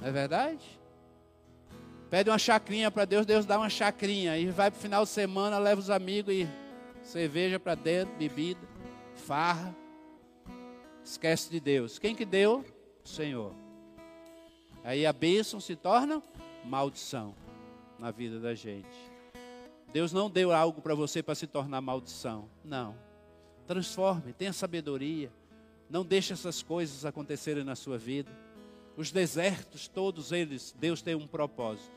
Não 0.00 0.08
é 0.08 0.10
verdade? 0.10 0.80
Pede 2.08 2.30
uma 2.30 2.38
chacrinha 2.38 2.90
para 2.90 3.04
Deus, 3.04 3.26
Deus 3.26 3.44
dá 3.44 3.58
uma 3.58 3.68
chacrinha. 3.68 4.38
E 4.38 4.46
vai 4.46 4.70
para 4.70 4.78
o 4.78 4.80
final 4.80 5.04
de 5.04 5.10
semana, 5.10 5.58
leva 5.58 5.78
os 5.78 5.90
amigos 5.90 6.32
e 6.32 6.48
cerveja 7.02 7.60
para 7.60 7.74
dentro, 7.74 8.16
bebida, 8.16 8.66
farra. 9.16 9.76
Esquece 11.04 11.50
de 11.50 11.60
Deus. 11.60 11.98
Quem 11.98 12.14
que 12.14 12.24
deu? 12.24 12.64
O 13.04 13.06
Senhor. 13.06 13.52
Aí 14.82 15.04
a 15.04 15.12
bênção 15.12 15.60
se 15.60 15.76
torna 15.76 16.22
maldição 16.64 17.34
na 17.98 18.10
vida 18.10 18.40
da 18.40 18.54
gente. 18.54 19.12
Deus 19.92 20.10
não 20.10 20.30
deu 20.30 20.52
algo 20.52 20.80
para 20.80 20.94
você 20.94 21.22
para 21.22 21.34
se 21.34 21.46
tornar 21.46 21.82
maldição. 21.82 22.48
Não. 22.64 22.96
Transforme, 23.66 24.32
tenha 24.32 24.54
sabedoria. 24.54 25.30
Não 25.88 26.04
deixe 26.04 26.32
essas 26.32 26.62
coisas 26.62 27.04
acontecerem 27.04 27.64
na 27.64 27.76
sua 27.76 27.98
vida. 27.98 28.30
Os 28.96 29.10
desertos, 29.10 29.88
todos 29.88 30.32
eles, 30.32 30.74
Deus 30.78 31.02
tem 31.02 31.14
um 31.14 31.26
propósito. 31.26 31.92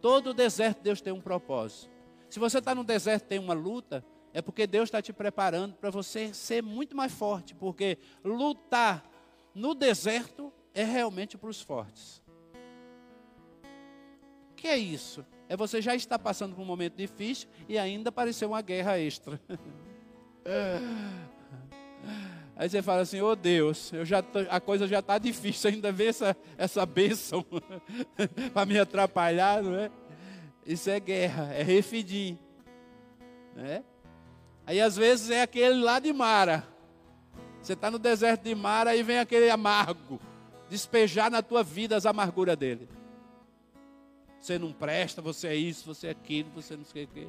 Todo 0.00 0.34
deserto, 0.34 0.82
Deus 0.82 1.00
tem 1.00 1.12
um 1.12 1.20
propósito. 1.20 1.90
Se 2.28 2.38
você 2.38 2.58
está 2.58 2.74
no 2.74 2.84
deserto 2.84 3.24
tem 3.24 3.38
uma 3.38 3.54
luta, 3.54 4.04
é 4.32 4.42
porque 4.42 4.66
Deus 4.66 4.88
está 4.88 5.00
te 5.00 5.12
preparando 5.12 5.74
para 5.74 5.90
você 5.90 6.32
ser 6.34 6.62
muito 6.62 6.96
mais 6.96 7.12
forte. 7.12 7.54
Porque 7.54 7.98
lutar 8.22 9.08
no 9.54 9.74
deserto 9.74 10.52
é 10.74 10.84
realmente 10.84 11.38
para 11.38 11.48
os 11.48 11.60
fortes. 11.60 12.22
O 14.52 14.54
que 14.54 14.68
é 14.68 14.76
isso? 14.76 15.24
É 15.48 15.56
você 15.56 15.80
já 15.80 15.94
estar 15.94 16.18
passando 16.18 16.54
por 16.54 16.62
um 16.62 16.66
momento 16.66 16.96
difícil 16.96 17.48
e 17.68 17.78
ainda 17.78 18.10
apareceu 18.10 18.48
uma 18.48 18.60
guerra 18.60 18.98
extra. 18.98 19.40
Aí 22.58 22.70
você 22.70 22.80
fala 22.80 23.02
assim, 23.02 23.20
ô 23.20 23.28
oh 23.28 23.36
Deus, 23.36 23.92
eu 23.92 24.02
já 24.04 24.22
tô, 24.22 24.38
a 24.48 24.58
coisa 24.58 24.88
já 24.88 25.00
está 25.00 25.18
difícil, 25.18 25.68
ainda 25.68 25.92
ver 25.92 26.06
essa, 26.06 26.34
essa 26.56 26.86
bênção 26.86 27.44
para 28.54 28.64
me 28.64 28.78
atrapalhar, 28.78 29.62
não 29.62 29.74
é? 29.74 29.90
Isso 30.64 30.88
é 30.88 30.98
guerra, 30.98 31.52
é 31.52 31.62
refidim. 31.62 32.38
Né? 33.54 33.84
Aí 34.66 34.80
às 34.80 34.96
vezes 34.96 35.30
é 35.30 35.42
aquele 35.42 35.74
lá 35.74 35.98
de 35.98 36.10
Mara. 36.14 36.66
Você 37.60 37.74
está 37.74 37.90
no 37.90 37.98
deserto 37.98 38.44
de 38.44 38.54
Mara 38.54 38.96
e 38.96 39.02
vem 39.02 39.18
aquele 39.18 39.50
amargo. 39.50 40.18
Despejar 40.70 41.30
na 41.30 41.42
tua 41.42 41.62
vida 41.62 41.94
as 41.94 42.06
amarguras 42.06 42.56
dele. 42.56 42.88
Você 44.40 44.58
não 44.58 44.72
presta, 44.72 45.20
você 45.20 45.48
é 45.48 45.54
isso, 45.54 45.84
você 45.84 46.06
é 46.06 46.10
aquilo, 46.10 46.50
você 46.54 46.74
não 46.74 46.84
sei 46.84 47.04
o 47.04 47.08
que. 47.08 47.28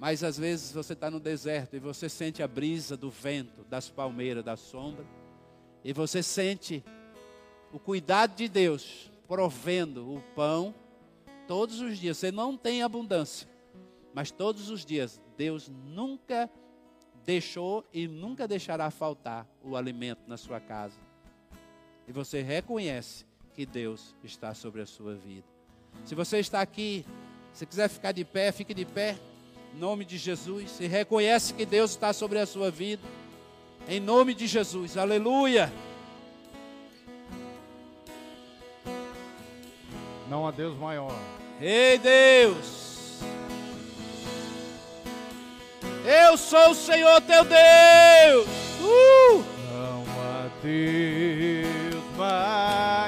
Mas 0.00 0.24
às 0.24 0.38
vezes 0.38 0.72
você 0.72 0.94
está 0.94 1.10
no 1.10 1.20
deserto 1.20 1.76
e 1.76 1.78
você 1.78 2.08
sente 2.08 2.42
a 2.42 2.48
brisa 2.48 2.96
do 2.96 3.10
vento, 3.10 3.62
das 3.64 3.90
palmeiras, 3.90 4.42
da 4.42 4.56
sombra. 4.56 5.04
E 5.84 5.92
você 5.92 6.22
sente 6.22 6.82
o 7.70 7.78
cuidado 7.78 8.34
de 8.34 8.48
Deus 8.48 9.12
provendo 9.28 10.10
o 10.10 10.22
pão 10.34 10.74
todos 11.46 11.82
os 11.82 11.98
dias. 11.98 12.16
Você 12.16 12.32
não 12.32 12.56
tem 12.56 12.82
abundância, 12.82 13.46
mas 14.14 14.30
todos 14.30 14.70
os 14.70 14.86
dias 14.86 15.20
Deus 15.36 15.68
nunca 15.68 16.48
deixou 17.22 17.84
e 17.92 18.08
nunca 18.08 18.48
deixará 18.48 18.90
faltar 18.90 19.46
o 19.62 19.76
alimento 19.76 20.22
na 20.26 20.38
sua 20.38 20.60
casa. 20.60 20.98
E 22.08 22.12
você 22.12 22.40
reconhece 22.40 23.26
que 23.52 23.66
Deus 23.66 24.16
está 24.24 24.54
sobre 24.54 24.80
a 24.80 24.86
sua 24.86 25.14
vida. 25.14 25.46
Se 26.06 26.14
você 26.14 26.38
está 26.38 26.62
aqui, 26.62 27.04
se 27.52 27.66
quiser 27.66 27.90
ficar 27.90 28.12
de 28.12 28.24
pé, 28.24 28.50
fique 28.50 28.72
de 28.72 28.86
pé. 28.86 29.18
Em 29.74 29.78
nome 29.78 30.04
de 30.04 30.18
Jesus. 30.18 30.78
E 30.80 30.86
reconhece 30.86 31.54
que 31.54 31.64
Deus 31.64 31.92
está 31.92 32.12
sobre 32.12 32.38
a 32.38 32.46
sua 32.46 32.70
vida. 32.70 33.02
Em 33.88 34.00
nome 34.00 34.34
de 34.34 34.46
Jesus. 34.46 34.96
Aleluia. 34.96 35.72
Não 40.28 40.46
há 40.46 40.50
Deus 40.50 40.78
maior. 40.78 41.16
Ei 41.60 41.98
Deus. 41.98 43.20
Eu 46.04 46.36
sou 46.36 46.70
o 46.70 46.74
Senhor 46.74 47.20
teu 47.22 47.44
Deus. 47.44 48.46
Uh! 48.80 49.44
Não 49.72 50.04
há 50.18 50.48
Deus 50.62 52.16
maior. 52.16 52.99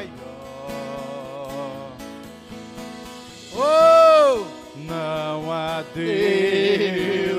Não 4.82 5.52
há 5.52 5.84
Deus 5.94 7.31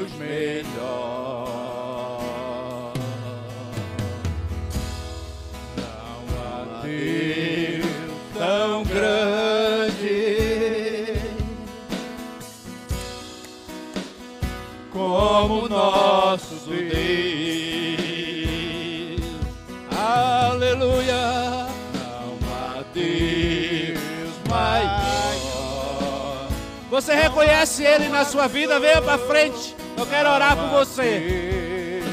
Você 27.34 27.40
reconhece 27.40 27.84
Ele 27.84 28.10
na 28.10 28.26
sua 28.26 28.48
vida? 28.48 28.80
Venha 28.80 29.02
para 29.02 29.18
frente. 29.18 29.76
Eu 29.98 30.06
quero 30.06 30.30
orar 30.30 30.56
por 30.56 30.70
você. 30.70 32.04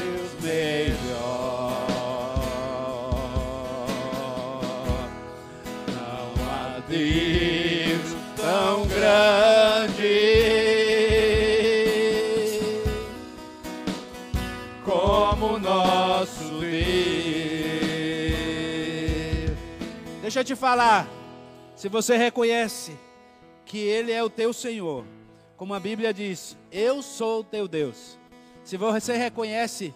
Melhor. 0.41 1.85
Não 5.87 6.33
há 6.49 6.79
Deus 6.87 8.15
tão 8.35 8.87
grande 8.87 10.01
como 14.83 15.59
nosso 15.59 16.59
Deus. 16.59 16.71
Deixa 20.23 20.39
eu 20.39 20.43
te 20.43 20.55
falar. 20.55 21.07
Se 21.75 21.87
você 21.87 22.17
reconhece 22.17 23.10
que 23.71 23.79
Ele 23.79 24.11
é 24.11 24.21
o 24.21 24.29
teu 24.29 24.51
Senhor, 24.51 25.05
como 25.55 25.73
a 25.73 25.79
Bíblia 25.79 26.13
diz, 26.13 26.57
eu 26.69 27.01
sou 27.01 27.39
o 27.39 27.43
teu 27.43 27.69
Deus. 27.69 28.19
Se 28.65 28.75
você 28.75 29.15
reconhece, 29.15 29.95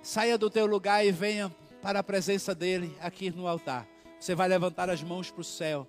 saia 0.00 0.38
do 0.38 0.48
teu 0.48 0.66
lugar 0.66 1.04
e 1.04 1.10
venha 1.10 1.52
para 1.82 1.98
a 1.98 2.02
presença 2.04 2.54
dEle 2.54 2.96
aqui 3.00 3.28
no 3.32 3.48
altar. 3.48 3.88
Você 4.20 4.36
vai 4.36 4.46
levantar 4.46 4.88
as 4.88 5.02
mãos 5.02 5.32
para 5.32 5.40
o 5.40 5.44
céu 5.44 5.84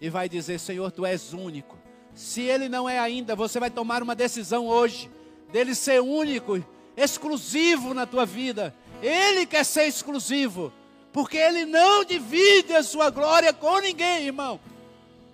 e 0.00 0.08
vai 0.08 0.28
dizer: 0.28 0.60
Senhor, 0.60 0.92
tu 0.92 1.04
és 1.04 1.32
único. 1.32 1.76
Se 2.14 2.42
Ele 2.42 2.68
não 2.68 2.88
é 2.88 3.00
ainda, 3.00 3.34
você 3.34 3.58
vai 3.58 3.68
tomar 3.68 4.00
uma 4.00 4.14
decisão 4.14 4.68
hoje 4.68 5.10
dele 5.50 5.74
ser 5.74 6.00
único, 6.00 6.64
exclusivo 6.96 7.92
na 7.94 8.06
tua 8.06 8.24
vida. 8.24 8.72
Ele 9.02 9.44
quer 9.44 9.64
ser 9.64 9.88
exclusivo, 9.88 10.72
porque 11.12 11.36
Ele 11.36 11.64
não 11.64 12.04
divide 12.04 12.76
a 12.76 12.82
sua 12.84 13.10
glória 13.10 13.52
com 13.52 13.80
ninguém, 13.80 14.26
irmão. 14.26 14.60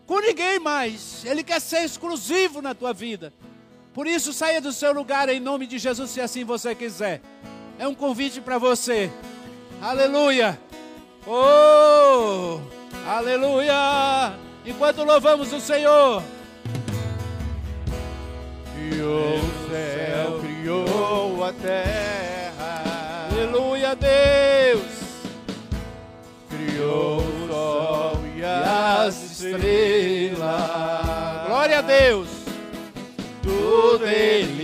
Com 0.07 0.21
ninguém 0.21 0.59
mais. 0.59 1.25
Ele 1.25 1.43
quer 1.43 1.61
ser 1.61 1.85
exclusivo 1.85 2.63
na 2.63 2.75
tua 2.75 2.93
vida. 2.93 3.33
Por 3.93 4.07
isso, 4.07 4.33
saia 4.33 4.61
do 4.61 4.73
seu 4.73 4.93
lugar 4.93 5.29
em 5.29 5.41
nome 5.41 5.67
de 5.67 5.79
Jesus, 5.79 6.11
se 6.11 6.21
assim 6.21 6.45
você 6.45 6.75
quiser. 6.75 7.21
É 7.79 7.89
um 7.89 7.95
convite 7.95 8.41
para 8.41 8.59
você. 8.59 9.11
Aleluia. 9.81 10.61
Oh, 11.27 12.61
aleluia. 13.09 14.35
Enquanto 14.65 15.03
louvamos 15.03 15.53
o 15.53 15.61
Senhor. 15.61 16.23
As 29.57 29.65
estrelas. 29.65 31.47
Glória 31.47 31.79
a 31.79 31.83
Deus. 31.83 32.29
Tudo 33.43 34.07
ele 34.07 34.56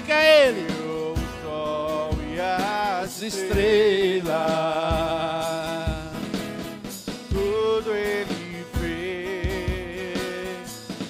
Glorifica 0.00 0.22
Ele. 0.22 0.66
O 0.82 1.14
sol 1.42 2.10
e 2.32 2.40
as 2.40 3.00
As 3.02 3.22
estrelas. 3.22 4.30
Tudo 7.28 7.94
ele 7.94 8.64
fez, 8.78 10.16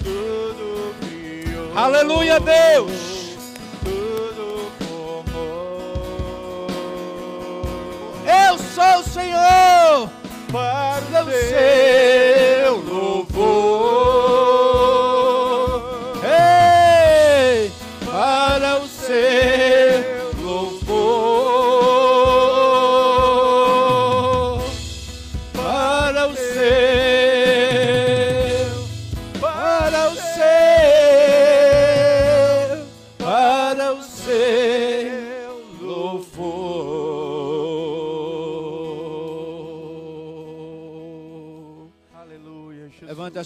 tudo 0.03 0.95
criou. 0.99 1.77
Aleluia, 1.77 2.39
Deus. 2.39 3.00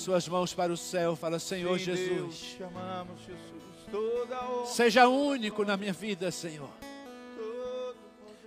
Suas 0.05 0.27
mãos 0.27 0.53
para 0.53 0.71
o 0.71 0.77
céu. 0.77 1.15
Fala, 1.15 1.39
Senhor 1.39 1.79
Sim, 1.79 1.85
Deus, 1.85 1.99
Jesus. 1.99 2.35
te 2.57 2.63
amamos, 2.63 3.19
Jesus. 3.21 3.65
Toda 3.89 4.39
honra, 4.43 4.65
Seja 4.67 5.07
único 5.07 5.65
na 5.65 5.75
minha 5.75 5.93
vida, 5.93 6.29
Senhor. 6.29 6.69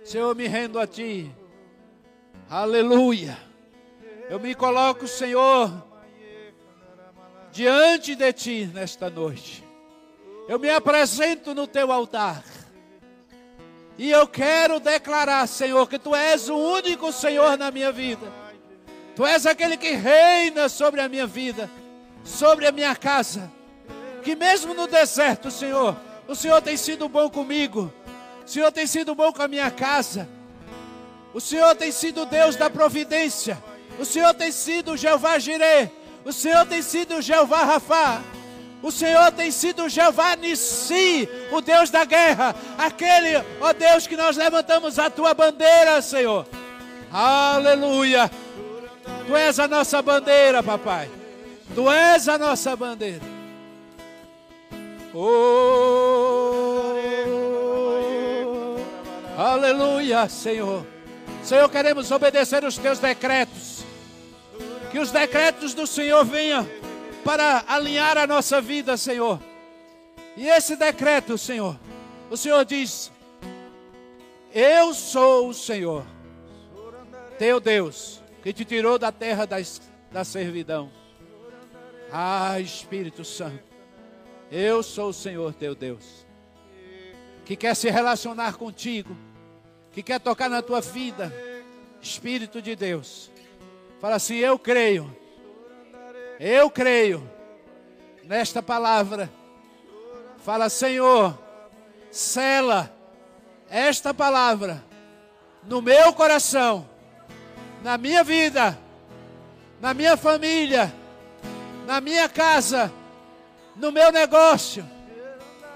Senhor, 0.05 0.29
eu 0.29 0.35
me 0.35 0.47
rendo 0.47 0.79
a 0.79 0.87
Ti. 0.87 1.29
Aleluia. 2.49 3.37
Eu 4.29 4.39
me 4.39 4.55
coloco, 4.55 5.05
Senhor, 5.05 5.85
diante 7.51 8.15
de 8.15 8.31
Ti 8.31 8.71
nesta 8.73 9.09
noite. 9.09 9.61
Eu 10.47 10.57
me 10.57 10.69
apresento 10.69 11.53
no 11.53 11.67
Teu 11.67 11.91
altar. 11.91 12.41
E 13.97 14.09
eu 14.09 14.25
quero 14.29 14.79
declarar, 14.79 15.45
Senhor, 15.45 15.89
que 15.89 15.99
Tu 15.99 16.15
és 16.15 16.47
o 16.47 16.55
único 16.55 17.11
Senhor 17.11 17.57
na 17.57 17.69
minha 17.69 17.91
vida. 17.91 18.48
Tu 19.19 19.27
és 19.27 19.45
aquele 19.45 19.75
que 19.75 19.91
reina 19.91 20.69
sobre 20.69 21.01
a 21.01 21.09
minha 21.09 21.27
vida, 21.27 21.69
sobre 22.23 22.65
a 22.65 22.71
minha 22.71 22.95
casa. 22.95 23.51
Que 24.23 24.33
mesmo 24.33 24.73
no 24.73 24.87
deserto, 24.87 25.51
Senhor, 25.51 25.93
o 26.25 26.33
Senhor 26.33 26.61
tem 26.61 26.77
sido 26.77 27.09
bom 27.09 27.29
comigo. 27.29 27.93
O 28.45 28.49
Senhor 28.49 28.71
tem 28.71 28.87
sido 28.87 29.13
bom 29.13 29.33
com 29.33 29.41
a 29.41 29.47
minha 29.49 29.69
casa. 29.69 30.25
O 31.33 31.41
Senhor 31.41 31.75
tem 31.75 31.91
sido 31.91 32.25
Deus 32.25 32.55
da 32.55 32.69
providência. 32.69 33.61
O 33.99 34.05
Senhor 34.05 34.33
tem 34.33 34.53
sido 34.53 34.95
Jeová 34.95 35.37
Jireh. 35.37 35.91
O 36.23 36.31
Senhor 36.31 36.65
tem 36.65 36.81
sido 36.81 37.21
Jeová 37.21 37.65
Rafá. 37.65 38.21
O 38.81 38.89
Senhor 38.89 39.33
tem 39.33 39.51
sido 39.51 39.89
Jeová 39.89 40.37
Nissi, 40.37 41.27
o 41.51 41.59
Deus 41.59 41.89
da 41.89 42.05
guerra. 42.05 42.55
Aquele, 42.77 43.43
ó 43.59 43.73
Deus, 43.73 44.07
que 44.07 44.15
nós 44.15 44.37
levantamos 44.37 44.97
a 44.97 45.09
tua 45.09 45.33
bandeira, 45.33 46.01
Senhor. 46.01 46.47
Aleluia. 47.11 48.31
Tu 49.29 49.37
és 49.37 49.59
a 49.59 49.67
nossa 49.67 50.01
bandeira, 50.01 50.63
papai. 50.63 51.07
Tu 51.75 51.91
és 51.91 52.27
a 52.27 52.35
nossa 52.35 52.75
bandeira. 52.75 53.21
Oh, 55.13 56.79
Aleluia, 59.37 60.27
Senhor. 60.27 60.83
Senhor, 61.43 61.69
queremos 61.69 62.09
obedecer 62.09 62.63
os 62.63 62.79
teus 62.79 62.97
decretos. 62.97 63.85
Que 64.91 64.97
os 64.97 65.11
decretos 65.11 65.75
do 65.75 65.85
Senhor 65.85 66.25
venham 66.25 66.67
para 67.23 67.63
alinhar 67.67 68.17
a 68.17 68.25
nossa 68.25 68.59
vida, 68.59 68.97
Senhor. 68.97 69.39
E 70.35 70.47
esse 70.47 70.75
decreto, 70.75 71.37
Senhor, 71.37 71.79
o 72.31 72.35
Senhor 72.35 72.65
diz: 72.65 73.11
Eu 74.51 74.91
sou 74.91 75.49
o 75.49 75.53
Senhor, 75.53 76.03
teu 77.37 77.59
Deus, 77.59 78.19
que 78.49 78.53
te 78.53 78.65
tirou 78.65 78.97
da 78.97 79.11
terra 79.11 79.45
da, 79.45 79.57
da 80.11 80.23
servidão. 80.23 80.91
Ah, 82.11 82.59
Espírito 82.59 83.23
Santo, 83.23 83.63
eu 84.51 84.81
sou 84.81 85.09
o 85.09 85.13
Senhor 85.13 85.53
teu 85.53 85.75
Deus, 85.75 86.25
que 87.45 87.55
quer 87.55 87.75
se 87.75 87.91
relacionar 87.91 88.55
contigo, 88.55 89.15
que 89.91 90.01
quer 90.01 90.19
tocar 90.19 90.49
na 90.49 90.63
tua 90.63 90.81
vida. 90.81 91.31
Espírito 92.01 92.59
de 92.59 92.75
Deus, 92.75 93.29
fala 94.01 94.15
assim: 94.15 94.37
Eu 94.37 94.57
creio, 94.57 95.15
eu 96.39 96.71
creio 96.71 97.29
nesta 98.23 98.63
palavra. 98.63 99.29
Fala, 100.39 100.69
Senhor, 100.69 101.37
sela 102.09 102.91
esta 103.69 104.11
palavra 104.11 104.83
no 105.61 105.83
meu 105.83 106.11
coração, 106.13 106.89
na 107.83 107.97
minha 107.97 108.23
vida, 108.23 108.77
na 109.79 109.93
minha 109.93 110.17
família, 110.17 110.93
na 111.85 112.01
minha 112.01 112.27
casa, 112.27 112.91
no 113.75 113.91
meu 113.91 114.11
negócio, 114.11 114.85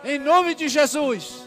em 0.04 0.20
nome 0.20 0.54
de 0.54 0.68
Jesus. 0.68 1.44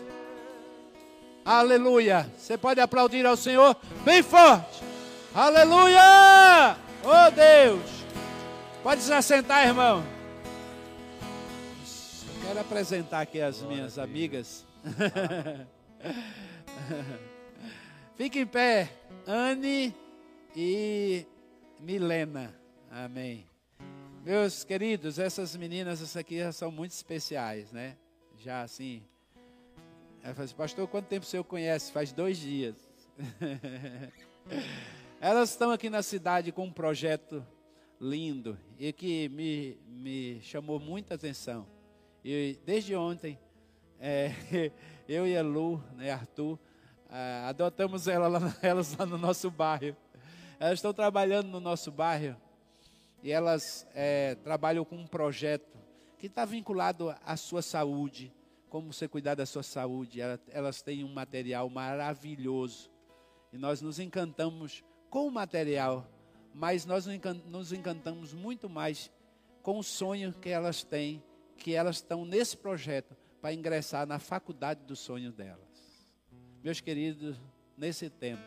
Aleluia. 1.45 2.31
Você 2.37 2.57
pode 2.59 2.81
aplaudir 2.81 3.25
ao 3.25 3.37
Senhor 3.37 3.77
bem 4.05 4.23
forte. 4.23 4.83
Aleluia! 5.35 6.77
Oh 7.05 7.31
Deus! 7.31 7.83
Pode 8.83 9.03
se 9.03 9.13
assentar, 9.13 9.67
irmão. 9.67 10.03
Quero 12.43 12.61
apresentar 12.61 13.21
aqui 13.21 13.41
as 13.41 13.61
minhas 13.63 13.99
amigas. 13.99 14.65
Fique 18.17 18.41
em 18.41 18.47
pé, 18.47 18.89
Anne 19.27 19.95
e 20.57 21.27
Milena. 21.79 22.59
Amém. 22.91 23.47
Meus 24.25 24.65
queridos, 24.65 25.19
essas 25.19 25.55
meninas 25.55 26.01
essas 26.01 26.17
aqui 26.17 26.51
são 26.51 26.73
muito 26.73 26.93
especiais, 26.93 27.71
né? 27.71 27.97
Já 28.39 28.63
assim. 28.63 29.03
Ela 30.23 30.43
assim, 30.43 30.57
pastor, 30.57 30.89
quanto 30.89 31.09
tempo 31.09 31.27
o 31.27 31.29
senhor 31.29 31.45
conhece? 31.45 31.93
Faz 31.93 32.11
dois 32.11 32.39
dias. 32.39 32.75
Elas 35.21 35.51
estão 35.51 35.71
aqui 35.71 35.91
na 35.91 36.03
cidade 36.03 36.51
com 36.51 36.65
um 36.65 36.73
projeto 36.73 37.47
lindo 38.01 38.59
e 38.79 38.93
que 38.93 39.29
me, 39.29 39.79
me 39.87 40.41
chamou 40.41 40.81
muita 40.81 41.15
atenção. 41.15 41.67
E 42.25 42.59
desde 42.65 42.97
ontem, 42.97 43.39
é, 44.01 44.33
eu 45.07 45.27
e 45.27 45.37
a 45.37 45.43
Lu, 45.43 45.83
né, 45.97 46.11
Arthur, 46.11 46.59
ah, 47.09 47.49
adotamos 47.49 48.09
ela 48.09 48.27
lá, 48.27 48.57
elas 48.63 48.97
lá 48.97 49.07
no 49.07 49.19
nosso 49.19 49.51
bairro. 49.51 49.97
Elas 50.59 50.79
estão 50.79 50.95
trabalhando 50.95 51.49
no 51.49 51.61
nosso 51.61 51.93
bairro 51.93 52.37
e 53.23 53.31
elas 53.31 53.87
é, 53.95 54.35
trabalham 54.37 54.85
com 54.85 54.97
um 54.97 55.07
projeto 55.07 55.77
que 56.19 56.27
está 56.27 56.47
vinculado 56.47 57.15
à 57.25 57.37
sua 57.37 57.61
saúde, 57.61 58.33
como 58.71 58.91
você 58.91 59.07
cuidar 59.07 59.35
da 59.35 59.45
sua 59.45 59.63
saúde. 59.63 60.21
Elas 60.49 60.81
têm 60.81 61.05
um 61.05 61.13
material 61.13 61.69
maravilhoso 61.69 62.91
e 63.53 63.59
nós 63.59 63.83
nos 63.83 63.99
encantamos 63.99 64.83
com 65.11 65.27
o 65.29 65.31
material, 65.31 66.09
mas 66.55 66.87
nós 66.87 67.07
nos 67.47 67.73
encantamos 67.73 68.33
muito 68.33 68.69
mais 68.69 69.11
com 69.63 69.79
o 69.79 69.85
sonho 69.85 70.33
que 70.33 70.49
elas 70.49 70.83
têm, 70.83 71.23
que 71.59 71.75
elas 71.75 71.97
estão 71.97 72.25
nesse 72.25 72.57
projeto 72.57 73.15
para 73.43 73.53
ingressar 73.53 74.07
na 74.07 74.19
faculdade 74.19 74.81
dos 74.85 75.01
sonhos 75.01 75.35
delas. 75.35 75.61
Meus 76.65 76.81
queridos, 76.81 77.37
nesse 77.77 78.09
tempo, 78.09 78.43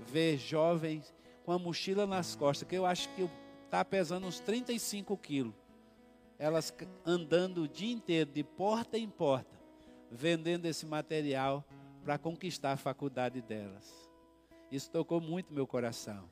ver 0.00 0.38
jovens 0.38 1.14
com 1.44 1.52
a 1.52 1.58
mochila 1.58 2.06
nas 2.06 2.34
costas, 2.34 2.68
que 2.68 2.76
eu 2.76 2.86
acho 2.86 3.08
que 3.10 3.28
está 3.64 3.84
pesando 3.84 4.26
uns 4.26 4.40
35 4.40 5.16
quilos, 5.16 5.54
elas 6.38 6.74
andando 7.06 7.62
o 7.62 7.68
dia 7.68 7.92
inteiro, 7.92 8.30
de 8.30 8.42
porta 8.42 8.98
em 8.98 9.08
porta, 9.08 9.58
vendendo 10.10 10.66
esse 10.66 10.84
material 10.84 11.64
para 12.04 12.18
conquistar 12.18 12.72
a 12.72 12.76
faculdade 12.76 13.40
delas. 13.40 14.10
Isso 14.70 14.90
tocou 14.90 15.20
muito 15.20 15.52
meu 15.52 15.66
coração. 15.66 16.28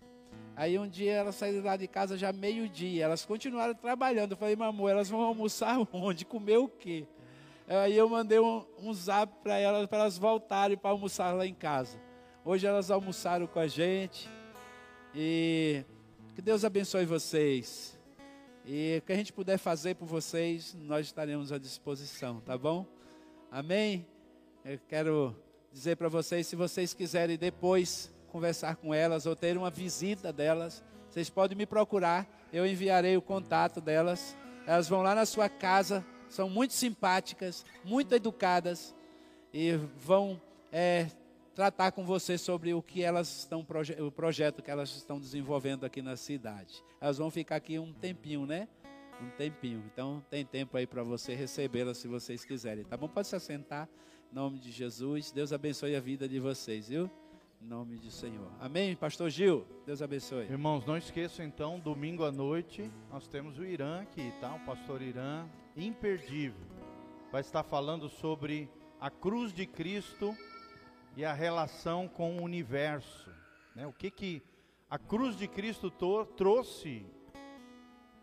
Aí 0.57 0.79
um 0.79 0.89
dia 0.89 1.13
elas 1.13 1.37
saíram 1.37 1.65
lá 1.65 1.77
de 1.77 1.87
casa 1.87 2.19
já 2.19 2.33
meio-dia, 2.33 3.05
elas 3.05 3.25
continuaram 3.25 3.75
trabalhando. 3.75 4.33
Eu 4.33 4.37
falei, 4.37 4.57
mamãe, 4.57 4.93
elas 4.93 5.09
vão 5.09 5.21
almoçar 5.21 5.79
onde? 5.93 6.25
Comer 6.25 6.59
o 6.59 6.69
quê? 6.69 7.07
Aí 7.69 7.97
eu 7.97 8.09
mandei 8.09 8.41
um, 8.41 8.65
um 8.79 8.93
zap 8.93 9.33
para 9.43 9.57
elas, 9.57 9.87
para 9.87 10.01
elas 10.01 10.19
voltarem 10.19 10.77
para 10.77 10.91
almoçar 10.91 11.35
lá 11.35 11.47
em 11.47 11.55
casa. 11.55 12.01
Hoje 12.45 12.67
elas 12.67 12.91
almoçaram 12.91 13.47
com 13.47 13.61
a 13.61 13.69
gente. 13.69 14.29
E 15.15 15.85
que 16.35 16.43
Deus 16.43 16.65
abençoe 16.65 17.05
vocês. 17.05 17.99
E 18.65 18.99
o 18.99 19.03
que 19.03 19.13
a 19.13 19.17
gente 19.17 19.33
puder 19.33 19.59
fazer 19.59 19.97
por 19.97 20.07
vocês, 20.07 20.77
nós 20.83 21.07
estaremos 21.07 21.51
à 21.51 21.59
disposição, 21.59 22.41
tá 22.41 22.57
bom? 22.57 22.87
Amém? 23.51 24.07
Eu 24.65 24.79
quero 24.89 25.35
dizer 25.73 25.97
para 25.97 26.09
vocês, 26.09 26.47
se 26.47 26.55
vocês 26.55 26.95
quiserem 26.95 27.37
depois 27.37 28.13
conversar 28.29 28.77
com 28.77 28.95
elas 28.95 29.27
ou 29.27 29.35
ter 29.35 29.57
uma 29.57 29.71
visita 29.71 30.33
delas, 30.33 30.85
vocês 31.09 31.29
podem 31.29 31.59
me 31.59 31.67
procurar, 31.67 32.29
eu 32.53 32.65
enviarei 32.65 33.17
o 33.17 33.23
contato 33.23 33.81
delas. 33.81 34.37
Elas 34.67 34.89
vão 34.89 35.03
lá 35.03 35.15
na 35.15 35.27
sua 35.27 35.49
casa, 35.49 36.05
são 36.29 36.49
muito 36.49 36.73
simpáticas, 36.73 37.65
muito 37.85 38.15
educadas 38.15 38.95
e 39.53 39.73
vão 39.99 40.41
é, 40.71 41.09
tratar 41.55 41.93
com 41.93 42.05
você 42.05 42.39
sobre 42.39 42.73
o 42.75 42.83
que 42.83 43.03
elas 43.03 43.41
estão, 43.41 43.67
o 43.99 44.11
projeto 44.11 44.63
que 44.63 44.71
elas 44.71 44.91
estão 44.91 45.19
desenvolvendo 45.19 45.85
aqui 45.85 46.01
na 46.01 46.17
cidade. 46.17 46.83
Elas 47.01 47.19
vão 47.19 47.31
ficar 47.31 47.57
aqui 47.57 47.79
um 47.79 47.93
tempinho, 47.93 48.47
né? 48.47 48.69
Um 49.21 49.31
tempinho. 49.31 49.83
Então 49.93 50.25
tem 50.31 50.45
tempo 50.45 50.77
aí 50.77 50.87
para 50.87 51.03
você 51.03 51.35
recebê-las 51.35 51.99
se 51.99 52.09
vocês 52.09 52.45
quiserem, 52.45 52.85
tá 52.85 52.97
bom? 52.97 53.09
Pode 53.09 53.29
se 53.29 53.37
assentar. 53.37 53.89
Em 54.31 54.35
nome 54.35 54.59
de 54.59 54.71
Jesus. 54.71 55.33
Deus 55.33 55.53
abençoe 55.53 55.97
a 55.97 56.01
vida 56.01 56.29
de 56.29 56.39
vocês, 56.39 56.89
viu? 56.89 57.11
Em 57.61 57.67
nome 57.67 57.99
do 57.99 58.11
Senhor. 58.11 58.51
Amém, 58.59 58.97
Pastor 58.97 59.29
Gil. 59.29 59.67
Deus 59.85 60.01
abençoe. 60.01 60.45
Irmãos, 60.45 60.87
não 60.87 60.97
esqueçam 60.97 61.45
então, 61.45 61.79
domingo 61.79 62.25
à 62.25 62.33
noite, 62.33 62.91
nós 63.11 63.29
temos 63.29 63.59
o 63.59 63.65
Irã 63.65 64.01
aqui, 64.01 64.33
tá? 64.41 64.55
O 64.55 64.61
pastor 64.61 65.03
Irã, 65.03 65.47
imperdível. 65.77 66.67
Vai 67.31 67.43
estar 67.43 67.63
falando 67.63 68.09
sobre 68.09 68.71
a 68.99 69.11
cruz 69.11 69.53
de 69.53 69.67
Cristo 69.67 70.35
e 71.17 71.25
a 71.25 71.33
relação 71.33 72.09
com 72.09 72.37
o 72.37 72.43
universo. 72.43 73.31
Né? 73.75 73.87
O 73.87 73.93
que, 73.93 74.11
que 74.11 74.43
a 74.89 74.99
cruz 74.99 75.37
de 75.37 75.47
Cristo 75.47 75.91
trouxe 76.37 77.07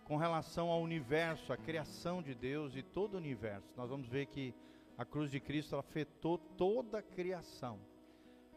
com 0.08 0.16
relação 0.16 0.70
ao 0.70 0.82
universo, 0.82 1.52
a 1.52 1.58
criação 1.58 2.22
de 2.22 2.34
Deus 2.34 2.76
e 2.78 2.82
todo 2.82 3.16
o 3.16 3.18
universo. 3.18 3.74
Nós 3.76 3.90
vamos 3.90 4.08
ver 4.08 4.26
que 4.28 4.56
a 4.98 5.04
cruz 5.04 5.30
de 5.30 5.40
Cristo 5.40 5.76
afetou 5.76 6.38
toda 6.38 7.00
a 7.00 7.02
criação 7.02 7.78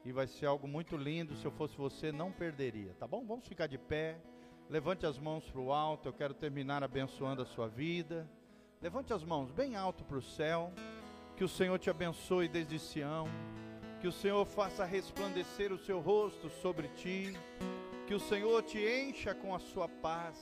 e 0.05 0.13
vai 0.13 0.29
ser 0.29 0.47
algo 0.47 0.69
muito 0.69 0.97
lindo. 0.97 1.35
Se 1.37 1.45
eu 1.45 1.51
fosse 1.51 1.77
você, 1.77 2.13
não 2.13 2.31
perderia, 2.31 2.95
tá 2.95 3.07
bom? 3.07 3.25
Vamos 3.27 3.49
ficar 3.49 3.67
de 3.67 3.79
pé. 3.79 4.21
Levante 4.69 5.05
as 5.05 5.19
mãos 5.19 5.45
para 5.51 5.61
o 5.61 5.73
alto. 5.73 6.09
Eu 6.09 6.13
quero 6.13 6.35
terminar 6.35 6.85
abençoando 6.85 7.43
a 7.43 7.47
sua 7.47 7.67
vida. 7.67 8.31
Levante 8.81 9.13
as 9.13 9.25
mãos 9.25 9.51
bem 9.51 9.75
alto 9.75 10.05
para 10.05 10.19
o 10.19 10.23
céu. 10.23 10.73
Que 11.37 11.43
o 11.43 11.49
Senhor 11.49 11.79
te 11.81 11.91
abençoe 11.91 12.49
desde 12.49 12.79
Sião. 12.79 13.27
Que 14.01 14.09
o 14.09 14.13
Senhor 14.13 14.45
faça 14.45 14.85
resplandecer 14.85 15.73
o 15.73 15.79
seu 15.79 16.01
rosto 16.01 16.49
sobre 16.49 16.89
ti. 16.89 17.35
Que 18.07 18.15
o 18.15 18.21
Senhor 18.21 18.63
te 18.63 18.79
encha 18.79 19.35
com 19.35 19.55
a 19.55 19.59
sua 19.59 19.89
paz. 19.89 20.39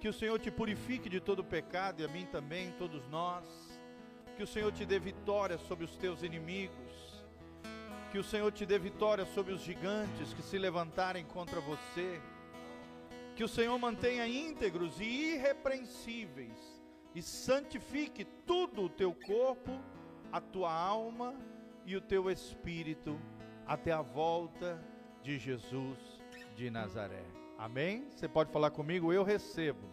Que 0.00 0.08
o 0.08 0.12
Senhor 0.12 0.38
te 0.38 0.50
purifique 0.50 1.08
de 1.08 1.20
todo 1.20 1.44
pecado 1.44 2.00
e 2.00 2.04
a 2.04 2.08
mim 2.08 2.26
também, 2.26 2.72
todos 2.78 3.06
nós. 3.08 3.44
Que 4.36 4.42
o 4.42 4.46
Senhor 4.46 4.72
te 4.72 4.86
dê 4.86 4.98
vitória 4.98 5.58
sobre 5.58 5.84
os 5.84 5.96
teus 5.96 6.22
inimigos 6.22 7.12
que 8.12 8.18
o 8.18 8.22
Senhor 8.22 8.52
te 8.52 8.66
dê 8.66 8.78
vitória 8.78 9.24
sobre 9.24 9.54
os 9.54 9.62
gigantes 9.62 10.34
que 10.34 10.42
se 10.42 10.58
levantarem 10.58 11.24
contra 11.24 11.62
você. 11.62 12.20
Que 13.34 13.42
o 13.42 13.48
Senhor 13.48 13.78
mantenha 13.78 14.28
íntegros 14.28 15.00
e 15.00 15.32
irrepreensíveis 15.32 16.58
e 17.14 17.22
santifique 17.22 18.26
tudo 18.46 18.82
o 18.82 18.88
teu 18.90 19.14
corpo, 19.14 19.70
a 20.30 20.42
tua 20.42 20.70
alma 20.70 21.34
e 21.84 21.96
o 21.96 22.00
teu 22.00 22.30
espírito 22.30 23.18
até 23.66 23.92
a 23.92 24.02
volta 24.02 24.82
de 25.22 25.38
Jesus 25.38 25.98
de 26.54 26.70
Nazaré. 26.70 27.24
Amém? 27.58 28.08
Você 28.10 28.28
pode 28.28 28.50
falar 28.50 28.70
comigo? 28.70 29.12
Eu 29.12 29.22
recebo 29.22 29.88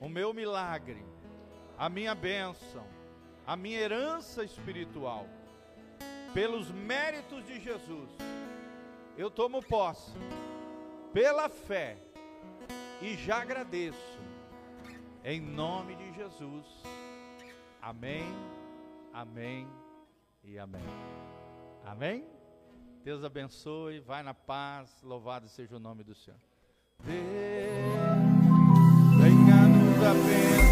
o 0.00 0.08
meu 0.08 0.32
milagre, 0.34 1.04
a 1.78 1.88
minha 1.88 2.14
bênção, 2.14 2.86
a 3.46 3.56
minha 3.56 3.78
herança 3.78 4.44
espiritual 4.44 5.26
pelos 6.36 6.70
méritos 6.70 7.46
de 7.46 7.58
Jesus, 7.58 8.10
eu 9.16 9.30
tomo 9.30 9.62
posse, 9.62 10.12
pela 11.10 11.48
fé, 11.48 11.96
e 13.00 13.14
já 13.14 13.40
agradeço, 13.40 14.20
em 15.24 15.40
nome 15.40 15.96
de 15.96 16.12
Jesus. 16.12 16.66
Amém, 17.80 18.26
amém 19.14 19.66
e 20.46 20.58
amém. 20.58 20.80
Amém? 21.84 22.24
Deus 23.04 23.22
abençoe, 23.24 24.00
vai 24.00 24.22
na 24.22 24.34
paz, 24.34 25.02
louvado 25.02 25.48
seja 25.48 25.76
o 25.76 25.80
nome 25.80 26.02
do 26.02 26.14
Senhor. 26.14 26.40
Deus, 27.04 27.14
venha 29.20 29.68
nos 29.68 30.02
abençoar. 30.02 30.65